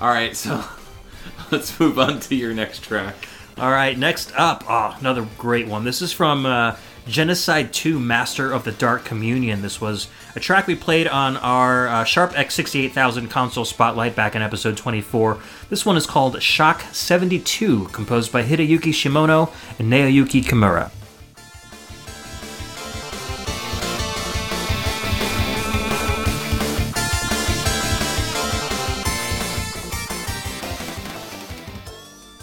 [0.00, 0.64] All right, so
[1.50, 3.14] let's move on to your next track.
[3.58, 5.84] All right, next up, oh, another great one.
[5.84, 6.76] This is from uh,
[7.06, 9.60] Genocide 2 Master of the Dark Communion.
[9.60, 14.42] This was a track we played on our uh, Sharp X68000 console spotlight back in
[14.42, 15.38] episode 24.
[15.72, 20.90] This one is called Shock 72, composed by Hideyuki Shimono and Naoyuki Kimura.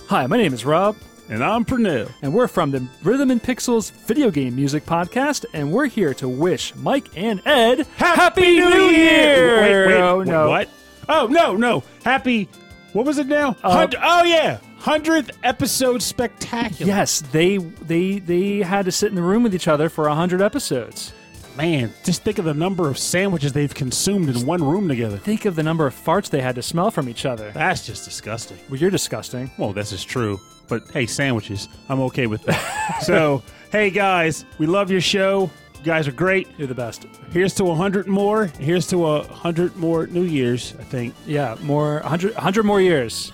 [0.08, 0.96] Hi, my name is Rob.
[1.30, 2.12] And I'm Pernell.
[2.24, 6.28] And we're from the Rhythm and Pixels video game music podcast, and we're here to
[6.28, 9.62] wish Mike and Ed Happy, New Year!
[9.62, 10.50] Wait, wait, oh, wait, no.
[10.50, 10.68] what?
[11.08, 11.84] Oh, no, no.
[12.04, 12.50] Happy,
[12.94, 13.56] what was it now?
[13.64, 14.60] Uh, oh, yeah.
[14.82, 16.90] 100th episode spectacular.
[16.90, 20.42] Yes, they they they had to sit in the room with each other for 100
[20.42, 21.12] episodes.
[21.58, 25.18] Man, just think of the number of sandwiches they've consumed in one room together.
[25.18, 27.52] Think of the number of farts they had to smell from each other.
[27.52, 28.58] That's just disgusting.
[28.70, 29.52] Well, you're disgusting.
[29.58, 30.40] Well, this is true.
[30.70, 31.68] But hey, sandwiches.
[31.90, 33.00] I'm okay with that.
[33.02, 33.44] so,
[33.74, 35.52] hey, guys, we love your show.
[35.80, 36.48] You guys are great.
[36.58, 37.06] You're the best.
[37.32, 38.48] Here's to 100 more.
[38.60, 41.16] Here's to a 100 more New Year's, I think.
[41.26, 43.32] Yeah, more 100 100 more years.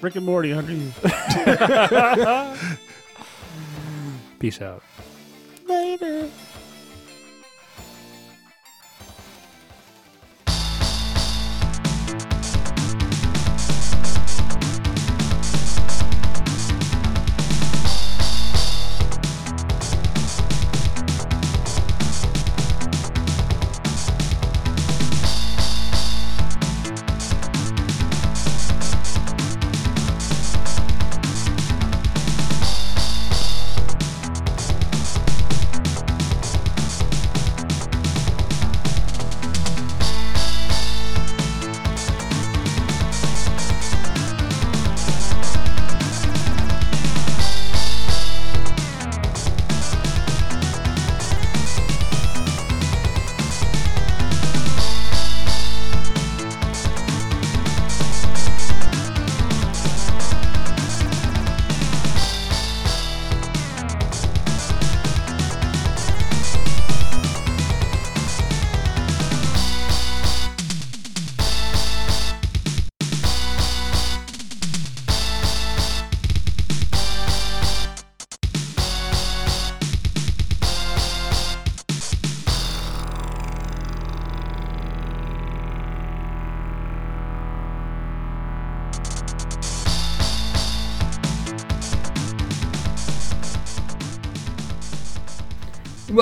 [0.00, 0.94] Rick and Morty, 100 years.
[4.38, 4.82] Peace out.
[5.66, 6.30] Later.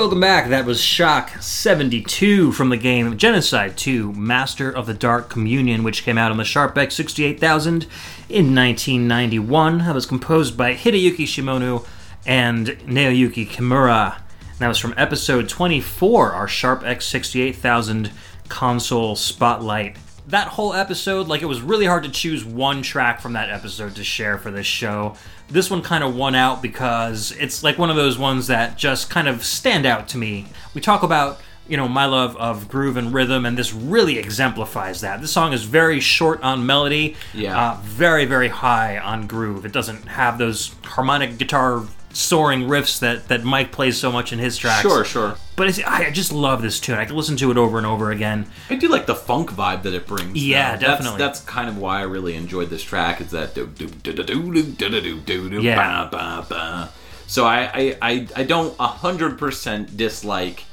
[0.09, 0.49] Welcome back.
[0.49, 6.01] That was Shock 72 from the game Genocide 2 Master of the Dark Communion, which
[6.01, 7.83] came out on the Sharp X 68000
[8.27, 9.77] in 1991.
[9.77, 11.85] That was composed by Hideyuki Shimono
[12.25, 14.15] and Naoyuki Kimura.
[14.15, 18.09] And that was from episode 24, our Sharp X 68000
[18.47, 19.95] console spotlight.
[20.29, 23.95] That whole episode, like, it was really hard to choose one track from that episode
[23.95, 25.15] to share for this show.
[25.49, 29.09] This one kind of won out because it's like one of those ones that just
[29.09, 30.45] kind of stand out to me.
[30.73, 35.01] We talk about you know my love of groove and rhythm and this really exemplifies
[35.01, 37.55] that this song is very short on melody Yeah.
[37.73, 41.83] uh, very very high on groove it doesn't have those harmonic guitar
[42.19, 45.35] soaring riffs that that mike plays so much in his tracks Sure, sure.
[45.55, 47.87] but it's, I I just love this tune i can listen to it over and
[47.87, 50.35] over again I do like the funk vibe that it brings.
[50.43, 50.81] Yeah, though.
[50.87, 51.17] Definitely.
[51.19, 53.19] That's, kind of why I really enjoyed this track.
[53.21, 56.07] Is that do do do do do do do do do Yeah.
[56.09, 56.89] ba ba ba.
[57.27, 60.65] So I I I, I don't hundred percent dislike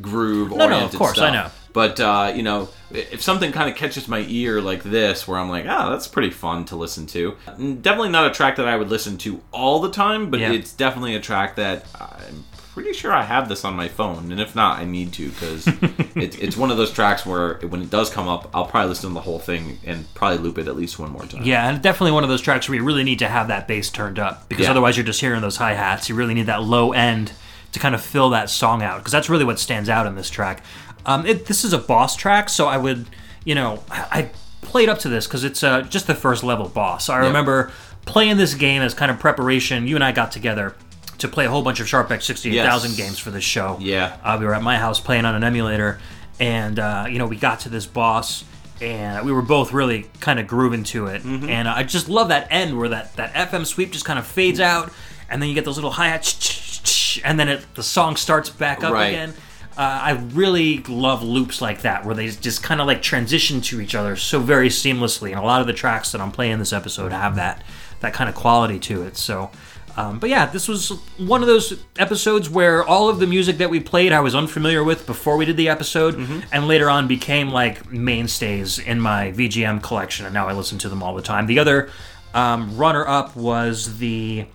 [0.00, 1.50] groove No, no, of oriented course, I know.
[1.72, 5.48] But uh, you know, if something kind of catches my ear like this, where I'm
[5.50, 7.36] like, ah, that's pretty fun to listen to.
[7.46, 10.52] Definitely not a track that I would listen to all the time, but Yeah.
[10.52, 14.40] it's definitely a track that I'm pretty sure I have this on my phone, and
[14.40, 15.66] if not, I need to because
[16.14, 19.10] it's it's one of those tracks where when it does come up, I'll probably listen
[19.10, 21.42] to the whole thing and probably loop it at least one more time.
[21.44, 23.90] Yeah, and definitely one of those tracks where you really need to have that bass
[23.90, 24.70] turned up because Yeah.
[24.70, 26.08] otherwise you're just hearing those hi hats.
[26.08, 27.32] You really need that low end
[27.72, 30.30] to kind of fill that song out because that's really what stands out in this
[30.30, 30.62] track.
[31.08, 33.06] Um, it, this is a boss track, so I would,
[33.44, 34.30] you know, I I
[34.62, 37.08] played up to this because it's uh, just the first level boss.
[37.08, 37.26] I Yeah.
[37.28, 37.72] remember
[38.04, 39.86] playing this game as kind of preparation.
[39.86, 40.74] You and I got together
[41.18, 42.96] to play a whole bunch of Sharp X 68000 Yes.
[42.98, 43.76] games for this show.
[43.80, 44.16] Yeah.
[44.22, 45.98] Uh, we were at my house playing on an emulator,
[46.38, 48.44] and uh, you know we got to this boss,
[48.82, 51.22] and we were both really kind of grooving to it.
[51.22, 51.48] Mm-hmm.
[51.48, 54.26] And uh, I just love that end where that that FM sweep just kind of
[54.26, 54.92] fades out,
[55.30, 58.84] and then you get those little hi hats, and then it, the song starts back
[58.84, 59.08] up Right.
[59.08, 59.34] again.
[59.78, 63.80] Uh, I really love loops like that where they just kind of like transition to
[63.80, 66.72] each other so very seamlessly, and a lot of the tracks that I'm playing this
[66.72, 67.62] episode have that
[68.00, 69.16] that kind of quality to it.
[69.16, 69.50] So.
[69.96, 73.68] Um, but yeah, this was one of those episodes where all of the music that
[73.68, 76.14] we played I was unfamiliar with before we did the episode,
[76.52, 80.88] and later on became like mainstays in my VGM collection, and now I listen to
[80.88, 81.46] them all the time.
[81.46, 81.90] The other
[82.32, 84.46] um, runner-up was the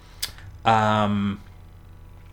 [0.63, 1.41] um,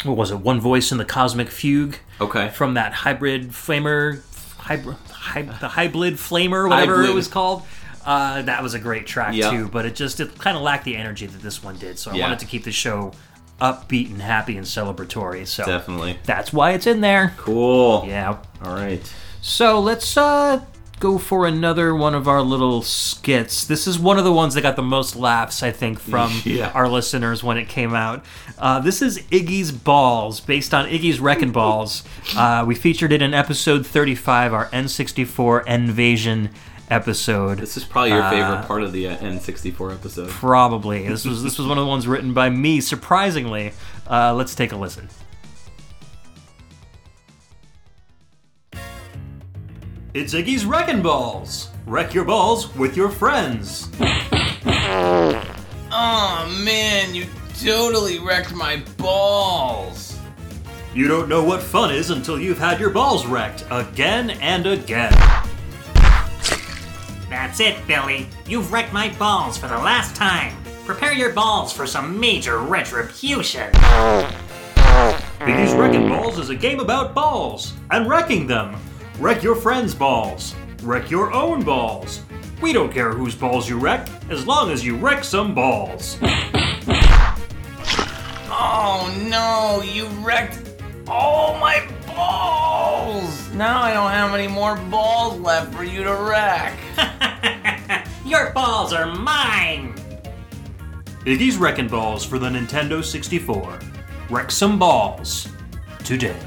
[0.04, 0.38] what was it?
[0.38, 1.96] One Voice in the Cosmic Fugue.
[2.20, 2.48] Okay.
[2.51, 4.20] From that hybrid flamer,
[4.59, 7.10] hybrid, hy- the hybrid flamer, whatever Hybrid.
[7.10, 7.62] it was called.
[8.05, 9.51] Uh, that was a great track Yeah.
[9.51, 11.98] too, but it just it kind of lacked the energy that this one did.
[11.98, 12.24] So I Yeah.
[12.24, 13.12] wanted to keep the show
[13.60, 15.47] upbeat and happy and celebratory.
[15.47, 16.18] So Definitely.
[16.24, 17.34] that's why it's in there.
[17.36, 18.05] Cool.
[18.06, 18.36] Yeah.
[18.64, 19.01] All right.
[19.42, 20.60] So let's uh
[21.01, 23.64] go for another one of our little skits.
[23.66, 26.70] This is one of the ones that got the most laughs, I think, from Yeah.
[26.74, 28.24] our listeners when it came out.
[28.59, 32.05] Uh, this is Iggy's Balls, based on Iggy's Wrecking Balls.
[32.36, 36.51] Uh, we featured it in episode 35, our N64 Invasion
[36.89, 37.59] episode.
[37.59, 40.28] This is probably your favorite Uh, part of the uh, N64 episode.
[40.31, 41.09] Probably.
[41.09, 42.81] This was this was one of the ones written by me.
[42.81, 43.72] Surprisingly,
[44.09, 45.09] uh, let's take a listen.
[50.12, 51.68] It's Iggy's Wrecking Balls.
[51.86, 53.88] Wreck your balls with your friends.
[55.92, 57.26] Oh man, you
[57.58, 60.16] totally wrecked my balls.
[60.94, 65.12] You don't know what fun is until you've had your balls wrecked again and again.
[67.28, 68.28] That's it, Billy.
[68.46, 70.54] You've wrecked my balls for the last time.
[70.84, 73.72] Prepare your balls for some major retribution.
[75.40, 78.76] Iggy's Wrecking Balls is a game about balls and wrecking them.
[79.20, 80.55] Wreck your friends' balls.
[80.82, 82.22] Wreck your own balls.
[82.62, 86.16] We don't care whose balls you wreck, as long as you wreck some balls.
[88.48, 93.51] Oh no, you wrecked all my balls.
[93.52, 96.78] Now I don't have any more balls left for you to wreck.
[98.24, 99.94] Your balls are mine.
[101.26, 103.80] Iggy's Wrecking Balls for the Nintendo 64.
[104.30, 105.47] Wreck some balls
[106.05, 106.40] today.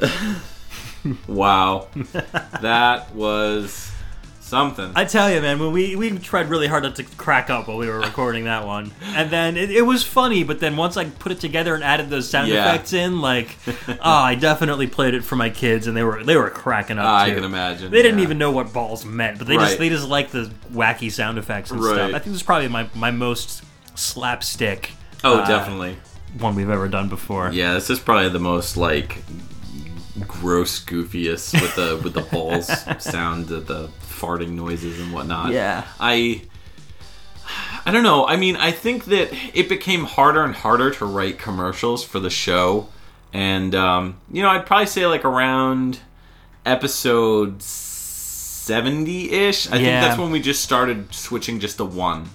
[1.26, 1.88] wow,
[2.60, 3.92] that was
[4.40, 4.90] something.
[4.94, 7.76] I tell you, man, when we we tried really hard not to crack up while
[7.76, 10.44] we were recording that one, and then it, it was funny.
[10.44, 12.64] But then once I put it together and added those sound Yeah.
[12.68, 13.56] effects in, like,
[13.88, 17.06] oh, I definitely played it for my kids, and they were they were cracking up.
[17.06, 17.36] I too.
[17.36, 18.24] can imagine, They didn't yeah.
[18.24, 21.70] even know what balls meant, but they just they just like the wacky sound effects
[21.70, 21.98] and stuff.
[22.14, 23.62] I think this is probably my my most
[23.94, 24.90] slapstick.
[25.24, 25.96] Oh, uh, definitely.
[26.38, 27.50] one we've ever done before.
[27.52, 29.18] Yeah, this is probably the most like
[30.26, 32.66] gross, goofiest with the with the balls
[32.98, 35.52] sound, the, the farting noises and whatnot.
[35.52, 35.86] Yeah.
[36.00, 36.42] I
[37.86, 38.26] I don't know.
[38.26, 42.30] I mean, I think that it became harder and harder to write commercials for the
[42.30, 42.88] show,
[43.32, 46.00] and um, you know, I'd probably say like around
[46.66, 49.68] episode seventy-ish.
[49.68, 52.28] I think that's when we just started switching just to one.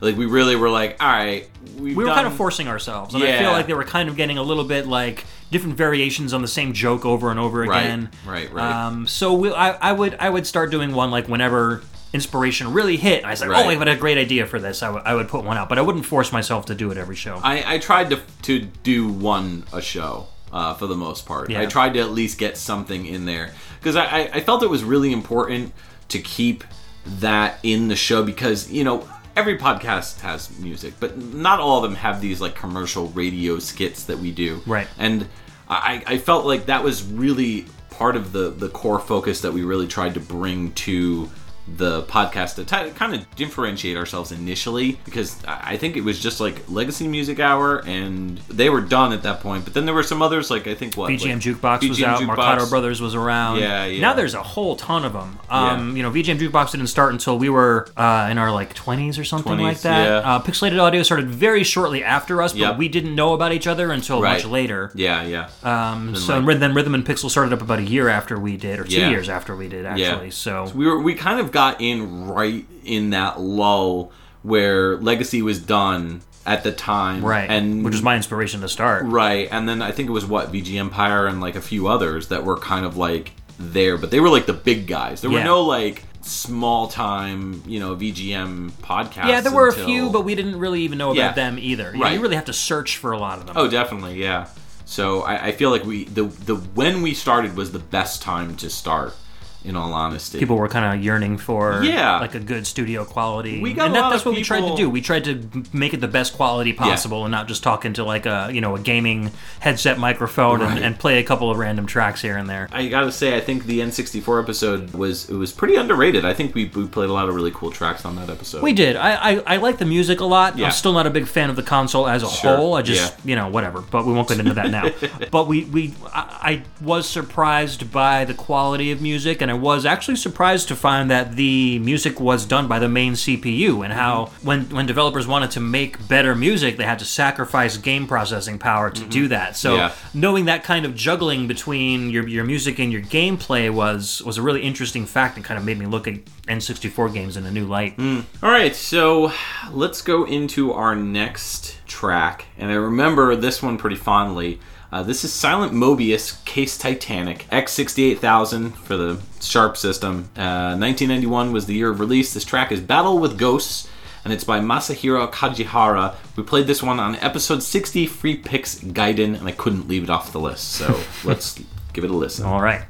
[0.00, 3.14] Like we really were like, all right, we've we were done- kind of forcing ourselves,
[3.14, 3.38] and I Yeah.
[3.40, 6.48] feel like they were kind of getting a little bit like different variations on the
[6.48, 8.08] same joke over and over Right, again.
[8.24, 8.70] right, right.
[8.86, 11.82] Um, so we, I, I would I would start doing one like whenever
[12.12, 13.24] inspiration really hit.
[13.24, 13.64] I was like, Right.
[13.64, 14.82] oh, I have got a great idea for this.
[14.82, 16.96] I would- I would put one out, but I wouldn't force myself to do it
[16.98, 17.38] every show.
[17.42, 21.50] I, I tried to to do one a show uh, for the most part.
[21.50, 21.60] Yeah.
[21.60, 24.70] I tried to at least get something in there because I, I, I felt it
[24.70, 25.72] was really important
[26.08, 26.64] to keep
[27.06, 29.08] that in the show because you know
[29.40, 34.04] every podcast has music, but not all of them have these like commercial radio skits
[34.04, 34.60] that we do.
[34.66, 34.86] Right.
[34.98, 35.26] And
[35.66, 39.62] I, I felt like that was really part of the the core focus that we
[39.62, 41.30] really tried to bring to
[41.76, 46.40] the podcast to t- kind of differentiate ourselves initially because I think it was just
[46.40, 49.64] like Legacy Music Hour and they were done at that point.
[49.64, 52.20] But then there were some others like I think what VGM like, Jukebox was out.
[52.20, 52.70] Jukebox.
[52.70, 53.60] Brothers was around.
[53.60, 54.00] Yeah, yeah.
[54.00, 55.38] Now there's a whole ton of them.
[55.48, 59.18] Um, You know, VGM Jukebox didn't start until we were uh, in our like 20s
[59.18, 60.04] or something 20s, like that.
[60.06, 60.16] yeah.
[60.36, 62.78] Uh, Pixelated Audio started very shortly after us, but Yep.
[62.78, 64.32] we didn't know about each other until Right.
[64.42, 64.90] much later.
[64.94, 65.48] Yeah, yeah.
[65.62, 68.80] Um, so like- then Rhythm and Pixel started up about a year after we did,
[68.80, 69.10] or two Yeah.
[69.10, 70.30] years after we did, actually.
[70.32, 74.12] So we were we kind of got in right in that lull
[74.42, 79.04] where Legacy was done at the time, Right, And which was my inspiration to start.
[79.06, 82.28] right, and then I think it was what VG Empire and like a few others
[82.28, 85.20] that were kind of like there, but they were like the big guys.
[85.20, 89.28] There were no like small time, you know, VGM podcasts.
[89.28, 91.32] yeah, there were a few, but we didn't really even know about Yeah.
[91.32, 91.90] them either.
[91.92, 92.14] You, know, Right.
[92.14, 93.56] you really have to search for a lot of them.
[93.58, 94.46] Oh, definitely, yeah.
[94.86, 98.56] So I, I feel like we the the when we started was the best time
[98.56, 99.14] to start.
[99.62, 102.18] In all honesty, People were kind of yearning for Yeah.
[102.18, 103.60] like a good studio quality.
[103.60, 104.88] We got and a that, lot that's what we tried to do.
[104.88, 105.42] We tried to
[105.72, 108.74] make it the best quality possible and not just talk into like a you know
[108.74, 109.30] a gaming
[109.60, 110.76] headset microphone Right.
[110.76, 112.68] and, and play a couple of random tracks here and there.
[112.72, 116.24] I gotta say, I think the N64 episode was it was pretty underrated.
[116.24, 118.62] I think we, we played a lot of really cool tracks on that episode.
[118.62, 118.96] We did.
[118.96, 120.56] I, I, I like the music a lot.
[120.56, 120.66] Yeah.
[120.66, 122.56] I'm still not a big fan of the console as a Sure.
[122.56, 122.74] whole.
[122.74, 123.28] I just, Yeah.
[123.30, 123.82] you know, whatever.
[123.82, 124.90] But we won't get into that now.
[125.30, 129.84] but we, we I, I was surprised by the quality of music, and I was
[129.84, 134.10] actually surprised to find that the music was done by the main CPU, and how
[134.26, 134.46] Mm-hmm.
[134.46, 138.90] when when developers wanted to make better music, they had to sacrifice game processing power
[138.90, 139.56] to do that.
[139.56, 139.78] So Mm-hmm.
[139.78, 139.92] Yeah.
[140.14, 144.42] knowing that kind of juggling between your your music and your gameplay was was a
[144.42, 146.14] really interesting fact, and kind of made me look at
[146.48, 147.98] N64 games in a new light.
[148.42, 149.32] All right, so
[149.72, 154.58] let's go into our next track, and I remember this one pretty fondly.
[154.92, 160.30] Uh, this is Silent Mobius Case Titanic X68000 for the Sharp system.
[160.36, 162.34] Uh, 1991 was the year of release.
[162.34, 163.88] This track is Battle with Ghosts,
[164.24, 166.16] and it's by Masahiro Kajihara.
[166.34, 170.10] We played this one on episode 60, Free Picks Gaiden, and I couldn't leave it
[170.10, 170.72] off the list.
[170.72, 171.60] So let's
[171.92, 172.44] give it a listen.
[172.44, 172.82] All right.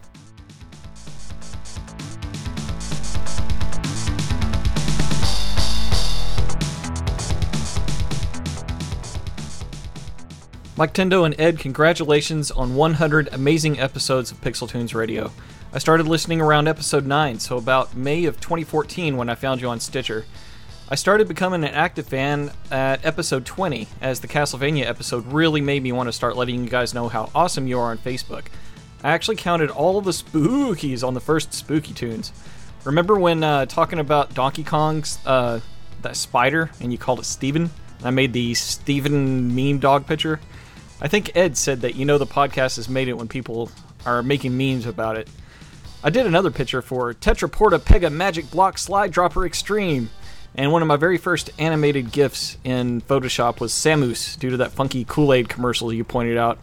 [10.81, 15.31] Mike Tendo and Ed, congratulations on 100 amazing episodes of Pixel Tunes Radio.
[15.75, 19.69] I started listening around episode 9, so about May of 2014 when I found you
[19.69, 20.25] on Stitcher.
[20.89, 25.83] I started becoming an active fan at episode 20, as the Castlevania episode really made
[25.83, 28.47] me want to start letting you guys know how awesome you are on Facebook.
[29.05, 32.33] I actually counted all the spookies on the first Spooky Tunes.
[32.85, 35.61] Remember when uh, talking about Donkey Kong's uh,
[36.01, 37.69] that spider and you called it Steven?
[38.03, 40.41] I made the Steven meme dog picture.
[41.03, 43.71] I think Ed said that you know the podcast has made it when people
[44.05, 45.29] are making memes about it.
[46.03, 50.11] I did another picture for Tetraporta Pega Magic Block Slide Dropper Extreme.
[50.55, 54.73] And one of my very first animated GIFs in Photoshop was Samus, due to that
[54.73, 56.59] funky Kool Aid commercial you pointed out.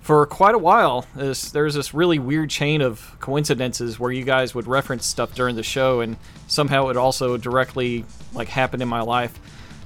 [0.00, 4.24] For quite a while, this, there was this really weird chain of coincidences where you
[4.24, 6.16] guys would reference stuff during the show, and
[6.46, 9.38] somehow it also directly like happened in my life.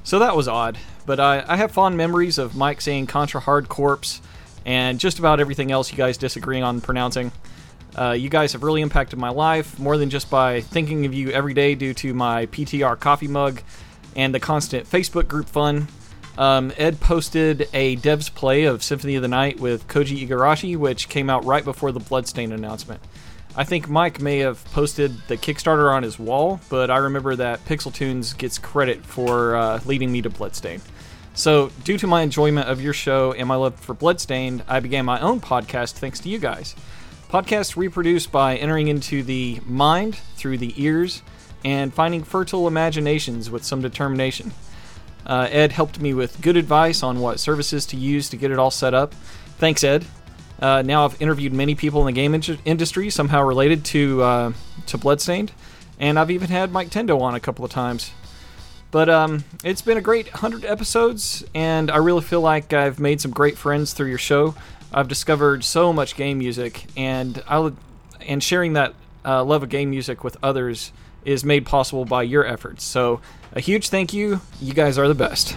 [0.05, 0.79] So that was odd.
[1.07, 4.21] But I, I have fond memories of Mike saying Contra Hard Corpse
[4.65, 7.33] and just about everything else you guys disagreeing on pronouncing.
[7.97, 11.31] Uh, you guys have really impacted my life more than just by thinking of you
[11.31, 13.63] every day due to my PTR coffee mug
[14.17, 15.89] and the constant Facebook group fun.
[16.37, 21.09] Um, Ed posted a devs play of Symphony of the Night with Koji Igarashi, which
[21.09, 23.01] came out right before the Bloodstain announcement.
[23.57, 27.65] I think Mike may have posted the Kickstarter on his wall, but I remember that
[27.67, 30.81] Pixel Tunes gets credit for uh, leading me to Bloodstain.
[31.35, 35.05] So, due to my enjoyment of your show and my love for Bloodstained, I began
[35.05, 36.75] my own podcast thanks to you guys.
[37.29, 41.23] Podcasts reproduce by entering into the mind through the ears
[41.65, 44.53] and finding fertile imaginations with some determination.
[45.27, 48.59] Uh, Ed helped me with good advice on what services to use to get it
[48.59, 49.15] all set up.
[49.59, 50.05] Thanks, Ed.
[50.61, 54.53] Uh, now I've interviewed many people in the game in- industry somehow related to uh,
[54.87, 55.53] to Bloodstained,
[55.99, 58.13] and I've even had Mike Tendo on a couple of times.
[58.91, 63.21] But um, it's been a great 100 episodes, and I really feel like I've made
[63.21, 64.55] some great friends through your show.
[64.93, 67.73] I've discovered so much game music, and I
[68.21, 68.95] and sharing that
[69.25, 70.93] uh, love of game music with others
[71.25, 72.85] is made possible by your efforts.
[72.85, 73.21] So
[73.53, 74.41] a huge thank you.
[74.61, 75.57] You guys are the best.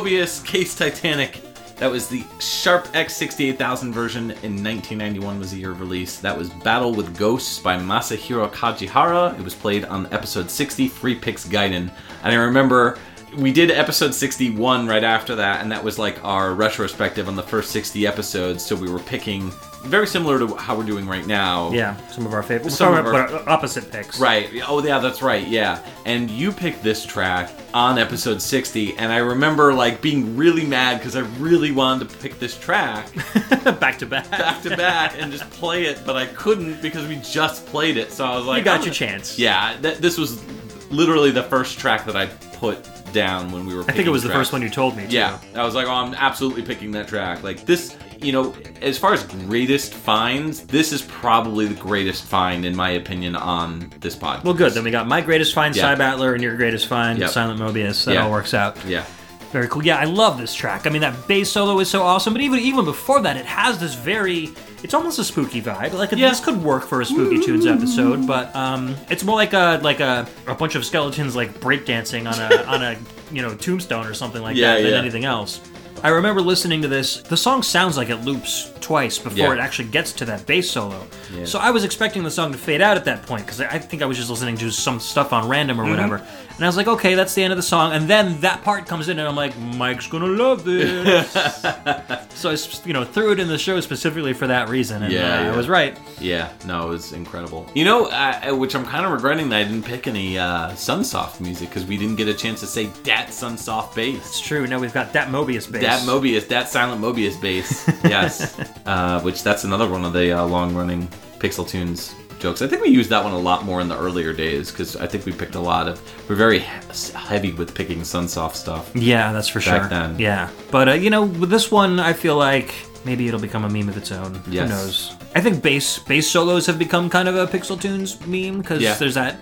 [0.00, 1.40] Mobius, Case Titanic.
[1.76, 6.18] That was the Sharp X68000 version in 1991 was the year of release.
[6.18, 9.38] That was Battle with Ghosts by Masahiro Kajihara.
[9.38, 11.90] It was played on episode 60, Free Picks Gaiden.
[12.22, 12.98] And I remember
[13.38, 17.42] we did episode 61 right after that, and that was like our retrospective on the
[17.42, 18.62] first 60 episodes.
[18.64, 19.50] So we were picking
[19.84, 21.70] very similar to how we're doing right now.
[21.72, 24.20] Yeah, some of our favorite, Some Some of our- opposite picks.
[24.20, 24.50] Right.
[24.66, 25.46] Oh, yeah, that's right.
[25.46, 25.78] Yeah.
[26.04, 30.96] And you picked this track on episode 60, and I remember like being really mad
[30.96, 33.12] because I really wanted to pick this track
[33.78, 37.16] back to back, back to back, and just play it, but I couldn't because we
[37.16, 38.12] just played it.
[38.12, 39.38] So I was like, You got your chance.
[39.38, 39.76] Yeah.
[39.82, 40.42] Th- this was
[40.90, 43.82] literally the first track that I put down when we were.
[43.82, 45.06] I think it was the first one you told me.
[45.06, 45.14] Too.
[45.14, 47.42] Yeah, I was like, oh, I'm absolutely picking that track.
[47.42, 52.64] Like this, you know, as far as greatest finds, this is probably the greatest find
[52.64, 54.44] in my opinion on this podcast.
[54.44, 54.72] Well, good.
[54.72, 55.82] Then we got my greatest find, Yeah.
[55.82, 57.30] Cy Battler, and your greatest find, Yep.
[57.30, 58.04] Silent Mobius.
[58.04, 58.24] That Yeah.
[58.24, 58.76] all works out.
[58.86, 59.04] Yeah.
[59.52, 59.84] Very cool.
[59.84, 60.86] Yeah, I love this track.
[60.86, 62.32] I mean, that bass solo is so awesome.
[62.34, 64.50] But even even before that, it has this very.
[64.82, 65.92] It's almost a spooky vibe.
[65.94, 69.80] Like this could work for a Spooky Tunes episode, but um, it's more like a
[69.82, 72.96] like a, a bunch of skeletons like breakdancing on a on a
[73.32, 74.98] you know tombstone or something like Yeah, that than yeah.
[74.98, 75.60] anything else.
[76.02, 77.22] I remember listening to this.
[77.22, 79.52] The song sounds like it loops twice before Yeah.
[79.54, 81.06] it actually gets to that bass solo.
[81.44, 84.02] So I was expecting the song to fade out at that point because I think
[84.02, 85.90] I was just listening to some stuff on random or Mhm.
[85.90, 86.22] whatever.
[86.56, 87.92] And I was like, okay, that's the end of the song.
[87.92, 91.30] And then that part comes in, and I'm like, Mike's gonna love this.
[92.34, 92.56] so I,
[92.86, 95.52] you know, threw it in the show specifically for that reason, and Yeah, uh, yeah.
[95.52, 95.98] I was right.
[96.18, 97.70] Yeah, no, it was incredible.
[97.74, 101.40] You know, uh, which I'm kind of regretting that I didn't pick any uh, Sunsoft
[101.40, 104.16] music because we didn't get a chance to say that Sunsoft bass.
[104.16, 104.66] It's true.
[104.66, 105.82] Now we've got that Mobius bass.
[105.82, 107.86] That Mobius, that silent Mobius bass.
[108.06, 108.58] Yes.
[108.86, 111.06] uh, which that's another one of the uh, long running
[111.38, 112.62] Pixel Tunes jokes.
[112.62, 115.06] I think we used that one a lot more in the earlier days because I
[115.06, 116.00] think we picked a lot of.
[116.28, 118.90] We're very he- heavy with picking Sunsoft stuff.
[118.94, 119.88] Yeah, that's for back sure.
[119.88, 120.18] then.
[120.18, 123.68] Yeah, but uh, you know, with this one, I feel like maybe it'll become a
[123.68, 124.40] meme of its own.
[124.48, 124.68] Yes.
[124.70, 125.14] Who knows?
[125.34, 128.94] I think bass bass solos have become kind of a Pixel Tunes meme because Yeah.
[128.94, 129.36] there's that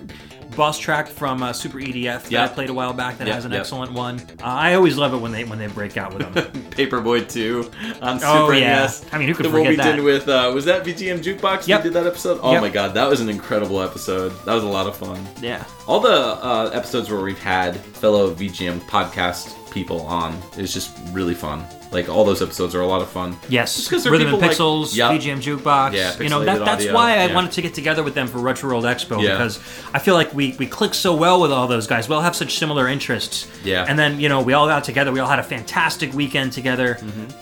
[0.55, 3.45] boss track from uh, Super EDF that I played a while back that Yep, has
[3.45, 3.61] an yep.
[3.61, 4.19] excellent one.
[4.41, 6.45] Uh, I always love it when they when they break out with them.
[6.71, 8.81] Paperboy 2 on Super Oh, yeah.
[8.83, 9.05] NES.
[9.11, 9.95] I mean, who could the one forget we that?
[9.95, 11.67] did with uh, was that VGM Jukebox?
[11.67, 11.79] Yep.
[11.79, 12.39] We did that episode.
[12.41, 12.61] Oh Yep.
[12.61, 14.29] my god, that was an incredible episode.
[14.45, 15.25] That was a lot of fun.
[15.41, 15.63] Yeah.
[15.87, 21.35] All the uh, episodes where we've had fellow VGM podcast people on is just really
[21.35, 21.63] fun.
[21.91, 23.37] Like all those episodes are a lot of fun.
[23.47, 25.11] Yes, because they're Rhythm and people like- Pixels, Yep.
[25.21, 25.93] VGM Jukebox.
[25.93, 27.35] Yeah, you know that, that's audio, why I yeah.
[27.35, 29.31] wanted to get together with them for Retro World Expo Yeah.
[29.31, 29.59] because
[29.93, 32.09] I feel like we we click so well with all those guys.
[32.09, 33.47] We all have such similar interests.
[33.63, 33.85] Yeah.
[33.87, 35.11] and then you know we all got together.
[35.13, 36.97] We all had a fantastic weekend together.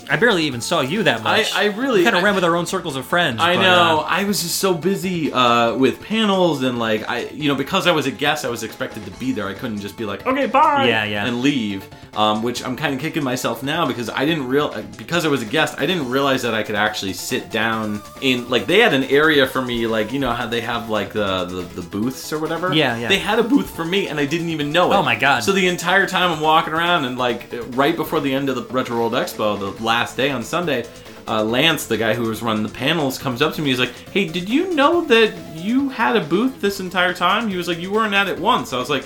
[0.09, 1.49] I barely even saw you that much.
[1.51, 1.57] Mm-hmm.
[1.57, 3.39] I- I really- kind of ran with our own circles of friends.
[3.41, 3.99] I but, know.
[4.01, 7.87] uh, I was just so busy uh, with panels and like I, you know, because
[7.87, 9.47] I was a guest, I was expected to be there.
[9.47, 11.25] I couldn't just be like, okay, bye, Yeah, yeah.
[11.25, 11.87] and leave.
[12.15, 15.41] Um, which I'm kind of kicking myself now because I didn't real because I was
[15.41, 15.79] a guest.
[15.79, 19.47] I didn't realize that I could actually sit down in like they had an area
[19.47, 22.71] for me, like you know how they have like the the, the booths or whatever.
[22.71, 23.07] Yeah, yeah.
[23.09, 24.95] They had a booth for me, and I didn't even know it.
[24.95, 25.39] Oh my God.
[25.43, 28.63] So the entire time I'm walking around and like right before the end of the
[28.71, 30.85] Retro World Expo, the last day on Sunday,
[31.27, 33.69] uh, Lance, the guy who was running the panels, comes up to me.
[33.69, 37.55] He's like, "Hey, did you know that you had a booth this entire time?" He
[37.57, 39.05] was like, "You weren't at it once." I was like.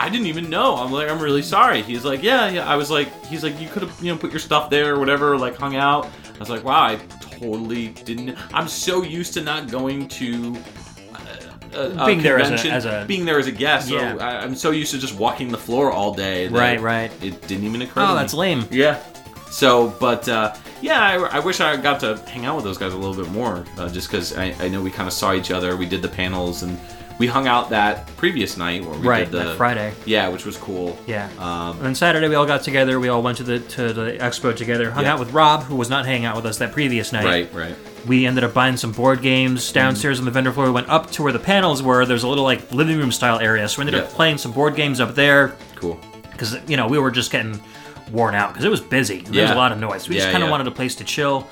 [0.00, 0.76] I didn't even know.
[0.76, 1.82] I'm like, I'm really sorry.
[1.82, 2.68] He's like, yeah, yeah.
[2.72, 4.98] I was like, he's like, you could have, you know, put your stuff there or
[5.00, 6.06] whatever, like hung out.
[6.36, 8.36] I was like, wow, I totally didn't.
[8.54, 10.56] I'm so used to not going to
[11.14, 11.18] uh,
[11.74, 13.90] a, a Being there as a- as a- being there as a guest.
[13.90, 14.16] Yeah.
[14.16, 16.46] So I, I'm so used to just walking the floor all day.
[16.46, 17.10] that Right, right.
[17.20, 18.00] It didn't even occur.
[18.00, 18.12] Oh, to me.
[18.12, 18.66] Oh that's lame.
[18.70, 19.02] Yeah.
[19.50, 22.92] So, but uh, yeah, I, I wish I got to hang out with those guys
[22.92, 25.50] a little bit more, uh, just because I, I know we kind of saw each
[25.50, 25.76] other.
[25.76, 26.78] We did the panels and
[27.18, 29.92] we hung out that previous night where we Right, did the that Friday.
[30.06, 30.96] Yeah, which was cool.
[31.06, 31.28] Yeah.
[31.40, 33.00] Um, and then Saturday we all got together.
[33.00, 34.90] We all went to the to the expo together.
[34.92, 35.14] Hung Yeah.
[35.14, 37.24] out with Rob, who was not hanging out with us that previous night.
[37.24, 37.76] Right, right.
[38.06, 40.66] We ended up buying some board games downstairs on the vendor floor.
[40.66, 42.06] We went up to where the panels were.
[42.06, 44.76] There's a little like living room style area, so we ended up playing some board
[44.76, 45.56] games up there.
[45.74, 45.98] Cool.
[46.30, 47.60] Because you know we were just getting
[48.10, 49.22] worn out because it was busy.
[49.22, 50.08] There was a lot of noise.
[50.08, 50.50] We just kind of yeah.
[50.50, 51.46] wanted a place to chill.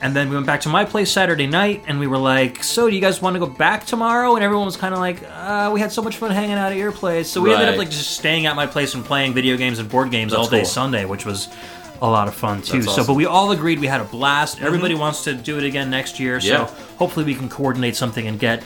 [0.00, 2.88] And then we went back to my place Saturday night, and we were like, "So,
[2.88, 5.70] do you guys want to go back tomorrow?" And everyone was kind of like, uh,
[5.72, 7.90] "We had so much fun hanging out at your place." So we ended up like
[7.90, 10.60] just staying at my place and playing video games and board games That's all day
[10.60, 10.66] cool.
[10.66, 11.48] Sunday, which was
[12.02, 12.82] a lot of fun too.
[12.82, 14.60] That's So, but we all agreed we had a blast.
[14.60, 16.40] Everybody wants to do it again next year.
[16.40, 16.64] So
[16.98, 18.62] hopefully we can coordinate something and get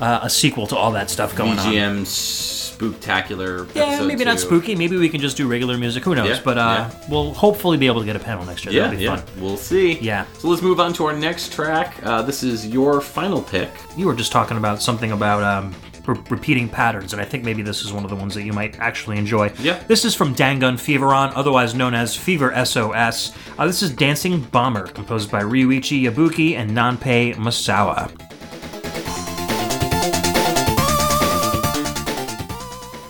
[0.00, 1.72] uh, a sequel to all that stuff going on.
[1.72, 2.06] VGM
[2.82, 3.72] spooktacular.
[3.74, 4.74] Yeah, maybe not spooky.
[4.74, 6.04] Maybe we can just do regular music.
[6.04, 6.28] Who knows?
[6.38, 8.74] Yeah, but uh, we'll hopefully be able to get a panel next year.
[8.74, 9.16] Yeah, That'll be yeah.
[9.16, 9.42] fun.
[9.42, 9.98] We'll see.
[9.98, 10.26] Yeah.
[10.38, 11.94] So let's move on to our next track.
[12.02, 13.70] Uh, this is your final pick.
[13.96, 15.74] You were just talking about something about um,
[16.06, 18.52] re- repeating patterns, and I think maybe this is one of the ones that you
[18.52, 19.52] might actually enjoy.
[19.60, 19.82] Yeah.
[19.86, 23.32] This is from Dangun Feveron, otherwise known as Fever SOS.
[23.58, 28.10] Uh, this is Dancing Bomber, composed by Ryuichi Yabuki and Nanpei Masawa.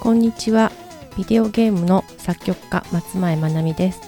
[0.03, 0.73] こんにちは。
[1.17, 4.01] ビデオゲームの作曲家松前まなみです。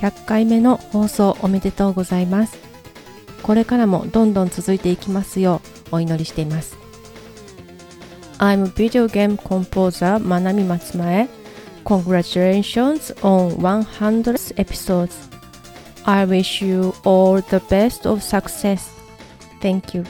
[0.00, 2.58] 100回目の放送おめでとうございます。
[3.44, 5.62] これからもどんどん続いていきますよ
[5.92, 6.76] うお祈りしています。
[8.38, 11.28] I'm video game composer まなみ松前。
[11.84, 15.12] Congratulations on 100 episodes.
[16.06, 18.90] I wish you all the best of success.
[19.60, 20.04] Thank you.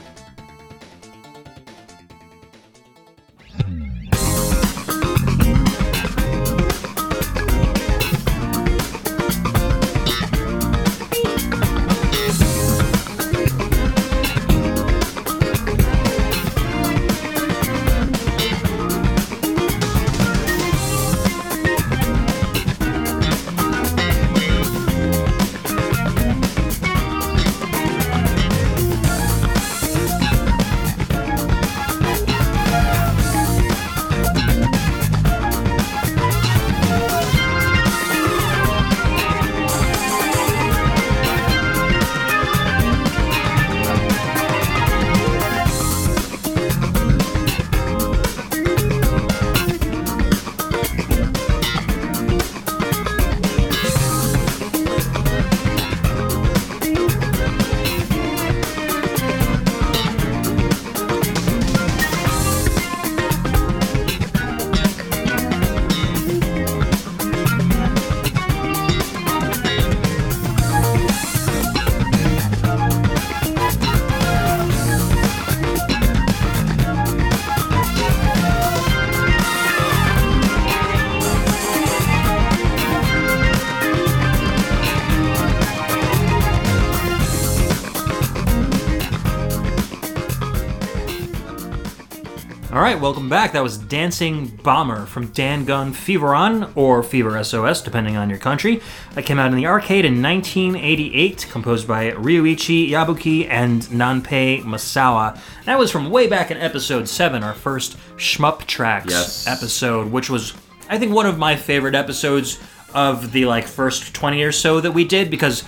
[92.80, 93.52] All right, welcome back.
[93.52, 98.80] That was Dancing Bomber from Dangun Feveron, or Fever SOS, depending on your country.
[99.12, 105.38] That came out in the arcade in 1988, composed by Ryuichi Yabuki and Nanpei Masawa.
[105.66, 109.46] That was from way back in episode 7, our first Shmup Tracks Yes.
[109.46, 110.54] episode, which was,
[110.88, 112.58] I think, one of my favorite episodes
[112.94, 115.64] of the like first 20 or so that we did because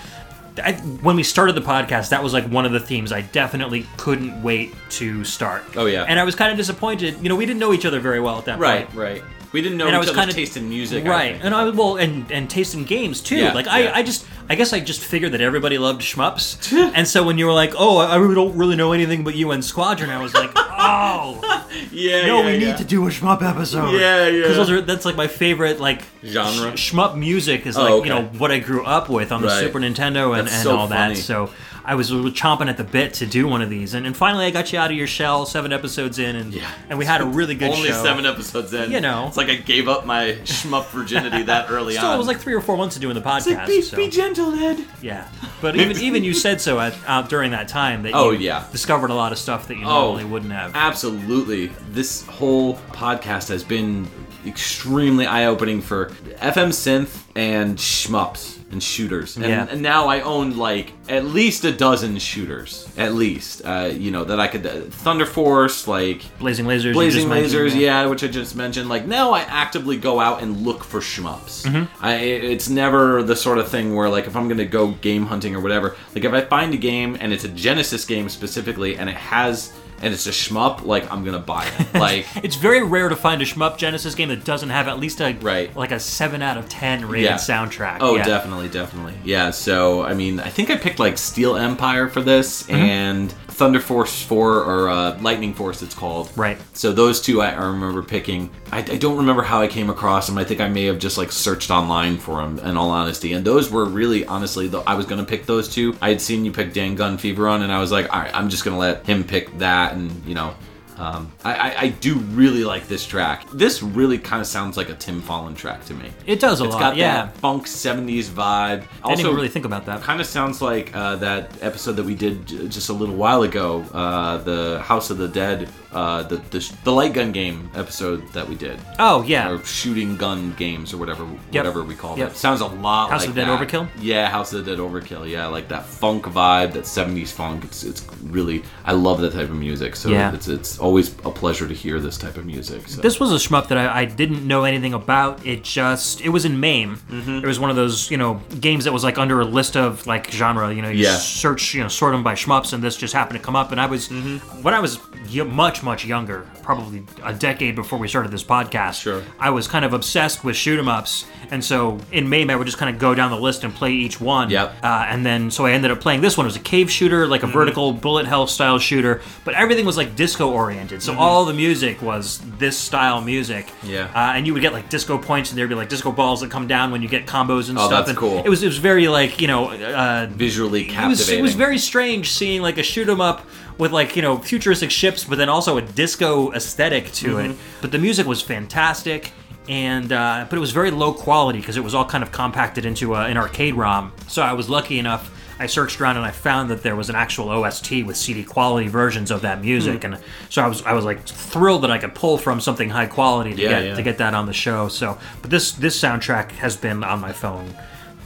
[0.59, 0.73] I,
[1.03, 4.43] when we started the podcast, that was like one of the themes I definitely couldn't
[4.43, 5.65] wait to start.
[5.77, 6.05] Oh, yeah.
[6.05, 7.17] and I was kind of disappointed.
[7.23, 8.95] You know, we didn't know each other very well at that point.
[8.95, 9.23] Right, right.
[9.53, 11.05] We didn't know And I was other's kinda- taste in music.
[11.05, 11.39] Right?
[11.43, 13.37] And I well, and and taste in games too.
[13.37, 13.93] Yeah, like I, yeah.
[13.95, 17.47] I just, I guess I just figured that everybody loved shmups, and so when you
[17.47, 20.51] were like, oh, I really don't really know anything but UN Squadron, I was like,
[20.57, 23.93] oh, yeah, no, yeah, we need to do a shmup episode.
[23.93, 24.41] Yeah, yeah.
[24.43, 26.77] Because those are that's like my favorite like Genre?
[26.77, 28.09] sh- shmup music is Oh, like okay.
[28.09, 29.61] you know what I grew up with on the Right.
[29.61, 31.15] Super Nintendo and, and so all funny.
[31.15, 31.21] that.
[31.21, 31.51] So
[31.85, 34.51] I was chomping at the bit to do one of these, and, and finally I
[34.51, 37.55] got you out of your shell, seven episodes in, and and we had a really
[37.55, 37.77] good show.
[37.77, 38.03] Only show.
[38.03, 38.91] seven episodes in.
[38.93, 39.27] You know.
[39.27, 42.15] it's like I gave up my shmup virginity that early Still, on.
[42.15, 43.55] it was like three or four months of doing the podcast.
[43.57, 43.97] Like, be, so.
[43.97, 44.85] be gentle, Ed.
[45.01, 45.29] Yeah,
[45.61, 48.67] but even even you said so at, uh, during that time that Oh, yeah.
[48.71, 50.73] discovered a lot of stuff that you normally wouldn't have.
[50.75, 51.67] Absolutely.
[51.91, 54.09] This whole podcast has been
[54.47, 56.07] extremely eye opening for
[56.41, 59.37] FM synth and shmups and shooters.
[59.37, 59.67] And, Yeah.
[59.71, 62.89] and now I own like at least a dozen shooters.
[62.97, 63.63] At least.
[63.65, 64.67] Uh, you know, that I could.
[64.67, 66.23] Uh, Thunder Force, like.
[66.39, 66.93] Blazing Lasers.
[66.95, 68.89] Blazing Lasers, yeah, which I just mentioned.
[68.89, 71.67] Like now, I actively go out and look for shmups.
[71.67, 71.89] Mhm.
[72.01, 75.55] I, it's never the sort of thing where, like, if I'm gonna go game hunting
[75.55, 79.09] or whatever, like if I find a game and it's a Genesis game specifically, and
[79.09, 81.95] it has and it's a shmup, like I'm gonna buy it.
[82.03, 85.21] Like It's very rare to find a shmup Genesis game that doesn't have at least
[85.21, 85.75] a right.
[85.77, 87.35] like a seven out of ten rated Yeah.
[87.37, 87.99] soundtrack.
[88.01, 88.25] Oh, yeah.
[88.25, 89.15] definitely, definitely.
[89.25, 92.75] Yeah, so I mean, I think I picked like Steel Empire for this Mhm.
[92.75, 96.31] and Thunder Force 4 or uh, Lightning Force, it's called.
[96.37, 96.57] Right.
[96.73, 98.51] So those two I, I remember picking.
[98.73, 100.39] I, I don't remember how I came across them.
[100.39, 103.35] I think I may have just like searched online for them, in all honesty.
[103.35, 105.95] And those were really, honestly, though I was to pick those two.
[106.01, 108.65] I had seen you pick Dangun Feveron, and I was like, all right, I'm just
[108.75, 110.55] to let him pick that, and you know.
[110.99, 113.49] Um, I, I, I do really like this track.
[113.55, 116.11] This really kind of sounds like a Tim Follin track to me.
[116.27, 117.25] It does a It's lot, got yeah.
[117.25, 118.85] that funk 70s vibe.
[119.07, 120.03] Didn't even really think about that.
[120.03, 123.43] Kind of sounds like uh, that episode that we did j- just a little while
[123.43, 127.71] ago, uh, the House of the Dead, uh, the, the sh- the light gun game
[127.75, 128.79] episode that we did.
[128.99, 129.51] Oh, yeah.
[129.51, 131.65] or shooting gun games or whatever Yep.
[131.65, 132.31] whatever we call Yep.
[132.33, 132.37] it.
[132.37, 133.69] Sounds a lot House like of the Dead that.
[133.69, 133.89] Overkill?
[134.01, 135.29] Yeah, House of the Dead Overkill.
[135.29, 137.65] Yeah, like that funk vibe, that 70s funk.
[137.65, 139.97] It's it's really I love that type of music.
[139.97, 140.33] So Yeah.
[140.35, 142.89] it's it's always a pleasure to hear this type of music.
[142.89, 143.01] So.
[143.03, 145.45] This was a shmup that I, I didn't know anything about.
[145.47, 146.97] It just it was in MAME.
[147.11, 147.39] Mm-hmm.
[147.39, 150.07] It was one of those you know games that was like under a list of
[150.07, 150.73] like genre.
[150.75, 151.17] You know, you Yeah.
[151.17, 153.73] search you know sort them by shmups, and this just happened to come up.
[153.73, 154.63] And I was Mm-hmm.
[154.63, 154.99] when I was
[155.33, 155.43] y-
[155.83, 159.03] much much younger, probably a decade before we started this podcast.
[159.03, 159.23] Sure.
[159.39, 162.65] I was kind of obsessed with shoot 'em ups, and so in MAME I would
[162.65, 164.49] just kind of go down the list and play each one.
[164.49, 164.77] Yep.
[164.83, 166.47] Uh, and then so I ended up playing this one.
[166.47, 167.53] It was a cave shooter, like a Mhm.
[167.53, 171.03] vertical bullet hell style shooter, but everything was like disco oriented.
[171.03, 171.19] So Mhm.
[171.19, 173.67] all the music was this style music.
[173.83, 174.07] Yeah.
[174.15, 176.51] Uh, and you would get like disco points, and there'd be like disco balls that
[176.51, 177.91] come down when you get combos and Oh, stuff.
[177.91, 178.41] that's and cool.
[178.47, 181.39] It was it was very like you know uh, visually it was, captivating.
[181.41, 183.45] it was very strange seeing like a shoot 'em up
[183.79, 187.51] with like you know futuristic ships, but then also a disco aesthetic to Mhm.
[187.51, 187.57] it.
[187.81, 189.33] But the music was fantastic.
[189.69, 192.85] And uh, but it was very low quality because it was all kind of compacted
[192.85, 194.13] into a, an arcade ROM.
[194.27, 195.31] So I was lucky enough.
[195.61, 198.89] I searched around and I found that there was an actual OST with CD quality
[198.89, 200.15] versions of that music, Hmm.
[200.15, 200.19] and
[200.49, 203.55] so I was I was like thrilled that I could pull from something high quality
[203.55, 203.95] to Yeah, get yeah.
[203.95, 204.89] to get that on the show.
[204.89, 207.73] So, but this this soundtrack has been on my phone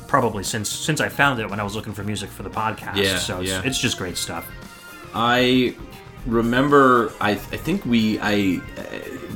[0.09, 2.97] probably since since I found it when I was looking for music for the podcast.
[2.97, 3.61] Yeah, so it's, yeah.
[3.63, 4.47] it's just great stuff.
[5.17, 5.75] I
[6.27, 7.13] remember.
[7.21, 8.19] I, I think we.
[8.21, 8.83] I uh,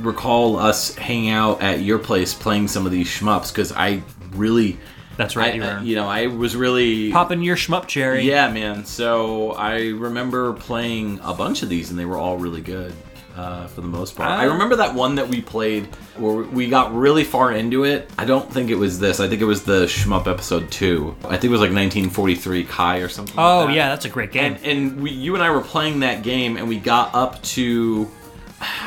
[0.01, 4.03] recall us hanging out at your place playing some of these shmups because I
[4.33, 4.77] really.
[5.17, 8.23] That's right, I- you I- were- you know, I was really Popping your shmup cherry.
[8.27, 8.85] Yeah, man.
[8.85, 12.93] So I remember playing a bunch of these, and they were all really good.
[13.35, 15.85] Uh, for the most part, I remember that one that we played
[16.17, 18.09] where we got really far into it.
[18.17, 19.19] I don't think it was this.
[19.21, 21.15] I think it was the shmup episode two.
[21.23, 23.35] I think it was like 1943 Kai or something.
[23.35, 23.73] like Oh that.
[23.75, 24.55] yeah, that's a great game.
[24.55, 28.09] And, and we, you and I were playing that game, and we got up to.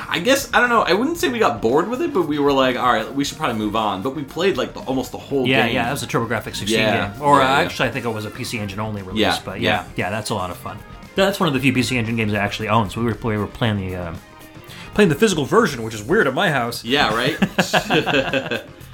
[0.09, 0.83] I guess I don't know.
[0.83, 3.25] I wouldn't say we got bored with it, but we were like, all right, we
[3.25, 4.03] should probably move on.
[4.03, 5.75] But we played like the, almost the whole yeah, game.
[5.75, 7.23] yeah, yeah, that was a TurboGrafx 16 Yeah, game.
[7.23, 7.65] Or yeah, uh, yeah.
[7.65, 9.21] actually, I think it was a PC Engine only release.
[9.21, 10.79] Yeah, but yeah, yeah, that's a lot of fun.
[11.17, 12.89] That's one of the few PC Engine games I actually own.
[12.91, 14.15] So we were we were playing the uh,
[14.95, 16.85] playing the physical version, which is weird at my house.
[16.85, 18.65] Yeah, right.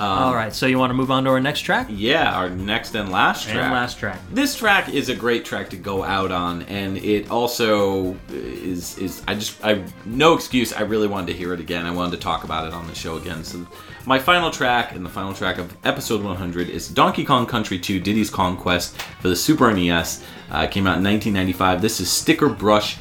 [0.00, 1.88] All right, so you want to move on to our next track?
[1.90, 3.56] Yeah, our next and last track.
[3.56, 4.18] And last track.
[4.32, 9.22] This track is a great track to go out on, and it also is is
[9.28, 10.72] I just I no excuse.
[10.72, 11.84] I really wanted to hear it again.
[11.84, 13.44] I wanted to talk about it on the show again.
[13.44, 13.66] So
[14.06, 18.00] my final track and the final track of episode 100 is Donkey Kong Country 2:
[18.00, 20.24] Diddy's Conquest for the Super NES.
[20.50, 21.82] Uh, it came out in 1995.
[21.82, 22.96] This is Sticker Brush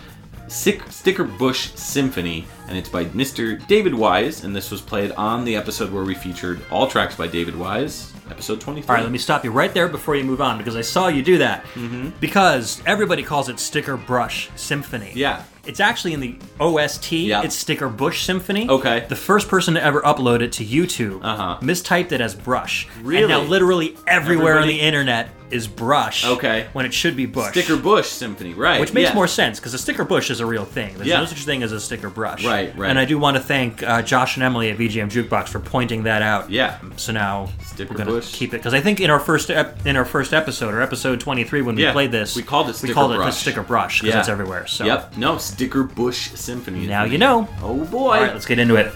[0.50, 3.66] Sick Sticker Bush Symphony, and it's by Mr.
[3.68, 4.44] David Wise.
[4.44, 8.14] And this was played on the episode where we featured all tracks by David Wise,
[8.30, 8.90] episode 23.
[8.90, 11.08] All right, let me stop you right there before you move on because I saw
[11.08, 11.64] you do that.
[11.76, 12.10] Mm-hmm.
[12.20, 15.12] Because everybody calls it Sticker Brush Symphony.
[15.16, 15.44] Yeah.
[15.70, 17.12] It's actually in the OST.
[17.12, 17.44] Yeah.
[17.44, 18.68] It's Sticker Bush Symphony.
[18.68, 19.06] Okay.
[19.08, 21.58] The first person to ever upload it to YouTube Uh-huh.
[21.62, 22.88] mistyped it as Brush.
[23.04, 23.22] Really?
[23.24, 26.26] And now literally everywhere on the internet is Brush.
[26.28, 26.68] Okay.
[26.74, 27.50] When it should be Bush.
[27.52, 28.80] Sticker Bush Symphony, right?
[28.80, 29.16] Which makes yeah.
[29.16, 30.94] more sense because a sticker bush is a real thing.
[30.96, 31.22] There's Yeah.
[31.22, 32.46] no such thing as a sticker brush.
[32.46, 32.88] Right, right.
[32.88, 36.04] And I do want to thank uh, Josh and Emily at VGM Jukebox for pointing
[36.04, 36.52] that out.
[36.52, 36.78] Yeah.
[36.98, 39.96] So now Sticker we're gonna keep it because I think in our first ep- in
[39.96, 42.92] our first episode or episode 23 when we Yeah, played this we called it Sticker
[42.92, 43.38] we called it Brush.
[43.38, 44.68] sticker brush because it's everywhere.
[44.68, 45.18] So Yep.
[45.18, 46.88] No, Sticker Bush Symphony.
[46.88, 47.46] Now you know.
[47.62, 48.16] Oh boy.
[48.16, 48.94] All right, let's get into it.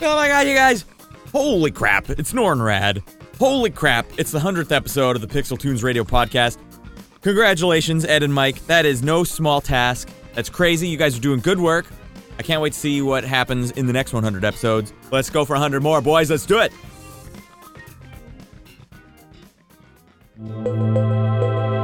[0.00, 0.84] Oh my god, you guys!
[1.32, 3.02] Holy crap, it's Nornrad.
[3.40, 6.58] Holy crap, it's the 100th episode of the Pixel Tunes Radio podcast.
[7.22, 8.64] Congratulations, Ed and Mike.
[8.66, 10.08] That is no small task.
[10.34, 10.86] That's crazy.
[10.86, 11.86] You guys are doing good work.
[12.38, 14.92] I can't wait to see what happens in the next 100 episodes.
[15.10, 16.30] Let's go for 100 more, boys.
[16.30, 16.72] Let's do it.
[20.42, 21.81] うん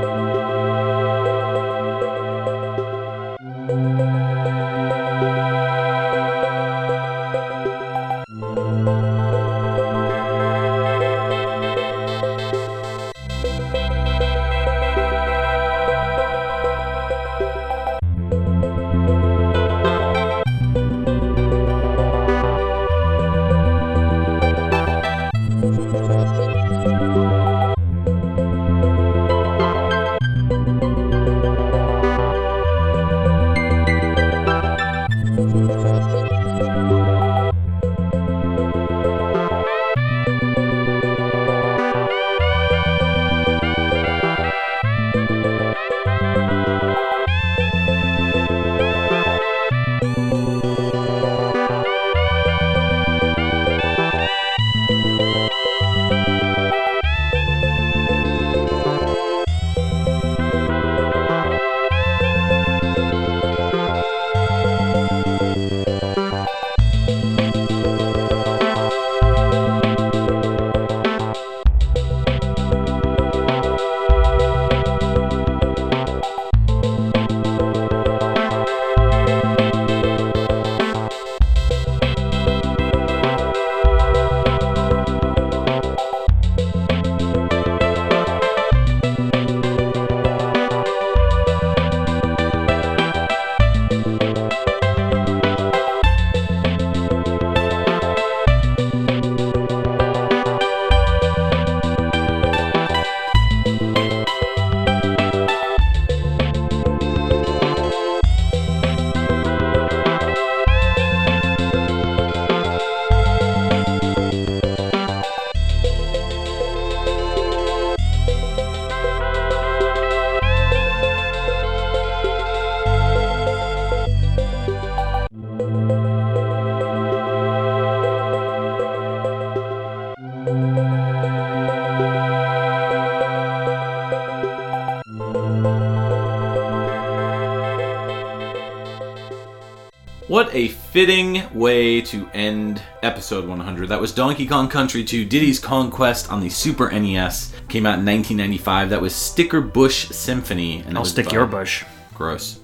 [140.99, 143.89] fitting way to end episode 100.
[143.89, 147.53] That was Donkey Kong Country 2 Diddy's Conquest on the Super NES.
[147.69, 148.91] Came out in 1995.
[148.91, 150.81] That was Sticker Bush Symphony.
[150.81, 151.85] And I'll stick by- your bush.
[152.15, 152.59] Gross.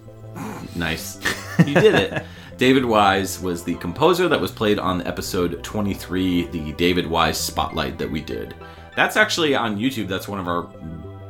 [0.74, 1.20] nice.
[1.65, 2.24] You did it.
[2.56, 7.97] David Wise was the composer that was played on episode 23, the David Wise Spotlight
[7.98, 8.56] that we did.
[8.97, 10.09] That's actually on YouTube.
[10.09, 10.69] That's one of our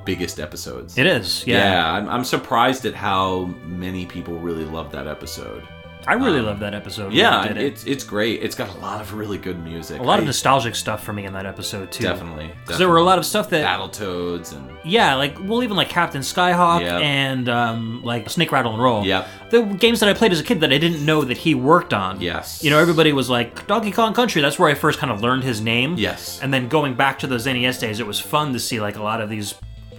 [0.07, 0.97] biggest episodes.
[0.97, 1.93] It is, yeah.
[1.93, 5.69] I'm, I'm surprised at how many people really love that episode.
[6.07, 7.13] I really Um, love that episode.
[7.13, 7.57] Yeah, it.
[7.57, 8.43] it's it's great.
[8.43, 10.01] It's got a lot of really good music.
[10.01, 12.03] a lot of nostalgic stuff for me in that episode too.
[12.05, 15.77] Definitely, because there were a lot of stuff that Battletoads and yeah, like well, even
[15.77, 17.03] like Captain Skyhawk Yep.
[17.03, 19.05] and um, like Snake Rattle and Roll.
[19.05, 19.29] Yep.
[19.51, 21.95] the games that I played as a kid that I didn't know that he worked
[21.95, 22.21] on.
[22.21, 22.63] Yes.
[22.63, 24.43] you know, everybody was like Donkey Kong Country.
[24.43, 25.95] That's where I first kind of learned his name.
[25.97, 28.97] Yes, and then going back to those NES days, it was fun to see like
[28.97, 29.55] a lot of these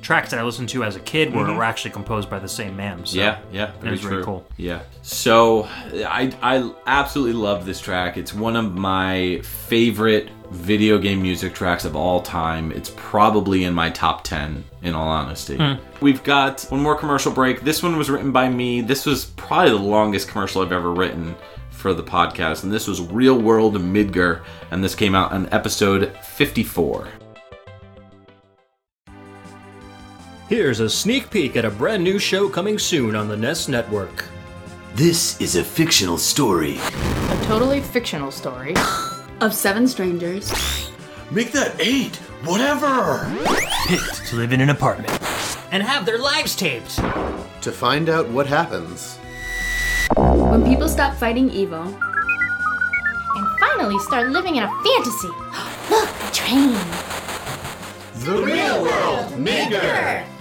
[0.06, 1.58] tracks that I listened to as a kid were, Mhm.
[1.58, 3.06] were actually composed by the same man.
[3.06, 4.12] So yeah, yeah, it was true.
[4.12, 4.46] really cool.
[4.56, 4.80] Yeah.
[5.02, 5.68] So
[6.08, 8.16] I I absolutely love this track.
[8.16, 12.72] It's one of my favorite video game music tracks of all time.
[12.72, 15.58] It's probably in my top 10 in all honesty.
[15.58, 15.74] Hmm.
[16.02, 17.64] We've got one more commercial break.
[17.64, 18.82] This one was written by me.
[18.82, 21.36] This was probably the longest commercial I've ever written
[21.72, 24.42] for the podcast and this was Real World Midgar
[24.72, 27.08] and this came out on episode 54.
[30.48, 34.26] Here's a sneak peek at a brand new show coming soon on the Nest Network.
[34.94, 36.78] This is a fictional story.
[36.78, 38.76] A totally fictional story
[39.42, 40.54] of seven strangers.
[41.32, 43.26] Make that eight, whatever.
[43.88, 45.10] Picked to live in an apartment.
[45.72, 46.98] And have their lives taped.
[47.62, 49.18] To find out what happens.
[50.16, 51.82] When people stop fighting evil.
[51.82, 55.28] And finally start living in a fantasy.
[55.90, 56.78] Look, a train.
[58.24, 60.35] The Real World Midgar!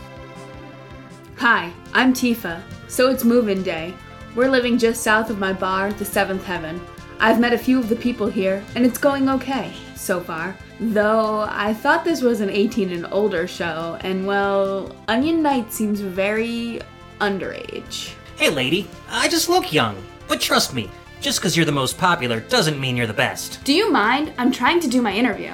[1.39, 2.63] Hi, I'm Tifa.
[2.87, 3.93] So it's move-in day.
[4.37, 6.81] We're living just south of my bar, the Seventh Heaven.
[7.19, 10.57] I've met a few of the people here, and it's going okay so far.
[10.79, 16.01] Though I thought this was an 18 and older show, and well, Onion Knight seems
[16.01, 16.81] very
[17.21, 18.15] underage.
[18.37, 19.97] Hey, lady, I just look young.
[20.29, 20.89] But trust me,
[21.21, 23.63] just because you're the most popular doesn't mean you're the best.
[23.65, 24.33] Do you mind?
[24.39, 25.53] I'm trying to do my interview.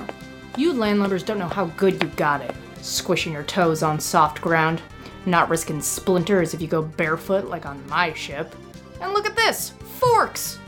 [0.58, 2.54] You landlubbers don't know how good you got it.
[2.82, 4.82] Squishing your toes on soft ground,
[5.30, 8.54] not risking splinters if you go barefoot like on my ship.
[9.00, 10.58] And look at this forks!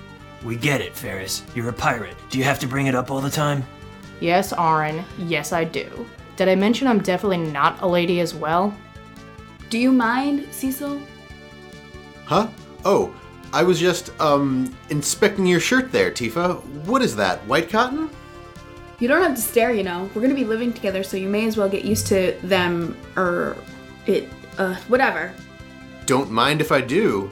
[0.45, 1.43] We get it, Faris.
[1.55, 2.17] You're a pirate.
[2.31, 3.65] Do you have to bring it up all the time?
[4.21, 6.07] Yes, Aaron, yes, I do.
[6.37, 8.75] Did I mention I'm definitely not a lady as well?
[9.71, 11.01] Do you mind, Cecil?
[12.25, 12.49] Huh?
[12.85, 13.15] Oh,
[13.53, 16.63] I was just, um, inspecting your shirt there, Tifa.
[16.87, 18.11] What is that, white cotton?
[18.99, 20.09] You don't have to stare, you know.
[20.15, 23.57] We're gonna be living together, so you may as well get used to them, or
[24.07, 24.29] it,
[24.59, 25.33] uh, whatever.
[26.07, 27.31] Don't mind if I do.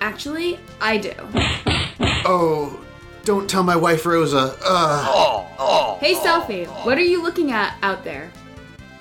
[0.00, 1.12] Actually, I do.
[2.22, 2.78] Oh,
[3.24, 4.54] don't tell my wife Rosa.
[4.64, 5.98] Ugh.
[6.00, 8.30] Hey, Selphie, what are you looking at out there?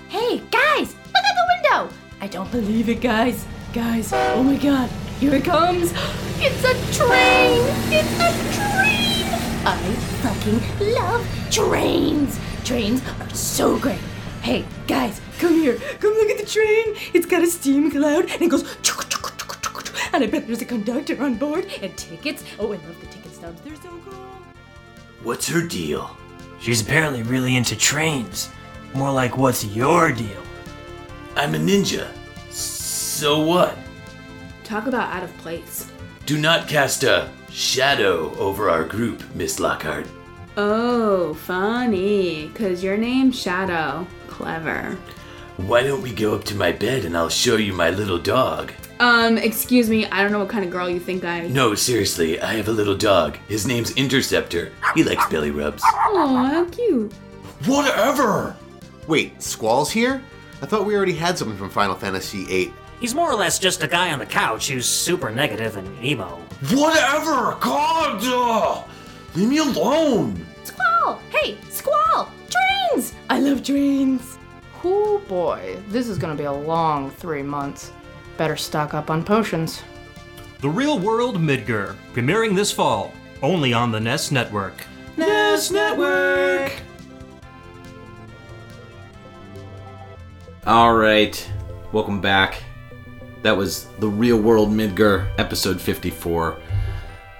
[0.07, 1.93] Hey, guys, look at the window.
[2.21, 3.45] I don't believe it, guys.
[3.73, 4.89] Guys, oh my god,
[5.19, 5.93] here it comes.
[6.41, 7.61] It's a train.
[7.91, 9.25] It's a train.
[9.65, 9.77] I
[10.21, 12.39] fucking love trains.
[12.63, 13.99] Trains are so great.
[14.41, 15.77] Hey, guys, come here.
[15.99, 16.95] Come look at the train.
[17.13, 18.63] It's got a steam cloud and it goes.
[20.11, 22.43] And I bet there's a conductor on board and tickets.
[22.57, 23.61] Oh, I love the ticket stubs.
[23.61, 24.13] They're so cool.
[25.23, 26.17] What's her deal?
[26.59, 28.49] She's apparently really into trains.
[28.93, 30.43] More like, what's your deal?
[31.35, 32.07] I'm a ninja.
[32.49, 33.77] So what?
[34.63, 35.91] Talk about out of place.
[36.25, 40.07] Do not cast a shadow over our group, Miss Lockhart.
[40.57, 42.49] Oh, funny.
[42.55, 44.07] Cause your name's Shadow.
[44.39, 44.97] Clever.
[45.57, 48.71] Why don't we go up to my bed and I'll show you my little dog?
[49.01, 51.47] Um, excuse me, I don't know what kind of girl you think I.
[51.47, 53.37] No, seriously, I have a little dog.
[53.49, 54.71] His name's Interceptor.
[54.95, 55.83] He likes belly rubs.
[55.85, 57.11] Oh, how cute.
[57.65, 58.55] Whatever!
[59.07, 60.23] Wait, Squall's here?
[60.61, 62.73] I thought we already had someone from Final Fantasy VIII.
[63.01, 66.37] He's more or less just a guy on the couch who's super negative and emo.
[66.71, 67.57] Whatever!
[67.59, 68.21] God!
[68.23, 68.83] uh,
[69.35, 70.45] leave me alone!
[70.63, 71.19] Squall!
[71.29, 72.31] Hey, Squall!
[72.89, 73.13] Trains!
[73.29, 74.37] I love trains.
[74.83, 77.91] Oh boy, this is gonna be a long three months.
[78.37, 79.83] Better stock up on potions.
[80.61, 84.85] The Real World Midgar, premiering this fall, only on the Nest Network.
[85.17, 86.73] Nest Network!
[90.65, 91.51] All right,
[91.91, 92.63] welcome back.
[93.43, 96.59] That was the Real World Midgar, episode 54.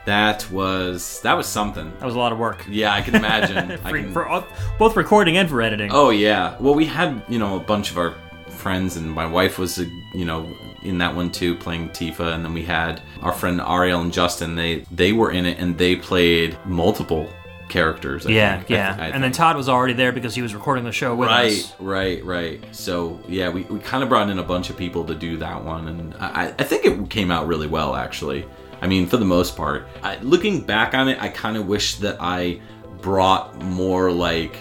[0.09, 1.93] That was that was something.
[1.99, 2.65] That was a lot of work.
[2.67, 3.79] Yeah, I can imagine.
[3.83, 4.47] I can- for all-
[4.79, 5.91] both recording and for editing.
[5.93, 6.55] Oh yeah.
[6.59, 8.15] Well, we had you know a bunch of our
[8.47, 12.43] friends, and my wife was uh, you know in that one too, playing Tifa, and
[12.43, 14.55] then we had our friend Ariel and Justin.
[14.55, 17.29] They they were in it, and they played multiple
[17.67, 18.25] characters.
[18.25, 18.71] I yeah, think.
[18.71, 18.97] I yeah.
[18.99, 21.51] I and then Todd was already there because he was recording the show with right,
[21.51, 21.75] us.
[21.79, 22.75] Right, right, right.
[22.75, 25.63] So yeah, we, we kind of brought in a bunch of people to do that
[25.63, 28.45] one, and I, I think it came out really well, actually.
[28.81, 29.87] I mean, for the most part.
[30.03, 32.61] I, looking back on it, I kind of wish that I
[33.01, 34.55] brought more like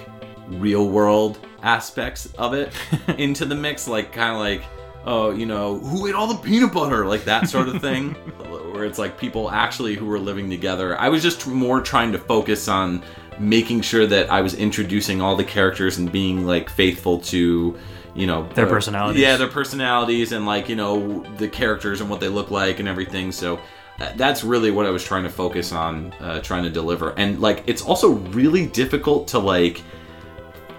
[0.48, 2.72] real world aspects of it
[3.18, 4.62] into the mix, like kind of like,
[5.04, 8.14] oh, you know, who ate all the peanut butter, like that sort of thing.
[8.72, 10.98] Where it's like people actually who were living together.
[10.98, 13.02] I was just more trying to focus on
[13.38, 17.76] making sure that I was introducing all the characters and being like faithful to,
[18.14, 19.20] you know, Their uh, personalities.
[19.20, 22.88] Yeah, their personalities and like you know the characters and what they look like and
[22.88, 23.32] everything.
[23.32, 23.58] So
[23.98, 27.18] that's really what I was trying to focus on, uh, trying to deliver.
[27.18, 29.82] And like it's also really difficult to like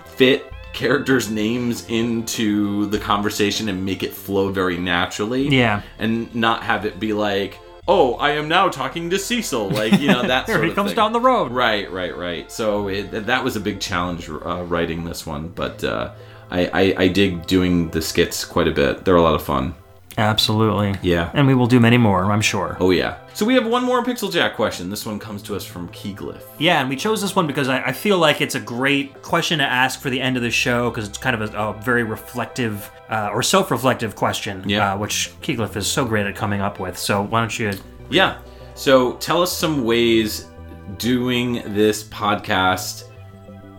[0.05, 5.47] fit characters' names into the conversation and make it flow very naturally.
[5.49, 5.81] Yeah.
[5.97, 7.59] and not have it be like.
[7.87, 9.71] Oh, I am now talking to Cecil.
[9.71, 10.95] Like, you know, that sort he comes thing.
[10.95, 11.51] down the road.
[11.51, 12.51] Right, right, right.
[12.51, 16.13] So it, that was a big challenge uh, writing this one, but uh,
[16.51, 19.05] I, I, I dig doing the skits quite a bit.
[19.05, 19.73] They're a lot of fun.
[20.19, 20.95] Absolutely.
[21.01, 21.31] Yeah.
[21.33, 22.77] And we will do many more, I'm sure.
[22.79, 23.17] Oh yeah.
[23.33, 24.89] So we have one more Pixel Chat question.
[24.89, 26.41] This one comes to us from Keyglyph.
[26.57, 29.59] Yeah, and we chose this one because I, I feel like it's a great question
[29.59, 32.03] to ask for the end of the show because it's kind of a, a very
[32.03, 34.93] reflective uh, or self-reflective question, Yeah.
[34.93, 36.97] uh, which Keyglyph is so great at coming up with.
[36.97, 37.71] So why don't you?
[38.09, 38.39] Yeah.
[38.75, 40.47] So tell us some ways
[40.97, 43.05] doing this podcast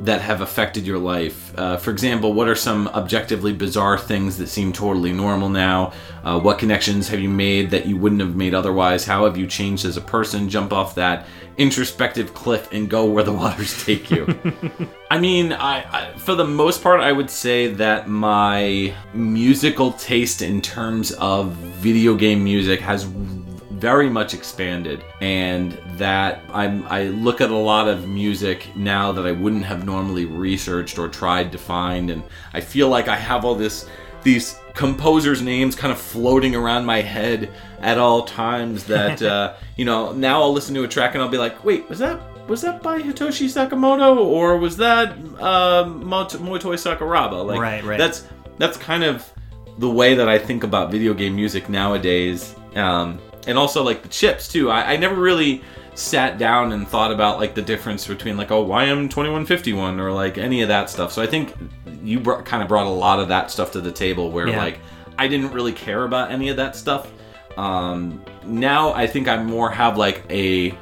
[0.00, 1.52] that have affected your life.
[1.58, 5.92] Uh, for example, what are some objectively bizarre things that seem totally normal now?
[6.24, 9.04] Uh, what connections have you made that you wouldn't have made otherwise?
[9.04, 10.48] How have you changed as a person?
[10.48, 11.26] Jump off that
[11.58, 14.26] introspective cliff and go where the waters take you.
[15.10, 20.40] I mean, I, I for the most part, I would say that my musical taste
[20.40, 23.06] in terms of video game music has
[23.80, 29.26] very much expanded and that I'm I look at a lot of music now that
[29.26, 33.44] I wouldn't have normally researched or tried to find and I feel like I have
[33.44, 33.88] all this
[34.22, 37.50] these composers names kind of floating around my head
[37.80, 41.30] at all times that uh, you know now I'll listen to a track and I'll
[41.30, 46.76] be like wait was that was that by Hitoshi Sakamoto or was that uh, Motoi
[46.76, 47.98] Sakuraba like Right, right.
[47.98, 48.26] that's
[48.58, 49.32] that's kind of
[49.78, 52.54] the way that I think about video game music nowadays.
[52.74, 54.70] Um, and also like the chips too.
[54.70, 55.62] I, I never really
[55.94, 59.72] sat down and thought about like the difference between like oh YM twenty one fifty
[59.72, 61.12] one or like any of that stuff.
[61.12, 61.54] So I think
[62.02, 64.58] you kind of brought a lot of that stuff to the table where Yeah.
[64.58, 64.78] like
[65.18, 67.10] I didn't really care about any of that stuff.
[67.58, 70.74] Um, now I think I more have like a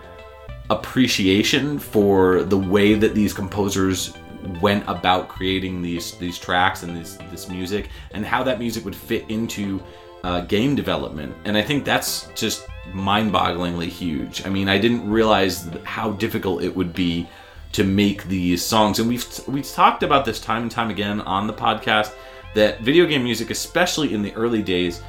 [0.70, 4.14] appreciation for the way that these composers
[4.60, 8.94] went about creating these these tracks and this this music and how that music would
[8.94, 9.82] fit into
[10.24, 14.47] uh, game development and I think that's just mind-bogglingly huge.
[14.47, 17.28] I mean, I didn't realize how difficult it would be
[17.73, 21.47] to make these songs and we've we've talked about this time and time again on
[21.47, 22.12] the podcast
[22.55, 25.03] that video game music especially in the early days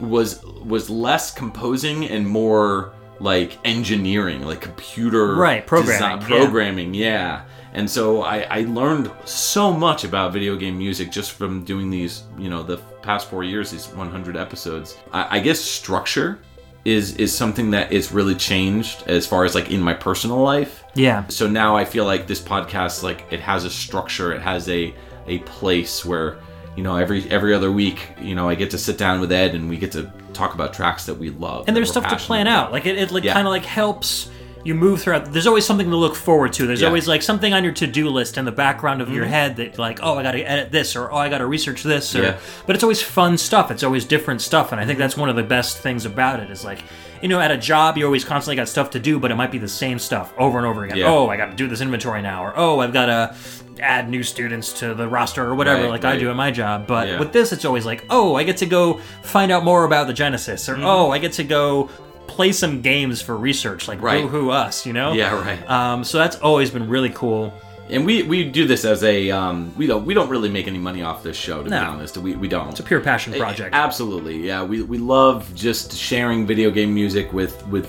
[0.00, 6.26] was was less composing and more like engineering, like computer Right, programming, design- yeah.
[6.44, 7.42] programming, yeah.
[7.74, 12.24] And so I, I learned so much about video game music just from doing these,
[12.36, 14.98] you know, the past four years, these 100 episodes.
[15.12, 16.38] I, I guess structure
[16.84, 20.82] is is something that is really changed as far as like in my personal life.
[20.94, 21.24] Yeah.
[21.28, 24.92] So now I feel like this podcast, like it has a structure, it has a
[25.28, 26.38] a place where
[26.76, 29.54] you know every every other week, you know, I get to sit down with Ed
[29.54, 31.64] and we get to talk about tracks that we love.
[31.68, 32.66] And there's stuff to plan about.
[32.66, 32.72] out.
[32.72, 33.34] Like it, it like Yeah.
[33.34, 34.30] kind of like helps
[34.64, 35.32] you move throughout.
[35.32, 36.66] There's always something to look forward to.
[36.66, 36.86] There's Yeah.
[36.86, 39.28] always like something on your to-do list in the background of your Mhm.
[39.30, 41.82] head that like, oh, I got to edit this or oh, I got to research
[41.82, 42.14] this.
[42.14, 42.34] Or, Yeah.
[42.66, 43.70] But it's always fun stuff.
[43.72, 46.48] It's always different stuff, and I think that's one of the best things about it.
[46.50, 46.78] Is like,
[47.20, 49.50] you know, at a job you always constantly got stuff to do, but it might
[49.50, 50.96] be the same stuff over and over again.
[50.98, 51.06] Yeah.
[51.10, 53.34] Oh, I got to do this inventory now, or oh, I've got to
[53.80, 56.86] add new students to the roster or whatever, Right, like I do at my job.
[56.86, 57.18] But Yeah.
[57.18, 60.12] with this, it's always like, oh, I get to go find out more about the
[60.12, 60.84] Genesis, or Mhm.
[60.84, 61.88] oh, I get to go
[62.34, 64.22] play some games for research, like Right.
[64.22, 65.12] boo-hoo us, you know?
[65.12, 65.70] Yeah, right.
[65.70, 67.52] Um, so that's always been really cool.
[67.90, 70.78] And we we do this as a um, we don't we don't really make any
[70.78, 71.80] money off this show to No.
[71.80, 72.16] be honest.
[72.16, 72.70] We we don't.
[72.70, 73.74] It's a pure passion project.
[73.74, 74.62] Absolutely, yeah.
[74.64, 77.88] We we love just sharing video game music with with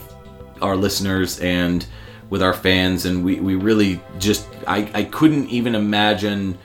[0.61, 1.85] our listeners and
[2.29, 6.57] with our fans, and we we really just I I couldn't even imagine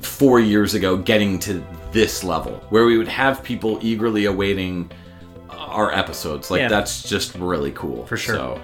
[0.00, 4.90] four years ago getting to this level where we would have people eagerly awaiting
[5.60, 6.50] our episodes.
[6.50, 6.68] Like Yeah.
[6.68, 8.34] that's just really cool For sure.
[8.34, 8.60] So.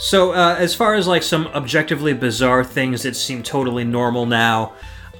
[0.00, 4.74] So, uh, as far as like some objectively bizarre things that seem totally normal now,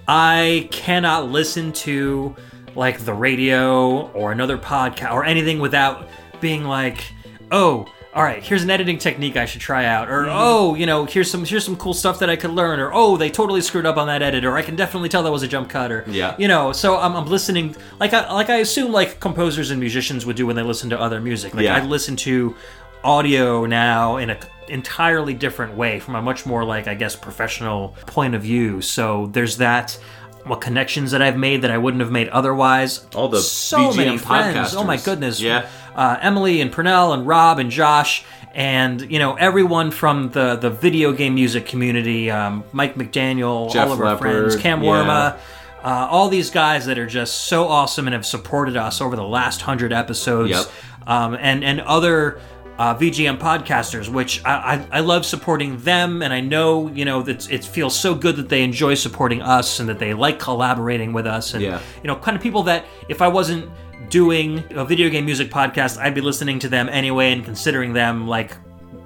[0.06, 2.36] I cannot listen to
[2.76, 6.08] like the radio or another podcast or anything without
[6.40, 7.02] being like,
[7.50, 7.86] oh,
[8.18, 10.36] all right, here's an editing technique I should try out, or mm-hmm.
[10.36, 13.16] oh, you know, here's some here's some cool stuff that I could learn, or oh,
[13.16, 15.48] they totally screwed up on that edit, or I can definitely tell that was a
[15.48, 16.34] jump cut, or Yeah.
[16.36, 16.72] you know.
[16.72, 20.48] So I'm, I'm listening like I like I assume like composers and musicians would do
[20.48, 21.54] when they listen to other music.
[21.54, 21.76] Like Yeah.
[21.76, 22.56] I listen to
[23.04, 27.90] audio now in a entirely different way from a much more like I guess professional
[28.06, 28.82] point of view.
[28.82, 29.96] So there's that
[30.44, 33.06] what connections that I've made that I wouldn't have made otherwise.
[33.14, 34.74] All the so VGM many friends.
[34.74, 35.40] Oh my goodness.
[35.40, 35.68] Yeah.
[35.98, 40.70] Uh, Emily and Pernell and Rob and Josh and you know everyone from the the
[40.70, 42.30] video game music community.
[42.30, 44.20] Um, Mike McDaniel, Jeff all of our Leppard,
[44.52, 44.88] friends, Cam yeah.
[44.90, 45.38] Worma.
[45.82, 49.22] Uh, all these guys that are just so awesome and have supported us over the
[49.24, 50.66] last hundred episodes, Yep.
[51.06, 52.40] um, and and other
[52.78, 54.52] uh, VGM podcasters, which I,
[54.92, 58.36] I, I love supporting them, and I know you know that it feels so good
[58.36, 61.80] that they enjoy supporting us and that they like collaborating with us, and Yeah.
[62.02, 63.68] you know, kind of people that if I wasn't
[64.10, 68.26] doing a video game music podcast, I'd be listening to them anyway and considering them
[68.26, 68.56] like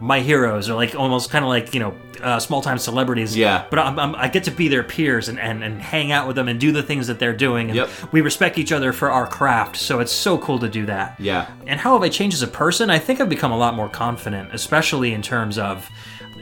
[0.01, 3.37] my heroes or like almost kind of like you know uh, small time celebrities.
[3.37, 3.67] Yeah.
[3.71, 6.37] But I'm, I'm, I get to be their peers and, and, and hang out with
[6.37, 7.69] them and do the things that they're doing.
[7.71, 7.91] And Yep.
[8.13, 9.77] we respect each other for our craft.
[9.77, 11.19] So it's so cool to do that.
[11.19, 11.51] Yeah.
[11.67, 12.91] And how have I changed as a person?
[12.91, 15.89] I think I've become a lot more confident, especially in terms of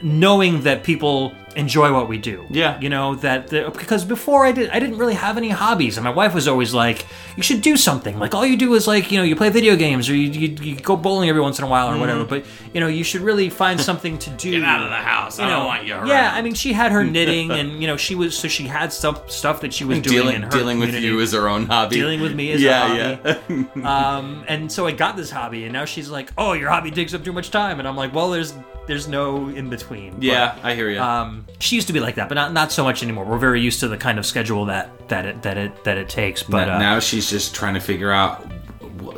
[0.03, 2.45] knowing that people enjoy what we do.
[2.49, 2.79] Yeah.
[2.79, 6.03] You know that the, because before I did I didn't really have any hobbies and
[6.05, 7.05] my wife was always like
[7.35, 8.17] you should do something.
[8.17, 10.47] Like all you do is like, you know, you play video games or you, you,
[10.63, 11.99] you go bowling every once in a while or Mhm.
[11.99, 14.51] whatever, but you know, you should really find something to do.
[14.51, 15.39] Get out of the house.
[15.39, 16.07] I You don't want you around.
[16.07, 18.93] Yeah, I mean she had her knitting and you know, she was so she had
[18.93, 21.65] stuff stuff that she was doing dealing in her dealing with you is her own
[21.65, 21.97] hobby.
[21.97, 23.67] Dealing with me is yeah, a hobby.
[23.75, 24.17] yeah.
[24.17, 27.13] um, and so I got this hobby, and now she's like, "Oh, your hobby takes
[27.13, 28.53] up too much time," and I'm like, "Well, there's
[28.87, 31.01] there's no in between." Yeah, I hear you.
[31.01, 33.25] Um, she used to be like that, but not not so much anymore.
[33.25, 36.09] We're very used to the kind of schedule that that it that it that it
[36.09, 36.43] takes.
[36.43, 38.45] But now, uh, now she's just trying to figure out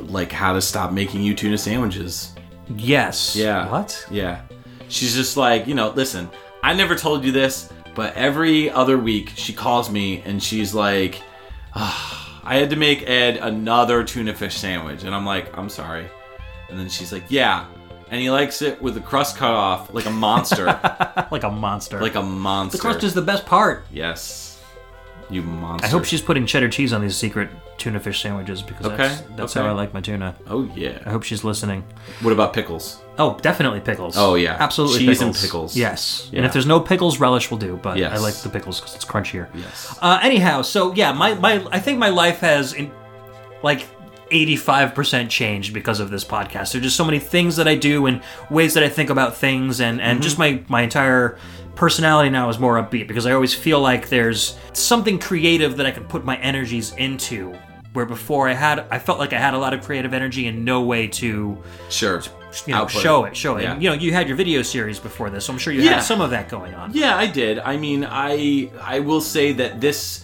[0.09, 2.33] like how to stop making you tuna sandwiches.
[2.75, 3.69] yes, Yeah.
[3.69, 4.05] What?
[4.11, 4.41] Yeah.
[4.89, 6.29] She's just like, you know, listen,
[6.61, 11.21] I never told you this, but every other week she calls me and she's like,
[11.75, 15.03] "Ah, I had to make Ed another tuna fish sandwich.
[15.03, 16.07] And I'm like, I'm sorry.
[16.69, 17.65] And then she's like, yeah.
[18.13, 20.65] And he likes it with the crust cut off like a monster.
[21.31, 21.99] like a monster.
[21.99, 22.77] like a monster.
[22.77, 23.85] the crust is the best part.
[23.91, 24.61] Yes.
[25.31, 25.87] You monster.
[25.87, 27.49] I hope she's putting cheddar cheese on these secret
[27.79, 29.65] tuna fish sandwiches because Okay, that's, that's okay.
[29.65, 30.35] how I like my tuna.
[30.45, 31.01] Oh, yeah.
[31.03, 31.83] I hope she's listening.
[32.21, 33.01] What about pickles?
[33.17, 34.15] Oh, definitely pickles.
[34.15, 34.57] Oh, yeah.
[34.59, 34.99] absolutely.
[34.99, 35.41] Cheese and pickles.
[35.43, 35.75] pickles.
[35.75, 37.79] Yes, and if there's no pickles, relish will do.
[37.81, 39.47] But I like the pickles because it's crunchier.
[39.55, 39.97] Yes.
[40.03, 42.91] Uh, anyhow, so yeah, my my I think my life has in,
[43.63, 43.87] like.
[44.33, 46.71] 85% changed because of this podcast.
[46.73, 49.79] There's just so many things that I do and ways that I think about things
[49.79, 50.23] and, and Mm-hmm.
[50.23, 51.37] just my, my entire
[51.75, 55.91] personality now is more upbeat because I always feel like there's something creative that I
[55.91, 57.53] can put my energies into
[57.93, 60.65] where before I had I felt like I had a lot of creative energy and
[60.65, 61.57] no way to
[61.89, 62.21] Sure.
[62.65, 63.73] you know Output show it show it Yeah.
[63.73, 65.93] And, you know you had your video series before this so I'm sure you Yeah.
[65.95, 67.59] had some of that going on Yeah, I did.
[67.59, 70.22] I mean, I I will say that this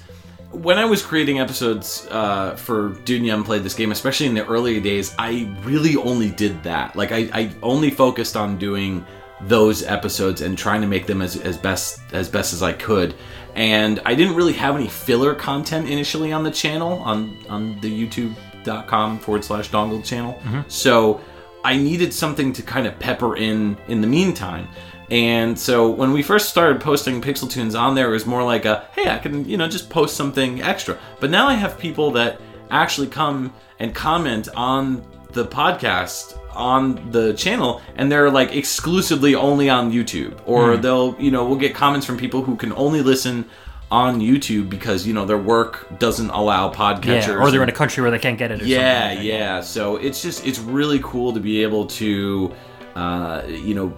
[0.51, 4.45] when I was creating episodes uh, for Dude Young played this game, especially in the
[4.47, 6.95] earlier days, I really only did that.
[6.95, 9.05] Like I, I only focused on doing
[9.41, 13.15] those episodes and trying to make them as, as best as best as I could.
[13.55, 18.07] And I didn't really have any filler content initially on the channel on on the
[18.07, 20.41] YouTube.com forward slash dongle channel.
[20.67, 21.21] So
[21.63, 24.67] I needed something to kind of pepper in in the meantime.
[25.11, 28.65] And so when we first started posting Pixel Tunes on there, it was more like
[28.65, 30.97] a, hey, I can, you know, just post something extra.
[31.19, 37.33] But now I have people that actually come and comment on the podcast on the
[37.33, 40.81] channel and they're like exclusively only on YouTube or Hmm.
[40.81, 43.45] they'll you know we'll get comments from people who can only listen
[43.91, 47.71] on YouTube because you know their work doesn't allow podcatchers yeah, or they're in a
[47.71, 49.61] country where they can't get it or yeah, something yeah.
[49.61, 52.51] So it's just it's really cool to be able to,
[52.95, 53.93] uh, you know,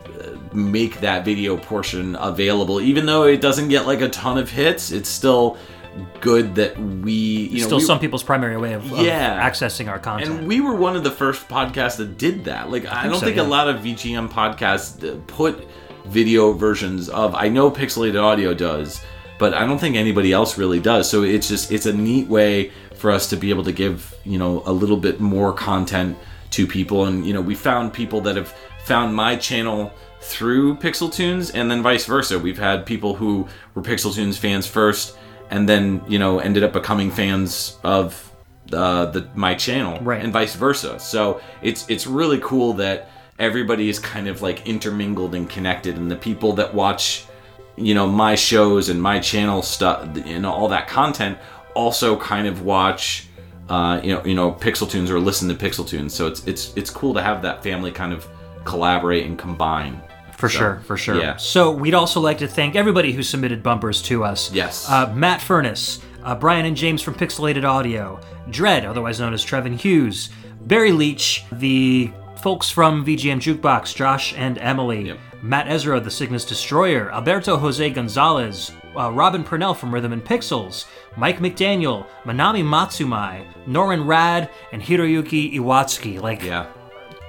[0.54, 2.82] make that video portion available.
[2.82, 5.58] Even though it doesn't get like a ton of hits, it's still
[6.22, 9.48] good that we, you know, still we- some people's primary way of, of Yeah.
[9.50, 12.72] accessing our content and we were one of the first podcasts that did that.
[12.72, 13.44] Like, I, think don't so, think yeah.
[13.44, 15.68] a lot of VGM podcasts put
[16.06, 17.36] video versions of.
[17.36, 19.02] I know Pixelated Audio does,
[19.38, 21.10] but I don't think anybody else really does.
[21.10, 24.38] So it's just it's a neat way for us to be able to give you
[24.40, 26.18] know a little bit more content
[26.52, 28.54] to people, and you know we found people that have
[28.92, 29.90] found my channel
[30.20, 32.38] through Pixel Tunes, and then vice versa.
[32.38, 35.18] We've had people who were Pixel Tunes fans first,
[35.50, 38.30] and then you know ended up becoming fans of
[38.74, 40.22] uh, the my channel, Right.
[40.22, 41.00] and vice versa.
[41.00, 43.08] So it's it's really cool that
[43.40, 47.26] everybody is kind of like intermingled and connected, and the people that watch,
[47.78, 51.38] you know, my shows and my channel stuff and all that content
[51.76, 53.28] also kind of watch.
[53.70, 56.14] Uh, you know, you know, Pixel Tunes or listen to Pixel Tunes.
[56.14, 58.28] So it's it's it's cool to have that family kind of
[58.64, 60.02] collaborate and combine.
[60.38, 61.20] For So, sure, for sure.
[61.22, 61.36] Yeah.
[61.38, 64.52] So we'd also like to thank everybody who submitted bumpers to us.
[64.52, 64.90] Yes.
[64.90, 68.20] Uh, Matt Furness, uh, Brian and James from Pixelated Audio,
[68.50, 70.30] Dread, otherwise known as Trevin Hughes,
[70.62, 72.12] Barry Leitch, the
[72.42, 78.72] folks from VGM Jukebox, Josh and Emily, Matt Ezra, the Cygnus Destroyer, Alberto Jose Gonzalez,
[78.98, 80.86] uh, Robin Purnell from Rhythm and Pixels,
[81.18, 86.20] Mike McDaniel, Manami Matsumae, Norrin Radd, and Hiroyuki Iwatsuki.
[86.20, 86.66] Like, yeah.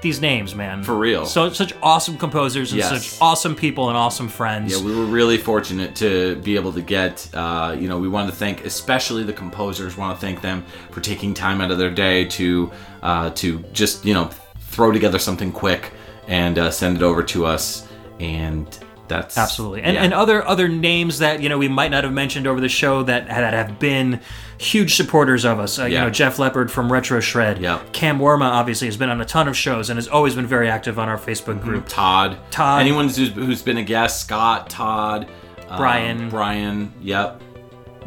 [0.03, 0.83] These names, man.
[0.83, 1.25] For real.
[1.25, 2.91] So such awesome composers and Yes.
[2.91, 4.73] such awesome people and awesome friends.
[4.73, 7.29] Yeah, we were really fortunate to be able to get.
[7.33, 9.97] Uh, you know, we want to thank especially the composers.
[9.97, 12.71] Want to thank them for taking time out of their day to
[13.03, 14.29] uh, to just you know
[14.61, 15.93] throw together something quick
[16.29, 17.87] and uh, send it over to us.
[18.21, 18.67] And
[19.13, 20.05] That's Absolutely, and yeah.
[20.05, 23.03] and other other names that you know we might not have mentioned over the show
[23.03, 24.21] that that have been
[24.57, 25.79] huge supporters of us.
[25.79, 27.59] Uh, You know, Jeff Leopard from Retro Shred.
[27.59, 27.83] Yeah.
[27.93, 30.71] Cam Worma obviously has been on a ton of shows and has always been very
[30.71, 31.89] active on our Facebook group.
[31.89, 32.39] Todd.
[32.51, 32.81] Todd.
[32.81, 35.29] Anyone who's, who's been a guest, Scott, Todd,
[35.69, 36.29] um, Brian.
[36.31, 36.93] Brian.
[37.03, 37.43] Yep.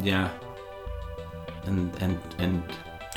[0.00, 0.30] Yeah.
[1.66, 2.62] And and and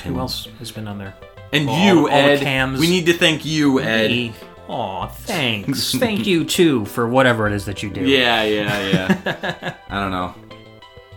[0.04, 1.14] Who else has been on there?
[1.52, 2.40] And All- you, all Ed.
[2.40, 2.78] Cams.
[2.78, 4.10] We need to thank you, Ed.
[4.10, 4.32] Me.
[4.70, 5.94] Aw, thanks.
[5.98, 8.02] Thank you too for whatever it is that you do.
[8.02, 9.74] Yeah, yeah, yeah.
[9.90, 10.32] I don't know.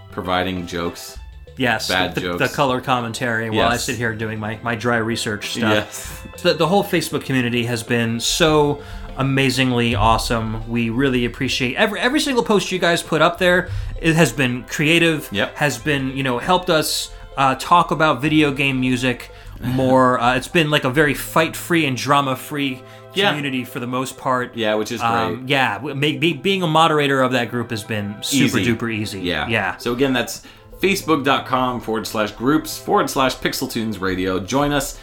[0.10, 1.20] Providing jokes.
[1.56, 2.40] Yes, Bad the, jokes.
[2.50, 5.62] the color commentary while I sit here doing my, my dry research stuff.
[5.62, 6.24] Yes.
[6.42, 8.82] The, the whole Facebook community has been so
[9.18, 10.68] amazingly awesome.
[10.68, 13.70] We really appreciate every every single post you guys put up there.
[14.02, 15.30] It has been creative.
[15.32, 15.56] Yep.
[15.56, 19.30] Has been you know helped us uh, talk about video game music
[19.62, 20.20] more.
[20.20, 22.82] uh, it's been like a very fight free and drama free
[23.16, 23.30] Yeah.
[23.30, 24.56] community for the most part.
[24.56, 25.10] Yeah, which is great.
[25.12, 28.76] Um, yeah, make, be, being a moderator of that group has been super Easy.
[28.76, 29.22] duper easy.
[29.22, 29.48] Yeah.
[29.48, 29.78] yeah.
[29.78, 30.44] So again, that's
[30.82, 34.40] facebook.com forward slash groups forward slash Pixeltunes Radio.
[34.40, 35.00] Join us.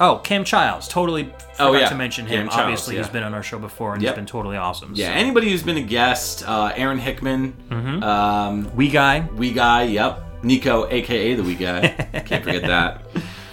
[0.00, 0.88] Oh, Cam Childs.
[0.88, 1.88] Totally forgot Oh, yeah.
[1.88, 2.48] to mention him.
[2.48, 3.02] Childs, Obviously, yeah.
[3.02, 4.12] he's been on our show before and Yep.
[4.12, 4.92] he's been totally awesome.
[4.94, 5.12] Yeah, so.
[5.14, 7.54] anybody who's been a guest, uh, Aaron Hickman,
[8.02, 11.88] um, Wee Guy, We Guy, yep, Nico, aka the We Guy,
[12.26, 13.02] can't forget that.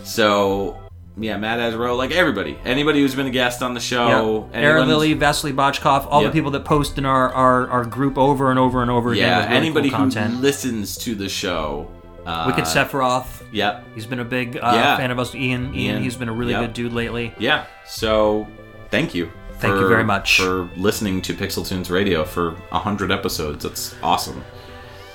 [0.04, 0.81] So,
[1.22, 4.60] yeah, Matt Azro, like everybody, anybody who's been a guest on the show, Yeah.
[4.60, 6.32] Aaron Lilly, Vasily Botchkov, all Yep.
[6.32, 9.28] the people that post in our, our, our group over and over and over again.
[9.28, 11.90] yeah, really anybody cool who listens to the show,
[12.26, 13.44] uh, Wicked Sephiroth.
[13.52, 13.86] Yep.
[13.96, 14.98] He's been a big uh, Yeah.
[14.98, 15.34] fan of us.
[15.36, 16.62] Ian, Ian, Ian, he's been a really yep.
[16.62, 17.34] good dude lately.
[17.38, 17.66] Yeah.
[17.86, 18.48] So,
[18.90, 19.32] thank you.
[19.60, 20.38] Thank you very much.
[20.40, 23.64] for listening to Pixel Tunes Radio for hundred episodes.
[23.64, 24.44] That's awesome.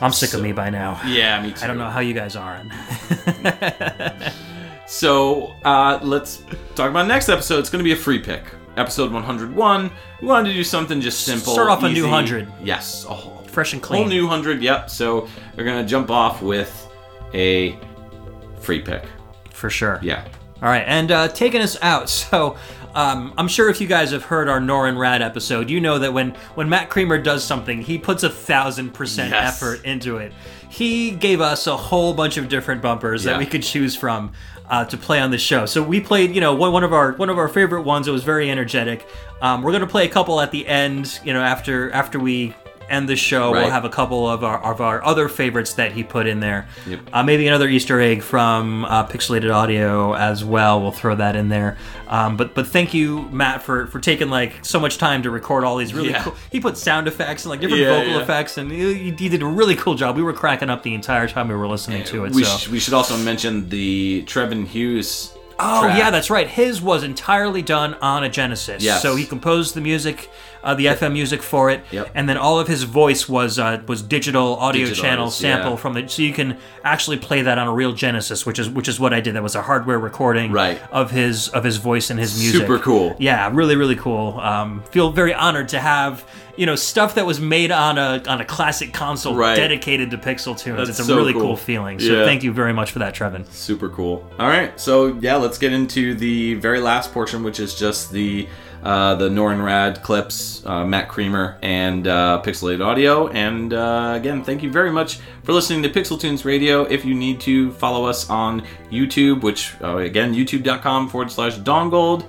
[0.01, 1.01] I'm sick of me by now.
[1.05, 1.65] Yeah, me too.
[1.65, 2.63] I don't know how you guys are.
[4.87, 6.43] So uh, let's
[6.75, 7.59] talk about next episode.
[7.59, 8.43] It's going to be a free pick.
[8.77, 9.91] Episode 101.
[10.21, 11.53] We wanted to do something just simple.
[11.55, 12.47] Start off a new 100.
[12.63, 13.05] Yes.
[13.07, 14.03] A whole, Fresh and clean.
[14.03, 14.63] whole new 100.
[14.63, 14.91] Yep.
[14.91, 16.89] So we're going to jump off with
[17.35, 17.79] a
[18.61, 19.05] free pick.
[19.51, 19.99] For sure.
[20.03, 20.27] Yeah.
[20.63, 22.09] All right, and uh, taking us out.
[22.31, 22.57] So,
[22.95, 26.15] um, I'm sure if you guys have heard our Norrin Radd episode, you know that
[26.15, 29.55] when when Matt Creamer does something, he puts a thousand percent Yes.
[29.63, 30.33] effort into it.
[30.71, 33.33] He gave us a whole bunch of different bumpers Yeah.
[33.33, 34.33] that we could choose from
[34.69, 35.67] uh, to play on the show.
[35.67, 38.09] So we played, you know, one, of our one of our favorite ones.
[38.09, 39.07] It was very energetic.
[39.41, 41.21] Um, we're gonna play a couple at the end.
[41.25, 42.55] You know, after after we
[42.89, 43.63] end the show, Right.
[43.63, 46.69] we'll have a couple of our of our other favorites that he put in there.
[46.87, 47.01] Yep.
[47.13, 50.81] Uh, maybe another Easter egg from uh, Pixelated Audio as well.
[50.81, 51.77] We'll throw that in there.
[52.09, 55.65] Um, but but thank you, Matt, for for taking like so much time to record
[55.65, 56.23] all these really Yeah.
[56.23, 56.35] cool.
[56.51, 58.23] He put sound effects and like different Yeah, vocal yeah.
[58.23, 60.17] effects, and he, he did a really cool job.
[60.17, 62.33] We were cracking up the entire time we were listening to it.
[62.33, 62.57] We, so.
[62.57, 65.33] sh- we should also mention the Trevin Hughes.
[65.59, 65.97] Oh track.
[65.99, 66.47] yeah, that's right.
[66.47, 68.83] His was entirely done on a Genesis.
[68.83, 69.01] Yes.
[69.01, 70.31] So he composed the music,
[70.65, 72.11] uh, the FM music for it, Yep.
[72.15, 75.77] and then all of his voice was uh, was digital audio channel sample yeah.
[75.77, 76.09] from the.
[76.09, 79.13] So you can actually play that on a real Genesis, which is which is what
[79.15, 79.35] I did.
[79.35, 80.81] That was a hardware recording Right.
[80.91, 82.61] of his of his voice and his music.
[82.63, 83.17] Super cool.
[83.19, 84.39] Yeah, really really cool.
[84.41, 86.25] Um, feel very honored to have
[86.57, 89.55] you know stuff that was made on a on a classic console Right.
[89.57, 90.79] dedicated to Pixel Tunes.
[90.79, 91.43] That's it's a so really cool.
[91.43, 91.99] cool, feeling.
[92.01, 92.25] So Yeah.
[92.25, 93.47] thank you very much for that, Trevin.
[93.53, 94.25] Super cool.
[94.39, 98.49] All right, so yeah, let's get into the very last portion, which is just the
[98.87, 103.27] uh, the Norrin Radd clips, uh, Matt Creamer, and uh, Pixelated Audio.
[103.29, 106.85] And uh, again, thank you very much for listening to Pixel Tunes Radio.
[106.85, 112.29] If you need to follow us on YouTube, which uh, again, youtube.com forward slash dongold.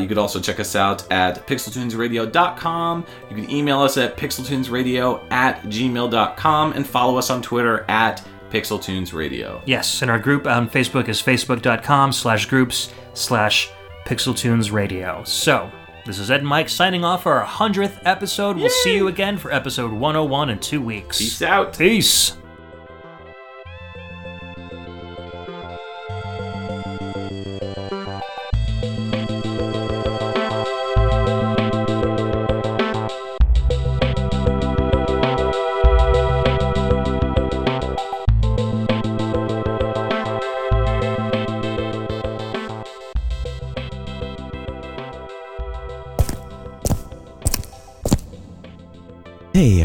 [0.00, 3.06] You could also check us out at pixeltunesradio.com.
[3.28, 9.60] You can email us at pixeltunesradio at gmail.com and follow us on Twitter at pixeltunesradio.
[9.66, 13.70] Yes, and our group on Facebook is facebook.com slash groups slash
[14.04, 15.22] Pixeltunes Radio.
[15.24, 15.70] So,
[16.04, 18.56] this is Ed and Mike signing off for our 100th episode.
[18.56, 21.18] We'll see you again for episode 101 in two weeks.
[21.18, 21.76] Peace out.
[21.76, 22.36] Peace.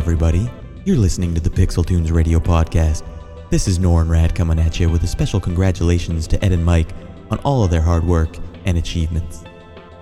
[0.09, 0.49] Everybody,
[0.85, 3.03] you're listening to the Pixel Tunes Radio Podcast.
[3.51, 6.89] This is Norrin Radd coming at you with a special congratulations to Ed and Mike
[7.29, 9.43] on all of their hard work and achievements.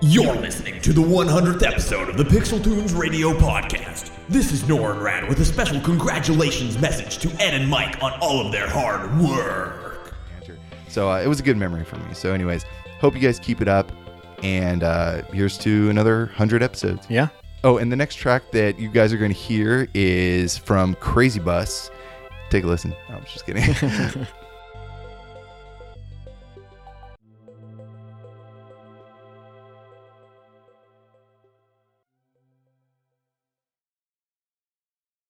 [0.00, 4.10] You're listening to the 100th episode of the Pixel Tunes Radio Podcast.
[4.30, 8.46] This is Norrin Radd with a special congratulations message to Ed and Mike on all
[8.46, 10.14] of their hard work.
[10.88, 12.14] So uh, it was a good memory for me.
[12.14, 12.64] So, anyways,
[12.98, 13.92] hope you guys keep it up.
[14.42, 17.06] And uh, here's to another 100 episodes.
[17.10, 17.28] Yeah.
[17.64, 21.40] Oh, and the next track that you guys are going to hear is from Crazy
[21.40, 21.90] Bus.
[22.50, 22.94] Take a listen.
[23.08, 23.62] No, I'm just kidding.